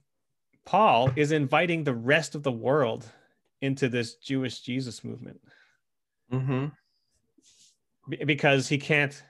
paul 0.65 1.11
is 1.17 1.33
inviting 1.33 1.83
the 1.83 1.95
rest 1.95 2.35
of 2.35 2.43
the 2.43 2.53
world 2.53 3.11
into 3.65 3.89
this 3.89 4.17
Jewish 4.17 4.61
Jesus 4.61 5.03
movement. 5.03 5.41
Mm-hmm. 6.33 6.67
because 8.27 8.67
he 8.67 8.79
can't 8.79 9.23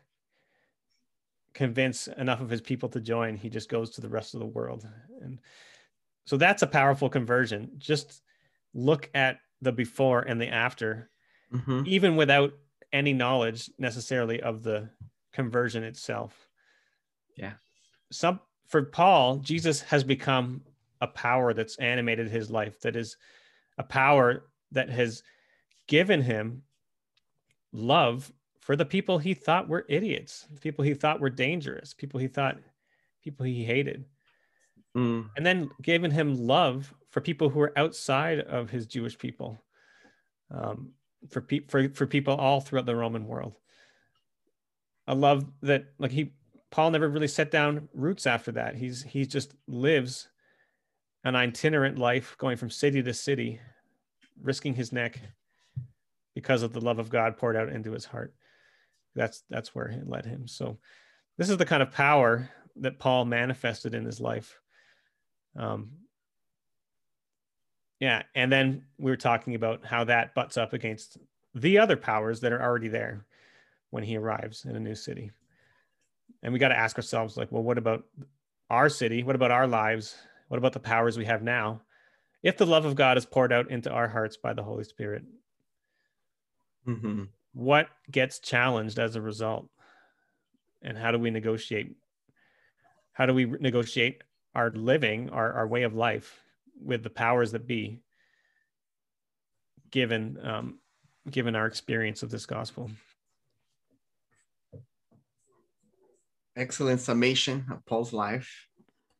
convince 1.53 2.07
enough 2.07 2.41
of 2.41 2.49
his 2.49 2.61
people 2.61 2.89
to 2.91 3.01
join, 3.01 3.37
he 3.37 3.51
just 3.51 3.69
goes 3.69 3.91
to 3.91 4.01
the 4.01 4.09
rest 4.09 4.35
of 4.35 4.41
the 4.41 4.47
world. 4.47 4.89
And 5.21 5.39
so 6.25 6.37
that's 6.37 6.63
a 6.63 6.69
powerful 6.69 7.09
conversion. 7.09 7.73
Just 7.79 8.23
look 8.75 9.09
at 9.15 9.39
the 9.63 9.73
before 9.73 10.21
and 10.23 10.41
the 10.41 10.49
after, 10.49 11.11
mm-hmm. 11.53 11.83
even 11.87 12.17
without 12.17 12.53
any 12.93 13.13
knowledge 13.13 13.71
necessarily 13.79 14.41
of 14.43 14.63
the 14.63 14.91
conversion 15.33 15.83
itself. 15.83 16.49
Yeah. 17.37 17.55
Some 18.13 18.41
for 18.67 18.83
Paul, 18.83 19.39
Jesus 19.39 19.81
has 19.83 20.05
become 20.05 20.63
a 21.01 21.07
power 21.07 21.55
that's 21.55 21.77
animated 21.79 22.29
his 22.29 22.51
life 22.51 22.81
that 22.81 22.97
is 22.97 23.17
a 23.79 23.83
power 23.83 24.45
that 24.73 24.89
has 24.91 25.23
given 25.87 26.23
him 26.23 26.63
love 27.73 28.33
for 28.61 28.77
the 28.77 28.85
people 28.85 29.19
he 29.19 29.35
thought 29.35 29.69
were 29.69 29.85
idiots, 29.89 30.47
people 30.61 30.85
he 30.85 30.95
thought 30.95 31.21
were 31.21 31.31
dangerous, 31.31 31.93
people 31.93 32.19
he 32.19 32.29
thought 32.29 32.57
people 33.23 33.45
he 33.45 33.65
hated. 33.65 34.05
Mm. 34.97 35.29
And 35.37 35.45
then 35.45 35.71
given 35.83 36.11
him 36.11 36.47
love 36.47 36.93
for 37.11 37.21
people 37.21 37.49
who 37.49 37.61
are 37.61 37.77
outside 37.79 38.41
of 38.41 38.71
his 38.71 38.87
Jewish 38.87 39.19
people, 39.19 39.63
um, 40.51 40.93
for, 41.31 41.47
for, 41.69 41.89
for 41.89 42.07
people 42.07 42.35
all 42.35 42.61
throughout 42.61 42.87
the 42.87 42.97
Roman 42.97 43.27
world. 43.27 43.57
A 45.07 45.15
love 45.15 45.45
that, 45.63 45.87
like 45.99 46.11
he, 46.11 46.33
Paul 46.71 46.91
never 46.91 47.09
really 47.09 47.29
set 47.29 47.51
down 47.51 47.89
roots 47.93 48.27
after 48.27 48.53
that. 48.53 48.75
He's 48.75 49.03
he 49.03 49.27
just 49.27 49.55
lives 49.69 50.29
an 51.23 51.37
itinerant 51.37 51.99
life 51.99 52.37
going 52.39 52.57
from 52.57 52.71
city 52.71 53.03
to 53.03 53.15
city, 53.15 53.61
risking 54.43 54.75
his 54.75 54.93
neck 54.93 55.21
because 56.35 56.63
of 56.63 56.73
the 56.73 56.81
love 56.81 56.99
of 56.99 57.11
God 57.11 57.37
poured 57.37 57.57
out 57.57 57.69
into 57.69 57.93
his 57.93 58.05
heart. 58.05 58.35
That's 59.15 59.45
that's 59.49 59.75
where 59.75 59.87
it 59.87 60.09
led 60.09 60.27
him. 60.27 60.49
So 60.49 60.79
this 61.39 61.49
is 61.49 61.59
the 61.59 61.67
kind 61.67 61.83
of 61.83 61.93
power 61.93 62.51
that 62.77 62.99
Paul 62.99 63.25
manifested 63.25 63.95
in 63.95 64.05
his 64.05 64.21
life. 64.21 64.59
Um, 65.57 65.91
yeah, 68.01 68.23
and 68.35 68.53
then 68.53 68.85
we 68.99 69.11
were 69.11 69.17
talking 69.17 69.55
about 69.55 69.85
how 69.85 70.05
that 70.05 70.35
butts 70.35 70.57
up 70.57 70.73
against 70.73 71.19
the 71.55 71.79
other 71.79 71.97
powers 71.97 72.41
that 72.41 72.53
are 72.53 72.63
already 72.63 72.89
there 72.89 73.25
when 73.91 74.03
he 74.03 74.17
arrives 74.17 74.65
in 74.65 74.77
a 74.77 74.81
new 74.81 74.95
city. 74.95 75.31
And 76.43 76.53
we 76.53 76.59
got 76.59 76.69
to 76.69 76.79
ask 76.79 76.97
ourselves, 76.97 77.37
like, 77.37 77.51
well, 77.51 77.63
what 77.63 77.79
about 77.79 78.05
our 78.69 78.89
city? 78.89 79.23
What 79.23 79.37
about 79.37 79.51
our 79.51 79.67
lives? 79.67 80.17
What 80.49 80.59
about 80.59 80.73
the 80.73 80.81
powers 80.81 81.17
we 81.17 81.25
have 81.25 81.43
now? 81.43 81.81
If 82.43 82.59
the 82.59 82.67
love 82.67 82.85
of 82.85 82.97
God 82.97 83.17
is 83.17 83.25
poured 83.25 83.53
out 83.53 83.71
into 83.71 83.91
our 83.91 84.09
hearts 84.09 84.37
by 84.37 84.53
the 84.53 84.63
Holy 84.63 84.85
Spirit, 84.85 85.23
mm-hmm. 86.87 87.25
what 87.55 87.89
gets 88.11 88.39
challenged 88.39 88.99
as 88.99 89.17
a 89.17 89.23
result? 89.23 89.69
And 90.83 90.99
how 90.99 91.11
do 91.11 91.19
we 91.19 91.31
negotiate? 91.31 91.97
How 93.13 93.25
do 93.25 93.33
we 93.33 93.47
negotiate 93.47 94.23
our 94.55 94.71
living, 94.71 95.31
our, 95.31 95.53
our 95.53 95.67
way 95.67 95.83
of 95.83 95.95
life 95.95 96.41
with 96.81 97.03
the 97.03 97.11
powers 97.11 97.53
that 97.53 97.67
be, 97.67 98.01
given 99.91 100.39
um, 100.43 100.79
given 101.31 101.57
our 101.57 101.67
experience 101.67 102.23
of 102.23 102.31
this 102.31 102.47
gospel? 102.47 102.91
Excellent 106.57 107.01
summation 107.01 107.67
of 107.71 107.85
Paul's 107.85 108.13
life. 108.13 108.69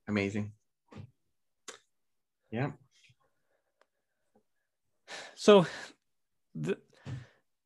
Amazing. 0.07 0.53
Yeah. 2.51 2.71
So 5.35 5.67
th- 6.63 6.79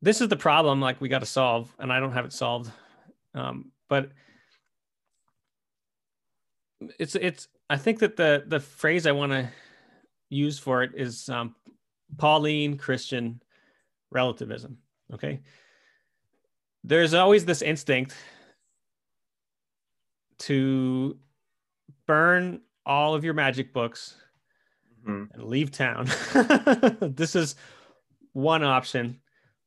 this 0.01 0.21
is 0.21 0.27
the 0.29 0.35
problem 0.35 0.81
like 0.81 0.99
we 0.99 1.09
got 1.09 1.19
to 1.19 1.25
solve 1.25 1.73
and 1.77 1.93
I 1.93 1.99
don't 1.99 2.13
have 2.13 2.25
it 2.25 2.33
solved. 2.33 2.71
Um, 3.35 3.71
but 3.87 4.11
it's 6.97 7.15
it's 7.15 7.47
I 7.69 7.77
think 7.77 7.99
that 7.99 8.15
the 8.15 8.43
the 8.47 8.59
phrase 8.59 9.05
I 9.05 9.11
want 9.11 9.31
to 9.31 9.49
use 10.29 10.59
for 10.59 10.83
it 10.83 10.91
is 10.95 11.29
um, 11.29 11.55
Pauline 12.17 12.77
Christian 12.77 13.41
relativism. 14.11 14.77
Okay. 15.13 15.41
There's 16.83 17.13
always 17.13 17.45
this 17.45 17.61
instinct 17.61 18.15
to 20.39 21.17
burn 22.07 22.61
all 22.85 23.13
of 23.13 23.23
your 23.23 23.33
magic 23.33 23.73
books 23.73 24.15
mm-hmm. 25.05 25.33
and 25.33 25.43
leave 25.43 25.71
town. 25.71 26.05
this 27.15 27.35
is 27.35 27.55
one 28.33 28.63
option 28.63 29.19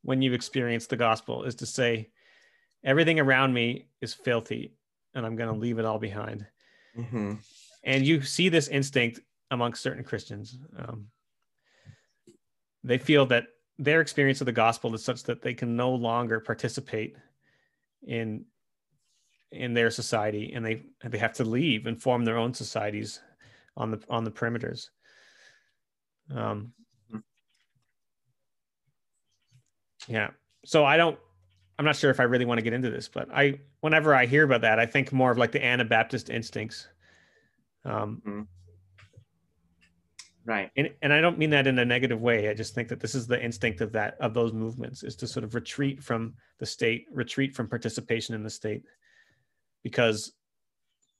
when 0.03 0.22
you 0.22 0.32
experience 0.32 0.86
the 0.86 0.96
gospel 0.96 1.44
is 1.44 1.55
to 1.57 1.66
say, 1.66 2.11
everything 2.82 3.20
around 3.20 3.53
me 3.53 3.86
is 4.00 4.14
filthy 4.14 4.74
and 5.14 5.24
I'm 5.24 5.36
going 5.36 5.53
to 5.53 5.59
leave 5.59 5.78
it 5.78 5.84
all 5.84 5.98
behind. 5.98 6.46
Mm-hmm. 6.98 7.34
And 7.85 8.07
you 8.07 8.22
see 8.22 8.49
this 8.49 8.68
instinct 8.68 9.20
amongst 9.51 9.83
certain 9.83 10.05
Christians. 10.05 10.57
Um, 10.78 11.07
they 12.85 12.99
feel 12.99 13.26
that 13.26 13.47
their 13.78 14.01
experience 14.01 14.41
of 14.41 14.47
the 14.47 14.53
gospel 14.53 14.95
is 14.95 15.05
such 15.05 15.24
that 15.24 15.43
they 15.43 15.55
can 15.55 15.76
no 15.76 15.93
longer 15.93 16.41
participate 16.41 17.16
in 18.07 18.45
in 19.51 19.74
their 19.74 19.91
society 19.91 20.53
and 20.55 20.64
they 20.64 20.83
they 21.05 21.18
have 21.18 21.35
to 21.35 21.45
leave 21.45 21.87
and 21.87 22.01
form 22.01 22.24
their 22.24 22.39
own 22.39 22.55
societies 22.55 23.20
on 23.76 23.91
the 23.91 24.03
on 24.09 24.24
the 24.24 24.30
perimeters 24.30 24.89
um, 26.35 26.72
yeah. 30.09 30.30
So 30.64 30.85
I 30.85 30.97
don't. 30.97 31.18
I'm 31.78 31.85
not 31.85 31.97
sure 31.97 32.11
if 32.11 32.20
I 32.20 32.24
really 32.24 32.45
want 32.45 32.59
to 32.59 32.62
get 32.62 32.74
into 32.74 32.91
this, 32.91 33.09
but 33.09 33.28
I, 33.35 33.59
whenever 33.80 34.14
I 34.14 34.26
hear 34.26 34.45
about 34.45 34.61
that, 34.61 34.78
I 34.78 34.87
think 34.87 35.12
more 35.12 35.33
of 35.33 35.39
like 35.39 35.53
the 35.53 35.64
Anabaptist 35.64 36.30
instincts. 36.30 36.87
Um, 37.85 38.22
mm-hmm. 38.26 38.41
Right. 40.45 40.70
And, 40.76 40.91
and 41.03 41.12
I 41.12 41.20
don't 41.20 41.39
mean 41.39 41.51
that 41.51 41.68
in 41.68 41.78
a 41.78 41.85
negative 41.85 42.20
way. 42.20 42.49
I 42.49 42.55
just 42.55 42.74
think 42.74 42.89
that 42.89 42.99
this 42.99 43.14
is 43.14 43.26
the 43.28 43.41
instinct 43.41 43.80
of 43.80 43.93
that 43.93 44.16
of 44.20 44.35
those 44.35 44.53
movements 44.53 45.05
is 45.05 45.14
to 45.16 45.26
sort 45.28 45.45
of 45.45 45.55
retreat 45.55 46.03
from 46.03 46.35
the 46.59 46.66
state, 46.66 47.07
retreat 47.12 47.55
from 47.55 47.68
participation 47.68 48.35
in 48.35 48.43
the 48.43 48.51
state, 48.51 48.83
because 49.85 50.33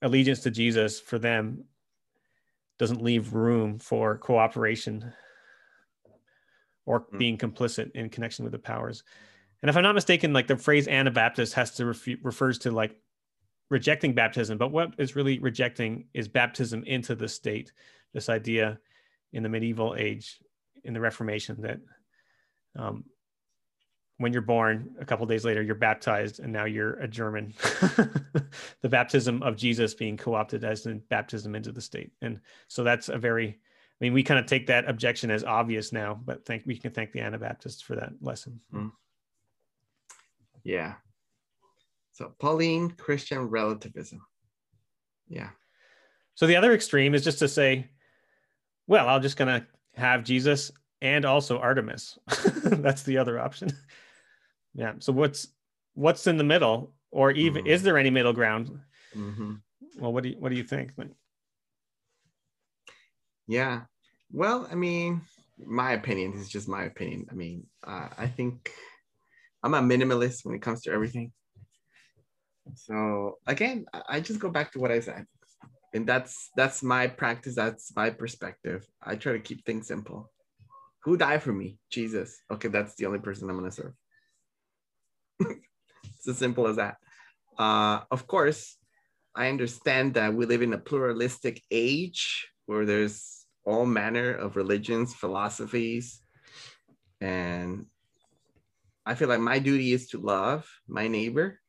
allegiance 0.01 0.41
to 0.41 0.51
Jesus 0.51 0.99
for 0.99 1.19
them 1.19 1.63
doesn't 2.77 3.01
leave 3.01 3.33
room 3.33 3.79
for 3.79 4.17
cooperation 4.17 5.13
or 6.85 7.01
mm. 7.01 7.17
being 7.17 7.37
complicit 7.37 7.91
in 7.91 8.09
connection 8.09 8.43
with 8.43 8.51
the 8.51 8.59
powers. 8.59 9.03
And 9.61 9.69
if 9.69 9.77
I'm 9.77 9.83
not 9.83 9.95
mistaken, 9.95 10.33
like 10.33 10.47
the 10.47 10.57
phrase 10.57 10.89
Anabaptist 10.89 11.53
has 11.53 11.71
to 11.75 11.85
refer, 11.85 12.15
refers 12.21 12.57
to 12.59 12.71
like 12.71 12.97
rejecting 13.73 14.13
baptism, 14.13 14.55
but 14.59 14.71
what 14.71 14.93
is 14.99 15.15
really 15.15 15.39
rejecting 15.39 16.05
is 16.13 16.27
baptism 16.27 16.83
into 16.83 17.15
the 17.15 17.27
state. 17.27 17.73
This 18.13 18.29
idea 18.29 18.77
in 19.33 19.41
the 19.41 19.49
medieval 19.49 19.95
age, 19.97 20.39
in 20.83 20.93
the 20.93 21.01
Reformation, 21.01 21.59
that 21.61 21.79
um, 22.77 23.03
when 24.17 24.31
you're 24.31 24.43
born, 24.43 24.95
a 25.01 25.05
couple 25.05 25.25
days 25.25 25.43
later, 25.43 25.63
you're 25.63 25.73
baptized, 25.73 26.39
and 26.39 26.53
now 26.53 26.65
you're 26.65 26.99
a 26.99 27.07
German. 27.07 27.51
the 28.81 28.89
baptism 28.89 29.41
of 29.41 29.57
Jesus 29.57 29.95
being 29.95 30.17
co-opted 30.17 30.63
as 30.63 30.83
the 30.83 31.01
baptism 31.09 31.55
into 31.55 31.71
the 31.71 31.81
state, 31.81 32.11
and 32.21 32.39
so 32.67 32.83
that's 32.83 33.09
a 33.09 33.17
very. 33.17 33.59
I 34.01 34.05
mean, 34.05 34.13
we 34.13 34.21
kind 34.21 34.39
of 34.39 34.45
take 34.45 34.67
that 34.67 34.87
objection 34.87 35.31
as 35.31 35.43
obvious 35.43 35.91
now, 35.91 36.19
but 36.23 36.45
thank 36.45 36.63
we 36.67 36.77
can 36.77 36.91
thank 36.91 37.11
the 37.11 37.21
Anabaptists 37.21 37.81
for 37.81 37.95
that 37.95 38.11
lesson. 38.21 38.59
Mm. 38.71 38.91
Yeah. 40.63 40.95
So 42.13 42.33
Pauline 42.39 42.91
Christian 42.91 43.49
relativism. 43.49 44.21
Yeah. 45.27 45.49
So 46.35 46.47
the 46.47 46.55
other 46.55 46.73
extreme 46.73 47.15
is 47.15 47.23
just 47.23 47.39
to 47.39 47.47
say, 47.47 47.89
well, 48.87 49.09
I'm 49.09 49.21
just 49.21 49.37
gonna 49.37 49.65
have 49.95 50.23
Jesus 50.23 50.71
and 51.01 51.25
also 51.25 51.57
Artemis. 51.57 52.17
That's 52.63 53.03
the 53.03 53.17
other 53.17 53.39
option. 53.39 53.71
yeah. 54.73 54.93
So 54.99 55.11
what's 55.11 55.47
what's 55.95 56.27
in 56.27 56.37
the 56.37 56.43
middle, 56.43 56.93
or 57.11 57.31
even 57.31 57.63
mm-hmm. 57.63 57.73
is 57.73 57.83
there 57.83 57.97
any 57.97 58.11
middle 58.11 58.33
ground? 58.33 58.79
Mm-hmm. 59.15 59.55
Well, 59.97 60.13
what 60.13 60.23
do 60.23 60.29
you 60.29 60.35
what 60.37 60.49
do 60.49 60.55
you 60.55 60.63
think? 60.63 60.91
Yeah. 63.47 63.81
Well, 64.31 64.67
I 64.71 64.75
mean, 64.75 65.21
my 65.65 65.93
opinion 65.93 66.33
is 66.33 66.49
just 66.49 66.67
my 66.67 66.83
opinion. 66.83 67.27
I 67.31 67.33
mean, 67.33 67.65
uh, 67.85 68.09
I 68.17 68.27
think 68.27 68.71
I'm 69.63 69.73
a 69.73 69.81
minimalist 69.81 70.45
when 70.45 70.55
it 70.55 70.61
comes 70.61 70.81
to 70.83 70.91
everything. 70.91 71.31
So 72.75 73.39
again, 73.47 73.85
I 74.07 74.19
just 74.19 74.39
go 74.39 74.49
back 74.49 74.71
to 74.71 74.79
what 74.79 74.91
I 74.91 74.99
said, 74.99 75.25
and 75.93 76.07
that's 76.07 76.49
that's 76.55 76.81
my 76.83 77.07
practice. 77.07 77.55
That's 77.55 77.95
my 77.95 78.09
perspective. 78.09 78.87
I 79.01 79.15
try 79.15 79.33
to 79.33 79.39
keep 79.39 79.65
things 79.65 79.87
simple. 79.87 80.31
Who 81.03 81.17
died 81.17 81.43
for 81.43 81.53
me? 81.53 81.77
Jesus. 81.91 82.41
Okay, 82.51 82.69
that's 82.69 82.95
the 82.95 83.05
only 83.05 83.19
person 83.19 83.49
I'm 83.49 83.57
gonna 83.57 83.71
serve. 83.71 83.93
it's 85.39 86.27
as 86.27 86.37
simple 86.37 86.67
as 86.67 86.77
that. 86.77 86.97
Uh, 87.57 88.01
of 88.09 88.27
course, 88.27 88.77
I 89.35 89.49
understand 89.49 90.13
that 90.15 90.33
we 90.33 90.45
live 90.45 90.61
in 90.61 90.73
a 90.73 90.77
pluralistic 90.77 91.61
age 91.69 92.47
where 92.65 92.85
there's 92.85 93.45
all 93.65 93.85
manner 93.85 94.33
of 94.33 94.55
religions, 94.55 95.13
philosophies, 95.13 96.21
and 97.19 97.85
I 99.05 99.15
feel 99.15 99.27
like 99.27 99.39
my 99.39 99.59
duty 99.59 99.91
is 99.91 100.07
to 100.09 100.17
love 100.19 100.69
my 100.87 101.07
neighbor. 101.07 101.59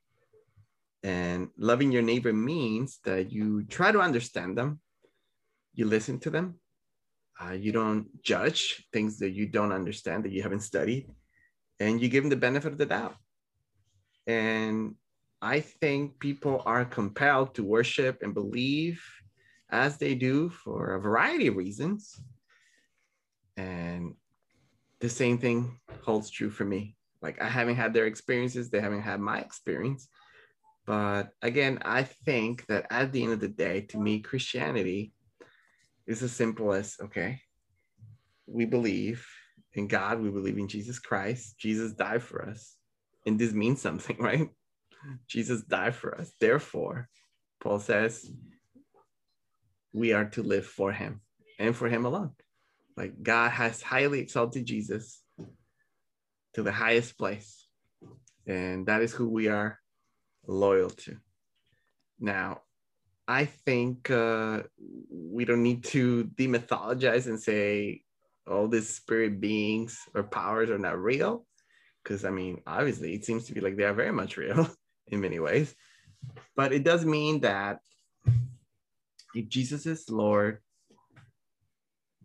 And 1.05 1.51
loving 1.59 1.93
your 1.93 2.01
neighbor 2.01 2.33
means 2.33 2.99
that 3.05 3.31
you 3.31 3.65
try 3.65 3.93
to 3.93 4.01
understand 4.01 4.57
them, 4.57 4.81
you 5.75 5.85
listen 5.85 6.19
to 6.21 6.31
them, 6.31 6.59
uh, 7.39 7.53
you 7.53 7.73
don't 7.73 8.07
judge 8.23 8.87
things 8.91 9.19
that 9.19 9.33
you 9.33 9.47
don't 9.47 9.71
understand 9.71 10.25
that 10.25 10.33
you 10.33 10.43
haven't 10.43 10.61
studied 10.61 11.11
and 11.79 12.01
you 12.01 12.09
give 12.09 12.23
them 12.23 12.31
the 12.31 12.37
benefit 12.37 12.73
of 12.73 12.79
the 12.79 12.87
doubt. 12.87 13.17
And 14.27 14.95
i 15.43 15.61
think 15.61 16.19
people 16.21 16.63
are 16.65 16.87
compelled 16.87 17.55
to 17.55 17.63
worship 17.63 18.23
and 18.23 18.33
believe 18.33 19.05
as 19.71 19.99
they 19.99 20.15
do 20.15 20.49
for 20.49 20.95
a 20.95 21.01
variety 21.01 21.49
of 21.49 21.57
reasons. 21.57 22.19
And 23.59 24.15
the 25.01 25.11
same 25.11 25.37
thing 25.37 25.81
holds 26.01 26.31
true 26.31 26.51
for 26.51 26.65
me. 26.65 26.97
Like 27.21 27.43
i 27.43 27.49
haven't 27.49 27.77
had 27.77 27.93
their 27.93 28.07
experiences. 28.07 28.71
They 28.71 28.81
haven't 28.81 29.03
had 29.03 29.21
my 29.21 29.41
experience 29.41 30.09
but 30.87 31.30
again 31.43 31.78
i 31.85 32.03
think 32.03 32.66
that 32.66 32.87
at 32.91 33.12
the 33.12 33.22
end 33.22 33.32
of 33.32 33.41
the 33.41 33.49
day 33.49 33.80
to 33.80 33.99
me 33.99 34.20
christianity 34.20 35.12
is 36.07 36.22
as 36.22 36.32
simple 36.32 36.72
as 36.72 36.97
okay, 37.03 37.41
we 38.47 38.64
believe 38.64 39.26
in 39.72 39.89
God, 39.89 40.20
we 40.20 40.30
believe 40.30 40.59
in 40.59 40.68
Jesus 40.68 40.99
Christ. 40.99 41.59
Jesus 41.59 41.93
died 41.93 42.22
for 42.22 42.47
us. 42.47 42.76
And 43.26 43.39
this 43.39 43.53
means 43.53 43.80
something, 43.80 44.16
right? 44.20 44.49
Jesus 45.28 45.62
died 45.62 45.95
for 45.95 46.18
us. 46.18 46.32
Therefore, 46.41 47.09
Paul 47.61 47.78
says, 47.78 48.30
we 49.93 50.12
are 50.12 50.26
to 50.26 50.43
live 50.43 50.66
for 50.66 50.93
him 50.93 51.20
and 51.59 51.74
for 51.74 51.89
him 51.89 52.05
alone. 52.05 52.32
Like 52.97 53.22
God 53.22 53.51
has 53.51 53.82
highly 53.82 54.20
exalted 54.20 54.66
Jesus 54.66 55.20
to 56.55 56.62
the 56.62 56.72
highest 56.72 57.18
place. 57.18 57.66
And 58.47 58.87
that 58.87 59.03
is 59.03 59.12
who 59.12 59.28
we 59.28 59.49
are 59.49 59.78
loyal 60.47 60.91
to. 60.91 61.17
Now, 62.19 62.63
I 63.27 63.47
think 63.47 64.11
uh, 64.11 64.63
we 65.11 65.45
don't 65.45 65.63
need 65.63 65.85
to 65.85 66.25
demythologize 66.25 67.27
and 67.27 67.41
say 67.41 68.03
all 68.47 68.69
these 68.69 68.89
spirit 68.89 69.41
beings 69.41 69.99
or 70.15 70.23
powers 70.23 70.71
are 70.71 70.79
not 70.79 70.99
real. 70.99 71.47
Because, 72.03 72.25
I 72.25 72.31
mean, 72.31 72.61
obviously, 72.67 73.15
it 73.15 73.25
seems 73.25 73.45
to 73.47 73.55
be 73.55 73.61
like 73.61 73.77
they 73.77 73.85
are 73.85 73.95
very 73.95 74.13
much 74.13 74.37
real 74.37 74.69
in 75.09 75.21
many 75.21 75.39
ways. 75.39 75.75
But 76.55 76.73
it 76.73 76.85
does 76.85 77.05
mean 77.05 77.41
that 77.41 77.79
if 79.35 79.49
Jesus 79.49 79.87
is 79.87 80.11
Lord, 80.11 80.59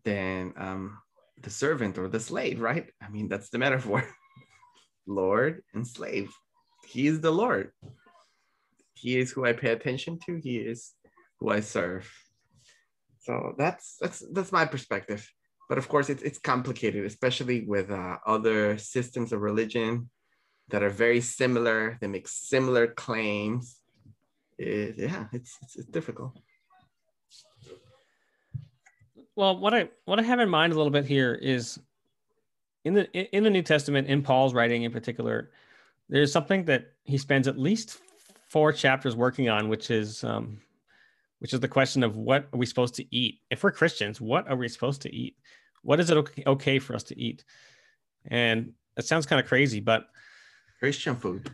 then 0.04 0.54
um, 0.58 1.00
the 1.42 1.50
servant 1.50 1.98
or 1.98 2.08
the 2.08 2.20
slave, 2.20 2.60
right? 2.60 2.90
I 3.02 3.10
mean, 3.10 3.28
that's 3.28 3.50
the 3.50 3.58
metaphor 3.58 4.04
Lord 5.08 5.64
and 5.74 5.88
slave. 5.88 6.32
He 6.88 7.08
is 7.08 7.22
the 7.22 7.32
Lord. 7.32 7.72
He 9.02 9.18
is 9.18 9.32
who 9.32 9.46
I 9.46 9.54
pay 9.54 9.72
attention 9.72 10.20
to. 10.26 10.36
He 10.38 10.58
is 10.58 10.94
who 11.40 11.50
I 11.50 11.62
serve. 11.62 12.12
So 13.20 13.54
that's 13.58 13.98
that's 14.02 14.24
that's 14.34 14.52
my 14.52 14.66
perspective. 14.66 15.22
But 15.70 15.78
of 15.78 15.88
course, 15.88 16.10
it's 16.10 16.24
it's 16.24 16.40
complicated, 16.40 17.06
especially 17.06 17.62
with 17.66 17.92
uh, 17.92 18.18
other 18.26 18.78
systems 18.78 19.32
of 19.32 19.42
religion 19.42 20.10
that 20.70 20.84
are 20.84 20.90
very 20.90 21.22
similar. 21.22 21.98
They 22.02 22.08
make 22.08 22.28
similar 22.28 22.88
claims. 22.88 23.80
It, 24.58 24.96
yeah, 24.98 25.26
it's, 25.32 25.58
it's 25.62 25.76
it's 25.78 25.88
difficult. 25.88 26.34
Well, 29.36 29.58
what 29.58 29.74
I 29.74 29.90
what 30.06 30.20
I 30.20 30.24
have 30.24 30.40
in 30.40 30.50
mind 30.50 30.74
a 30.74 30.76
little 30.76 30.92
bit 30.92 31.06
here 31.06 31.34
is 31.34 31.80
in 32.84 32.94
the 32.94 33.06
in 33.36 33.44
the 33.44 33.50
New 33.50 33.62
Testament, 33.62 34.08
in 34.08 34.24
Paul's 34.24 34.54
writing 34.54 34.84
in 34.84 34.92
particular, 34.92 35.52
there's 36.10 36.32
something 36.32 36.66
that 36.66 36.92
he 37.04 37.18
spends 37.18 37.48
at 37.48 37.58
least 37.58 38.00
four 38.50 38.74
chapters 38.74 39.16
working 39.16 39.50
on, 39.50 39.70
which 39.70 39.92
is 39.92 40.24
um, 40.24 40.60
which 41.40 41.54
is 41.54 41.60
the 41.60 41.68
question 41.68 42.04
of 42.04 42.16
what 42.16 42.48
are 42.54 42.58
we 42.58 42.66
supposed 42.66 42.96
to 42.96 43.16
eat? 43.16 43.40
If 43.50 43.64
we're 43.64 43.72
Christians, 43.72 44.20
what 44.20 44.50
are 44.50 44.56
we 44.56 44.68
supposed 44.68 45.02
to 45.04 45.16
eat? 45.16 45.38
What 45.84 46.00
is 46.00 46.10
it 46.10 46.18
okay, 46.18 46.44
okay 46.46 46.80
for 46.80 46.94
us 46.94 47.04
to 47.04 47.20
eat? 47.20 47.46
And 48.26 48.74
it 48.98 49.06
sounds 49.06 49.26
kind 49.26 49.40
of 49.40 49.48
crazy, 49.48 49.80
but 49.80 50.08
Christian 50.80 51.16
food. 51.16 51.50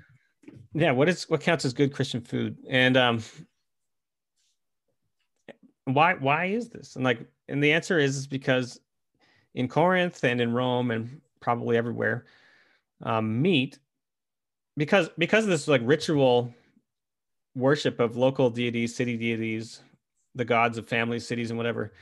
Yeah, 0.74 0.92
what 0.92 1.08
is 1.08 1.30
what 1.30 1.42
counts 1.42 1.66
as 1.66 1.74
good 1.74 1.94
Christian 1.94 2.22
food? 2.22 2.58
And 2.70 2.98
um 2.98 3.24
why 5.86 6.16
why 6.16 6.46
is 6.46 6.70
this? 6.70 6.96
And 6.96 7.06
like 7.06 7.20
and 7.48 7.64
the 7.64 7.72
answer 7.72 8.00
is, 8.00 8.18
is 8.18 8.28
because 8.28 8.80
in 9.54 9.68
Corinth 9.68 10.24
and 10.24 10.42
in 10.42 10.52
Rome 10.52 10.92
and 10.92 11.22
probably 11.40 11.78
everywhere, 11.78 12.26
um, 13.04 13.42
meat 13.42 13.80
because 14.78 15.10
because 15.18 15.44
of 15.44 15.50
this 15.50 15.68
like 15.68 15.82
ritual 15.84 16.54
worship 17.56 18.00
of 18.00 18.18
local 18.18 18.50
deities, 18.50 18.96
city 18.96 19.18
deities, 19.18 19.82
the 20.36 20.46
gods 20.46 20.78
of 20.78 20.88
families, 20.88 21.26
cities, 21.28 21.50
and 21.50 21.58
whatever 21.58 21.94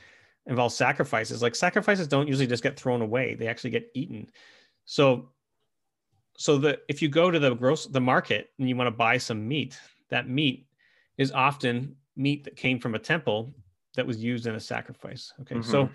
involves 0.46 0.74
sacrifices. 0.74 1.42
Like 1.42 1.54
sacrifices 1.54 2.08
don't 2.08 2.28
usually 2.28 2.46
just 2.46 2.62
get 2.62 2.78
thrown 2.78 3.00
away; 3.00 3.34
they 3.34 3.46
actually 3.46 3.70
get 3.70 3.90
eaten. 3.94 4.30
So, 4.84 5.30
so 6.36 6.58
the 6.58 6.80
if 6.88 7.00
you 7.00 7.08
go 7.08 7.30
to 7.30 7.38
the 7.38 7.54
gross 7.54 7.86
the 7.86 8.00
market 8.00 8.50
and 8.58 8.68
you 8.68 8.76
want 8.76 8.88
to 8.88 8.96
buy 8.96 9.18
some 9.18 9.46
meat, 9.46 9.78
that 10.10 10.28
meat 10.28 10.66
is 11.16 11.32
often 11.32 11.96
meat 12.16 12.44
that 12.44 12.56
came 12.56 12.78
from 12.78 12.94
a 12.94 12.98
temple 12.98 13.54
that 13.94 14.06
was 14.06 14.22
used 14.22 14.46
in 14.46 14.54
a 14.56 14.60
sacrifice. 14.60 15.32
Okay, 15.40 15.56
mm-hmm. 15.56 15.70
so 15.70 15.88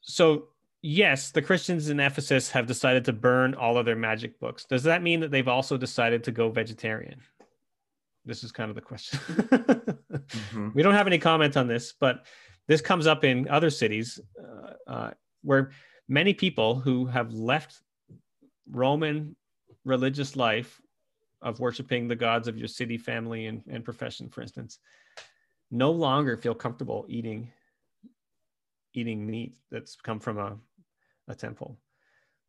so 0.00 0.48
yes, 0.80 1.30
the 1.30 1.42
Christians 1.42 1.90
in 1.90 2.00
Ephesus 2.00 2.50
have 2.50 2.66
decided 2.66 3.04
to 3.04 3.12
burn 3.12 3.54
all 3.54 3.76
of 3.76 3.84
their 3.84 3.96
magic 3.96 4.40
books. 4.40 4.64
Does 4.64 4.82
that 4.84 5.02
mean 5.02 5.20
that 5.20 5.30
they've 5.30 5.46
also 5.46 5.76
decided 5.76 6.24
to 6.24 6.32
go 6.32 6.48
vegetarian? 6.50 7.20
This 8.28 8.44
is 8.44 8.52
kind 8.52 8.68
of 8.68 8.74
the 8.74 8.82
question. 8.82 9.18
mm-hmm. 9.18 10.68
We 10.74 10.82
don't 10.82 10.94
have 10.94 11.06
any 11.06 11.18
comment 11.18 11.56
on 11.56 11.66
this, 11.66 11.94
but 11.98 12.26
this 12.66 12.82
comes 12.82 13.06
up 13.06 13.24
in 13.24 13.48
other 13.48 13.70
cities 13.70 14.20
uh, 14.38 14.72
uh, 14.86 15.10
where 15.42 15.70
many 16.08 16.34
people 16.34 16.78
who 16.78 17.06
have 17.06 17.32
left 17.32 17.80
Roman 18.70 19.34
religious 19.86 20.36
life 20.36 20.78
of 21.40 21.58
worshiping 21.58 22.06
the 22.06 22.16
gods 22.16 22.48
of 22.48 22.58
your 22.58 22.68
city, 22.68 22.98
family, 22.98 23.46
and, 23.46 23.62
and 23.70 23.82
profession, 23.82 24.28
for 24.28 24.42
instance, 24.42 24.78
no 25.70 25.90
longer 25.90 26.36
feel 26.36 26.54
comfortable 26.54 27.06
eating 27.08 27.50
eating 28.94 29.26
meat 29.26 29.54
that's 29.70 29.96
come 29.96 30.20
from 30.20 30.38
a, 30.38 30.56
a 31.28 31.34
temple, 31.34 31.78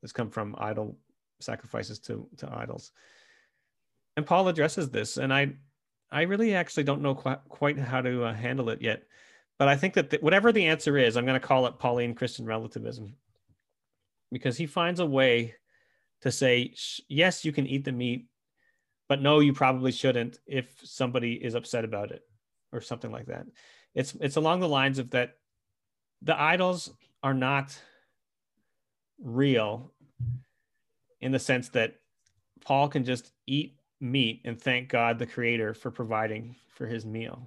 that's 0.01 0.13
come 0.13 0.29
from 0.29 0.55
idol 0.57 0.97
sacrifices 1.39 1.99
to, 1.99 2.27
to 2.37 2.49
idols. 2.51 2.91
And 4.17 4.25
Paul 4.25 4.47
addresses 4.47 4.89
this, 4.89 5.17
and 5.17 5.33
I 5.33 5.53
I 6.11 6.23
really 6.23 6.55
actually 6.55 6.83
don't 6.83 7.01
know 7.01 7.15
quite, 7.15 7.77
how 7.77 8.01
to 8.01 8.25
uh, 8.25 8.33
handle 8.33 8.69
it 8.69 8.81
yet. 8.81 9.03
But 9.57 9.67
I 9.67 9.75
think 9.75 9.93
that 9.95 10.09
the, 10.09 10.17
whatever 10.21 10.51
the 10.51 10.65
answer 10.65 10.97
is, 10.97 11.17
I'm 11.17 11.25
going 11.25 11.39
to 11.39 11.45
call 11.45 11.67
it 11.67 11.79
Pauline 11.79 12.15
Christian 12.15 12.45
relativism 12.45 13.15
because 14.31 14.57
he 14.57 14.65
finds 14.65 14.99
a 14.99 15.05
way 15.05 15.55
to 16.21 16.31
say, 16.31 16.73
yes, 17.07 17.45
you 17.45 17.51
can 17.51 17.67
eat 17.67 17.85
the 17.85 17.91
meat, 17.91 18.27
but 19.07 19.21
no, 19.21 19.39
you 19.39 19.53
probably 19.53 19.91
shouldn't 19.91 20.39
if 20.47 20.67
somebody 20.83 21.33
is 21.33 21.55
upset 21.55 21.83
about 21.83 22.11
it 22.11 22.21
or 22.71 22.81
something 22.81 23.11
like 23.11 23.27
that. 23.27 23.45
It's 23.95 24.13
it's 24.21 24.35
along 24.35 24.59
the 24.59 24.67
lines 24.67 24.99
of 24.99 25.09
that 25.11 25.35
the 26.21 26.39
idols 26.39 26.91
are 27.23 27.33
not 27.33 27.77
real 29.21 29.91
in 31.21 31.31
the 31.31 31.39
sense 31.39 31.69
that 31.69 31.95
Paul 32.63 32.87
can 32.87 33.03
just 33.03 33.31
eat 33.47 33.78
meat 33.99 34.41
and 34.45 34.59
thank 34.59 34.89
God 34.89 35.19
the 35.19 35.25
creator 35.25 35.73
for 35.73 35.91
providing 35.91 36.55
for 36.67 36.85
his 36.87 37.05
meal. 37.05 37.41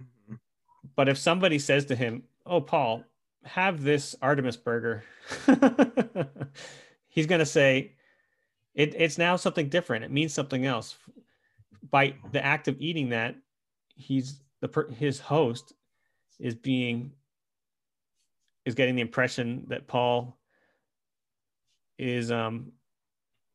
Mm-hmm. 0.00 0.34
But 0.96 1.08
if 1.08 1.18
somebody 1.18 1.58
says 1.58 1.84
to 1.86 1.96
him, 1.96 2.24
"Oh 2.46 2.60
Paul, 2.60 3.04
have 3.44 3.82
this 3.82 4.16
Artemis 4.22 4.56
burger." 4.56 5.04
he's 7.08 7.26
going 7.26 7.40
to 7.40 7.46
say 7.46 7.92
it, 8.74 8.94
it's 8.96 9.18
now 9.18 9.36
something 9.36 9.68
different. 9.68 10.04
It 10.04 10.10
means 10.10 10.32
something 10.32 10.64
else. 10.64 10.96
By 11.90 12.14
the 12.32 12.44
act 12.44 12.68
of 12.68 12.80
eating 12.80 13.10
that, 13.10 13.36
he's 13.96 14.40
the 14.60 14.86
his 14.96 15.18
host 15.18 15.72
is 16.38 16.54
being 16.54 17.12
is 18.64 18.74
getting 18.74 18.94
the 18.94 19.02
impression 19.02 19.64
that 19.68 19.86
Paul 19.86 20.38
is 21.98 22.30
um 22.30 22.72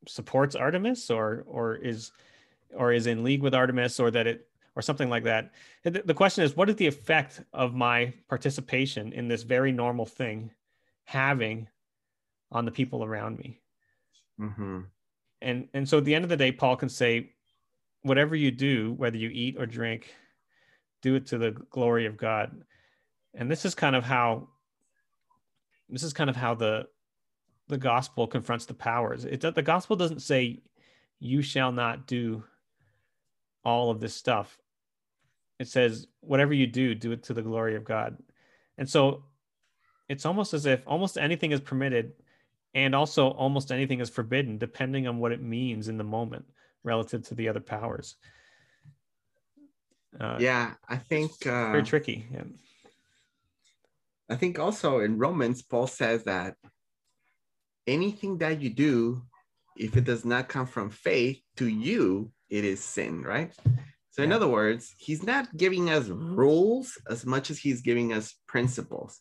supports 0.07 0.55
Artemis 0.55 1.09
or 1.09 1.43
or 1.47 1.75
is 1.75 2.11
or 2.75 2.91
is 2.91 3.07
in 3.07 3.23
league 3.23 3.41
with 3.41 3.53
Artemis 3.53 3.99
or 3.99 4.11
that 4.11 4.27
it 4.27 4.47
or 4.75 4.81
something 4.81 5.09
like 5.09 5.23
that. 5.23 5.51
The 5.83 6.13
question 6.13 6.43
is, 6.43 6.55
what 6.55 6.69
is 6.69 6.75
the 6.75 6.87
effect 6.87 7.41
of 7.53 7.73
my 7.73 8.13
participation 8.27 9.13
in 9.13 9.27
this 9.27 9.43
very 9.43 9.71
normal 9.71 10.05
thing 10.05 10.51
having 11.05 11.69
on 12.51 12.65
the 12.65 12.71
people 12.71 13.03
around 13.03 13.39
me? 13.39 13.61
Mm-hmm. 14.39 14.81
And 15.41 15.69
and 15.73 15.87
so 15.87 15.99
at 15.99 16.05
the 16.05 16.15
end 16.15 16.25
of 16.25 16.29
the 16.29 16.37
day, 16.37 16.51
Paul 16.51 16.75
can 16.75 16.89
say, 16.89 17.31
whatever 18.01 18.35
you 18.35 18.51
do, 18.51 18.93
whether 18.93 19.17
you 19.17 19.29
eat 19.29 19.55
or 19.57 19.65
drink, 19.65 20.13
do 21.01 21.15
it 21.15 21.27
to 21.27 21.37
the 21.37 21.51
glory 21.51 22.05
of 22.05 22.17
God. 22.17 22.63
And 23.33 23.49
this 23.49 23.65
is 23.65 23.75
kind 23.75 23.95
of 23.95 24.03
how 24.03 24.49
this 25.89 26.03
is 26.03 26.13
kind 26.13 26.29
of 26.29 26.35
how 26.35 26.55
the 26.55 26.87
the 27.67 27.77
gospel 27.77 28.27
confronts 28.27 28.65
the 28.65 28.73
powers. 28.73 29.25
It 29.25 29.41
the 29.41 29.61
gospel 29.61 29.95
doesn't 29.95 30.21
say 30.21 30.61
you 31.19 31.41
shall 31.41 31.71
not 31.71 32.07
do 32.07 32.43
all 33.63 33.89
of 33.89 33.99
this 33.99 34.15
stuff. 34.15 34.57
It 35.59 35.67
says 35.67 36.07
whatever 36.19 36.53
you 36.53 36.67
do, 36.67 36.93
do 36.93 37.11
it 37.11 37.23
to 37.23 37.33
the 37.33 37.41
glory 37.41 37.75
of 37.75 37.83
God. 37.83 38.17
And 38.77 38.89
so 38.89 39.23
it's 40.09 40.25
almost 40.25 40.53
as 40.53 40.65
if 40.65 40.81
almost 40.85 41.17
anything 41.17 41.51
is 41.51 41.61
permitted 41.61 42.13
and 42.73 42.93
also 42.93 43.29
almost 43.29 43.71
anything 43.71 44.01
is 44.01 44.09
forbidden 44.09 44.57
depending 44.57 45.07
on 45.07 45.17
what 45.17 45.31
it 45.31 45.41
means 45.41 45.87
in 45.87 45.97
the 45.97 46.03
moment 46.03 46.45
relative 46.83 47.23
to 47.27 47.35
the 47.35 47.49
other 47.49 47.61
powers. 47.61 48.15
Uh, 50.19 50.37
yeah, 50.39 50.73
I 50.87 50.97
think 50.97 51.31
uh, 51.45 51.71
very 51.71 51.83
tricky. 51.83 52.27
Yeah. 52.31 52.43
I 54.29 54.35
think 54.35 54.59
also 54.59 54.99
in 54.99 55.17
Romans, 55.17 55.61
Paul 55.61 55.87
says 55.87 56.23
that 56.23 56.55
anything 57.87 58.37
that 58.39 58.61
you 58.61 58.69
do, 58.69 59.21
if 59.75 59.97
it 59.97 60.05
does 60.05 60.25
not 60.25 60.49
come 60.49 60.67
from 60.67 60.89
faith, 60.89 61.39
to 61.57 61.67
you, 61.67 62.31
it 62.49 62.65
is 62.65 62.83
sin, 62.83 63.21
right? 63.21 63.53
So, 64.11 64.23
in 64.23 64.31
other 64.31 64.47
words, 64.47 64.95
he's 64.97 65.23
not 65.23 65.55
giving 65.57 65.89
us 65.89 66.07
rules 66.07 66.97
as 67.09 67.25
much 67.25 67.49
as 67.49 67.59
he's 67.59 67.81
giving 67.81 68.13
us 68.13 68.33
principles. 68.47 69.19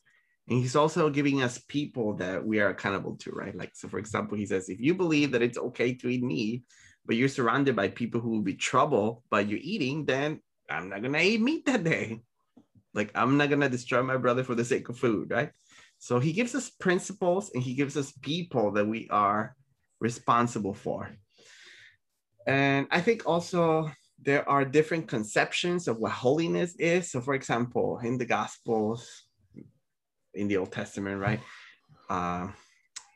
And 0.49 0.59
he's 0.59 0.77
also 0.77 1.11
giving 1.11 1.43
us 1.43 1.59
people 1.69 2.15
that 2.17 2.45
we 2.45 2.61
are 2.61 2.69
accountable 2.69 3.17
to, 3.17 3.31
right? 3.33 3.57
Like, 3.57 3.73
so 3.75 3.89
for 3.89 3.99
example, 3.99 4.37
he 4.37 4.47
says, 4.47 4.69
if 4.69 4.79
you 4.81 4.95
believe 4.95 5.33
that 5.33 5.43
it's 5.43 5.59
okay 5.59 5.95
to 5.95 6.09
eat 6.09 6.23
meat, 6.23 6.63
but 7.07 7.17
you're 7.17 7.29
surrounded 7.29 7.75
by 7.75 7.89
people 7.89 8.21
who 8.21 8.31
will 8.31 8.43
be 8.43 8.55
trouble 8.55 9.25
by 9.31 9.41
you 9.41 9.59
eating, 9.61 10.05
then 10.05 10.41
I'm 10.71 10.91
not 10.91 11.03
gonna 11.03 11.19
eat 11.19 11.41
meat 11.41 11.67
that 11.67 11.83
day. 11.83 12.21
Like, 12.93 13.11
I'm 13.15 13.37
not 13.37 13.51
gonna 13.51 13.69
destroy 13.69 14.03
my 14.03 14.17
brother 14.17 14.45
for 14.45 14.55
the 14.55 14.65
sake 14.65 14.89
of 14.89 14.99
food, 14.99 15.31
right? 15.31 15.51
So 15.99 16.19
he 16.19 16.33
gives 16.33 16.55
us 16.55 16.71
principles 16.71 17.51
and 17.55 17.63
he 17.63 17.75
gives 17.75 17.97
us 17.97 18.13
people 18.23 18.73
that 18.73 18.87
we 18.87 19.09
are 19.11 19.57
responsible 20.01 20.75
for. 20.75 21.11
And 22.47 22.87
I 22.91 23.01
think 23.01 23.27
also 23.27 23.91
there 24.21 24.49
are 24.49 24.65
different 24.65 25.09
conceptions 25.09 25.89
of 25.89 25.99
what 25.99 26.13
holiness 26.13 26.75
is. 26.79 27.11
So, 27.11 27.21
for 27.21 27.35
example, 27.35 28.01
in 28.03 28.19
the 28.19 28.27
Gospels, 28.27 29.09
in 30.35 30.49
the 30.49 30.57
Old 30.57 30.73
Testament, 30.73 31.21
right? 31.21 31.41
Uh, 32.11 32.49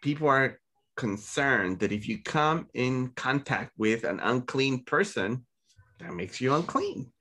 people 0.02 0.28
are 0.28 0.58
concerned 0.96 1.78
that 1.80 1.92
if 1.92 2.08
you 2.08 2.22
come 2.22 2.68
in 2.74 3.08
contact 3.16 3.72
with 3.76 4.04
an 4.04 4.20
unclean 4.20 4.84
person, 4.84 5.44
that 6.00 6.14
makes 6.14 6.40
you 6.40 6.54
unclean. 6.54 7.12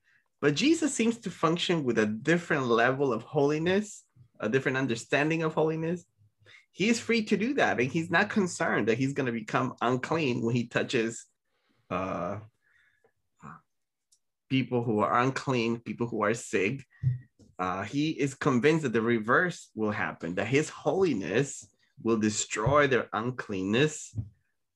But 0.42 0.56
Jesus 0.56 0.94
seems 0.94 1.18
to 1.20 1.32
function 1.32 1.84
with 1.84 1.98
a 1.98 2.06
different 2.06 2.68
level 2.68 3.12
of 3.12 3.24
holiness 3.24 4.04
a 4.40 4.50
different 4.50 4.78
understanding 4.78 5.44
of 5.44 5.54
holiness, 5.54 6.06
he 6.72 6.90
is 6.90 7.00
free 7.00 7.24
to 7.24 7.38
do 7.38 7.54
that. 7.56 7.80
And 7.80 7.92
he's 7.92 8.12
not 8.12 8.30
concerned 8.30 8.88
that 8.88 8.98
he's 8.98 9.14
going 9.14 9.26
to 9.26 9.32
become 9.32 9.76
unclean 9.82 10.44
when 10.44 10.56
he 10.56 10.68
touches 10.68 11.26
uh, 11.90 12.38
people 14.50 14.84
who 14.84 15.00
are 15.00 15.20
unclean, 15.20 15.80
people 15.80 16.08
who 16.08 16.24
are 16.24 16.34
sick. 16.34 16.84
Uh, 17.60 17.82
he 17.84 18.12
is 18.12 18.36
convinced 18.36 18.84
that 18.84 18.94
the 18.94 19.02
reverse 19.02 19.70
will 19.76 19.92
happen, 19.92 20.36
that 20.36 20.48
his 20.48 20.70
holiness 20.70 21.68
will 22.04 22.18
destroy 22.18 22.86
their 22.86 23.10
uncleanness, 23.14 24.16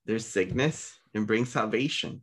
their 0.05 0.20
sickness, 0.20 0.97
and 1.14 1.28
bring 1.28 1.45
salvation. 1.45 2.22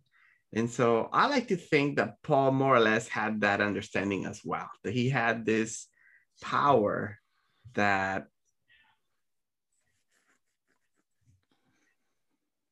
And 0.52 0.68
so 0.68 1.08
I 1.12 1.28
like 1.28 1.48
to 1.48 1.56
think 1.56 1.96
that 1.96 2.22
Paul 2.22 2.52
more 2.52 2.74
or 2.74 2.80
less 2.80 3.06
had 3.06 3.42
that 3.42 3.60
understanding 3.60 4.26
as 4.26 4.40
well, 4.44 4.68
that 4.82 4.94
he 4.94 5.08
had 5.08 5.44
this 5.44 5.86
power 6.40 7.18
that 7.78 8.26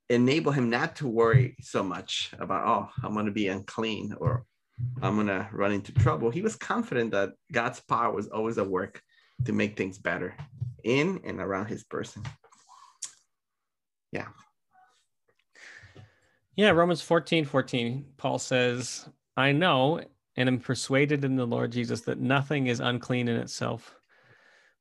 enable 0.08 0.52
him 0.52 0.68
not 0.68 0.96
to 0.96 1.06
worry 1.06 1.56
so 1.60 1.82
much 1.82 2.32
about, 2.38 2.66
oh, 2.66 2.90
I'm 3.04 3.14
going 3.14 3.26
to 3.26 3.32
be 3.32 3.48
unclean 3.48 4.14
or 4.18 4.44
I'm 5.00 5.14
going 5.14 5.28
to 5.28 5.48
run 5.52 5.72
into 5.72 5.92
trouble. 5.92 6.30
He 6.30 6.42
was 6.42 6.56
confident 6.56 7.12
that 7.12 7.30
God's 7.52 7.80
power 7.80 8.12
was 8.12 8.28
always 8.28 8.58
at 8.58 8.66
work 8.66 9.00
to 9.44 9.52
make 9.52 9.76
things 9.76 9.96
better 9.96 10.36
in 10.82 11.20
and 11.24 11.40
around 11.40 11.66
his 11.66 11.84
person. 11.84 12.22
Yeah. 14.10 14.26
Yeah, 16.56 16.70
Romans 16.70 17.02
14 17.02 17.44
14, 17.44 18.06
Paul 18.16 18.38
says, 18.38 19.08
I 19.36 19.52
know 19.52 20.00
and 20.36 20.48
am 20.48 20.58
persuaded 20.58 21.24
in 21.24 21.36
the 21.36 21.46
Lord 21.46 21.72
Jesus 21.72 22.00
that 22.02 22.18
nothing 22.18 22.66
is 22.66 22.80
unclean 22.80 23.28
in 23.28 23.36
itself 23.36 23.95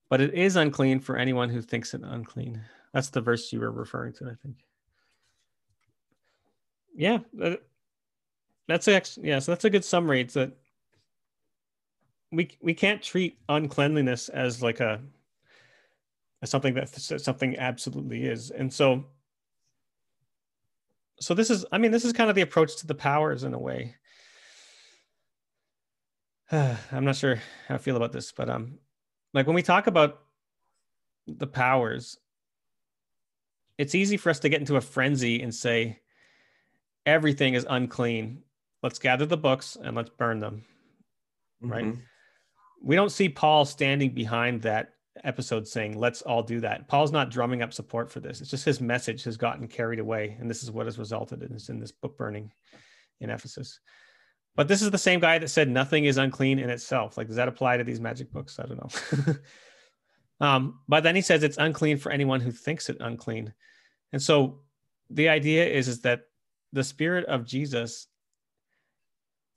but 0.09 0.21
it 0.21 0.33
is 0.33 0.55
unclean 0.55 0.99
for 0.99 1.17
anyone 1.17 1.49
who 1.49 1.61
thinks 1.61 1.93
it 1.93 2.01
unclean. 2.03 2.61
That's 2.93 3.09
the 3.09 3.21
verse 3.21 3.51
you 3.51 3.59
were 3.59 3.71
referring 3.71 4.13
to, 4.13 4.25
I 4.25 4.35
think. 4.41 4.57
Yeah, 6.95 7.19
that's 8.67 8.87
a 8.87 9.01
yeah. 9.21 9.39
So 9.39 9.51
that's 9.51 9.65
a 9.65 9.69
good 9.69 9.83
summary. 9.83 10.21
It's 10.21 10.35
that 10.35 10.51
we 12.31 12.49
we 12.61 12.73
can't 12.73 13.01
treat 13.01 13.37
uncleanliness 13.49 14.29
as 14.29 14.61
like 14.61 14.79
a 14.79 15.01
as 16.41 16.49
something 16.49 16.73
that 16.75 16.89
something 16.89 17.57
absolutely 17.57 18.25
is, 18.25 18.51
and 18.51 18.71
so 18.71 19.05
so 21.19 21.33
this 21.33 21.49
is 21.49 21.65
I 21.71 21.77
mean 21.77 21.91
this 21.91 22.05
is 22.05 22.13
kind 22.13 22.29
of 22.29 22.35
the 22.35 22.41
approach 22.41 22.77
to 22.77 22.87
the 22.87 22.95
powers 22.95 23.43
in 23.43 23.53
a 23.53 23.59
way. 23.59 23.95
I'm 26.51 27.05
not 27.05 27.15
sure 27.15 27.41
how 27.67 27.75
I 27.75 27.77
feel 27.79 27.97
about 27.97 28.11
this, 28.11 28.31
but 28.31 28.49
um, 28.49 28.79
like 29.35 29.45
when 29.45 29.55
we 29.55 29.61
talk 29.61 29.87
about 29.87 30.21
the 31.27 31.45
powers, 31.45 32.17
it's 33.77 33.93
easy 33.93 34.15
for 34.15 34.29
us 34.29 34.39
to 34.39 34.49
get 34.49 34.61
into 34.61 34.77
a 34.77 34.81
frenzy 34.81 35.41
and 35.41 35.53
say 35.53 35.99
everything 37.05 37.53
is 37.53 37.65
unclean. 37.69 38.43
Let's 38.81 38.97
gather 38.97 39.25
the 39.25 39.37
books 39.37 39.77
and 39.79 39.95
let's 39.95 40.09
burn 40.09 40.39
them. 40.39 40.63
Mm-hmm. 41.61 41.71
Right? 41.71 41.95
We 42.81 42.95
don't 42.95 43.11
see 43.11 43.27
Paul 43.27 43.65
standing 43.65 44.11
behind 44.11 44.61
that 44.61 44.93
episode 45.23 45.67
saying, 45.67 45.97
let's 45.97 46.21
all 46.21 46.41
do 46.41 46.61
that. 46.61 46.87
Paul's 46.87 47.11
not 47.11 47.29
drumming 47.29 47.61
up 47.61 47.73
support 47.73 48.09
for 48.11 48.21
this. 48.21 48.39
It's 48.39 48.49
just 48.49 48.63
his 48.63 48.79
message 48.79 49.23
has 49.25 49.35
gotten 49.35 49.67
carried 49.67 49.99
away. 49.99 50.37
And 50.39 50.49
this 50.49 50.63
is 50.63 50.71
what 50.71 50.85
has 50.85 50.97
resulted 50.97 51.43
in 51.43 51.51
this, 51.51 51.67
in 51.67 51.79
this 51.79 51.91
book 51.91 52.17
burning 52.17 52.51
in 53.19 53.29
Ephesus. 53.29 53.79
But 54.55 54.69
this 54.69 54.81
is 54.81 54.89
the 54.89 54.97
same 54.97 55.19
guy 55.19 55.37
that 55.37 55.49
said 55.49 55.69
nothing 55.69 56.05
is 56.05 56.17
unclean 56.17 56.59
in 56.59 56.69
itself. 56.69 57.17
Like, 57.17 57.27
does 57.27 57.35
that 57.35 57.47
apply 57.47 57.77
to 57.77 57.83
these 57.83 57.99
magic 57.99 58.31
books? 58.31 58.57
I 58.57 58.65
don't 58.65 59.27
know. 59.27 59.35
um, 60.47 60.79
but 60.87 61.03
then 61.03 61.15
he 61.15 61.21
says 61.21 61.43
it's 61.43 61.57
unclean 61.57 61.97
for 61.97 62.11
anyone 62.11 62.39
who 62.39 62.51
thinks 62.51 62.89
it 62.89 62.97
unclean. 63.01 63.53
And 64.13 64.21
so 64.21 64.59
the 65.09 65.27
idea 65.27 65.65
is, 65.65 65.87
is 65.87 66.01
that 66.01 66.21
the 66.71 66.83
spirit 66.83 67.25
of 67.25 67.45
Jesus 67.45 68.07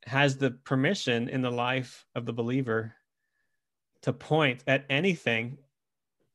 has 0.05 0.37
the 0.37 0.51
permission 0.51 1.29
in 1.29 1.43
the 1.43 1.51
life 1.51 2.07
of 2.15 2.27
the 2.27 2.33
believer 2.33 2.95
to 4.03 4.13
point 4.13 4.65
at 4.67 4.85
anything 4.91 5.59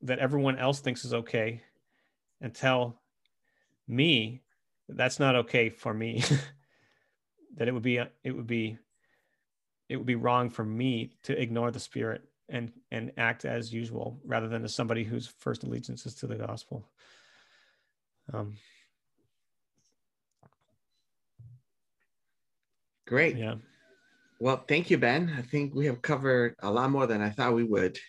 that 0.01 0.19
everyone 0.19 0.57
else 0.57 0.79
thinks 0.79 1.05
is 1.05 1.13
okay 1.13 1.61
and 2.41 2.53
tell 2.53 3.01
me 3.87 4.41
that 4.87 4.97
that's 4.97 5.19
not 5.19 5.35
okay 5.35 5.69
for 5.69 5.93
me 5.93 6.21
that 7.55 7.67
it 7.67 7.73
would 7.73 7.83
be 7.83 7.97
it 7.97 8.31
would 8.31 8.47
be 8.47 8.77
it 9.89 9.97
would 9.97 10.05
be 10.05 10.15
wrong 10.15 10.49
for 10.49 10.63
me 10.63 11.11
to 11.23 11.39
ignore 11.39 11.71
the 11.71 11.79
spirit 11.79 12.23
and 12.49 12.71
and 12.91 13.11
act 13.17 13.45
as 13.45 13.73
usual 13.73 14.19
rather 14.25 14.47
than 14.47 14.63
as 14.63 14.73
somebody 14.73 15.03
whose 15.03 15.27
first 15.39 15.63
allegiance 15.63 16.05
is 16.05 16.15
to 16.15 16.27
the 16.27 16.35
gospel 16.35 16.85
um 18.33 18.55
Great. 23.05 23.37
yeah 23.37 23.55
Well, 24.39 24.63
thank 24.67 24.89
you, 24.89 24.97
Ben. 24.97 25.33
I 25.37 25.41
think 25.41 25.75
we 25.75 25.85
have 25.85 26.01
covered 26.01 26.55
a 26.61 26.71
lot 26.71 26.89
more 26.89 27.05
than 27.05 27.21
I 27.21 27.29
thought 27.29 27.53
we 27.53 27.63
would. 27.63 27.99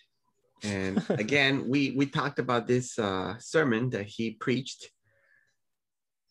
And 0.62 1.04
again, 1.10 1.68
we 1.68 1.90
we 1.96 2.06
talked 2.06 2.38
about 2.38 2.66
this 2.66 2.98
uh, 2.98 3.36
sermon 3.38 3.90
that 3.90 4.06
he 4.06 4.32
preached. 4.32 4.90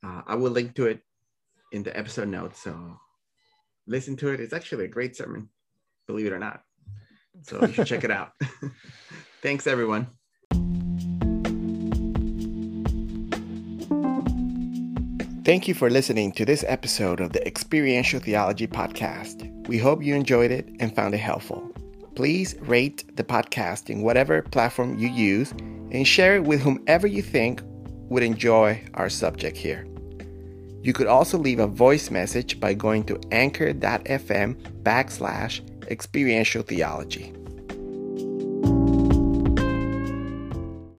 Uh, 0.04 0.22
I 0.26 0.36
will 0.36 0.52
link 0.52 0.76
to 0.76 0.88
it 0.88 1.02
in 1.72 1.84
the 1.84 1.96
episode 1.96 2.30
notes, 2.30 2.64
so 2.64 2.98
listen 3.88 4.16
to 4.18 4.30
it. 4.30 4.40
It's 4.40 4.54
actually 4.54 4.86
a 4.86 4.90
great 4.90 5.16
sermon, 5.16 5.50
believe 6.08 6.26
it 6.26 6.34
or 6.34 6.40
not. 6.40 6.62
So 7.44 7.66
you 7.66 7.74
should 7.74 7.88
check 7.88 8.04
it 8.04 8.12
out. 8.12 8.32
Thanks, 9.42 9.68
everyone. 9.68 10.08
Thank 15.44 15.68
you 15.68 15.74
for 15.74 15.90
listening 15.90 16.32
to 16.34 16.46
this 16.46 16.64
episode 16.68 17.20
of 17.20 17.34
the 17.34 17.46
Experiential 17.46 18.22
Theology 18.22 18.66
Podcast. 18.66 19.68
We 19.68 19.78
hope 19.78 20.02
you 20.02 20.16
enjoyed 20.16 20.52
it 20.52 20.70
and 20.80 20.96
found 20.96 21.14
it 21.14 21.18
helpful. 21.18 21.70
Please 22.16 22.56
rate 22.62 23.18
the 23.18 23.26
podcast 23.26 23.90
in 23.90 24.04
whatever 24.04 24.42
platform 24.42 24.98
you 24.98 25.10
use 25.10 25.52
and 25.92 26.08
share 26.08 26.36
it 26.36 26.46
with 26.46 26.62
whomever 26.62 27.08
you 27.08 27.22
think 27.22 27.62
would 27.66 28.24
enjoy 28.24 28.82
our 28.94 29.10
subject 29.10 29.58
here. 29.58 29.86
You 30.84 30.92
could 30.92 31.08
also 31.08 31.38
leave 31.38 31.60
a 31.60 31.68
voice 31.68 32.12
message 32.12 32.60
by 32.60 32.74
going 32.74 33.06
to 33.06 33.20
anchor.fm 33.32 34.56
backslash 34.84 35.62
experiential 35.90 36.62
theology. 36.62 37.34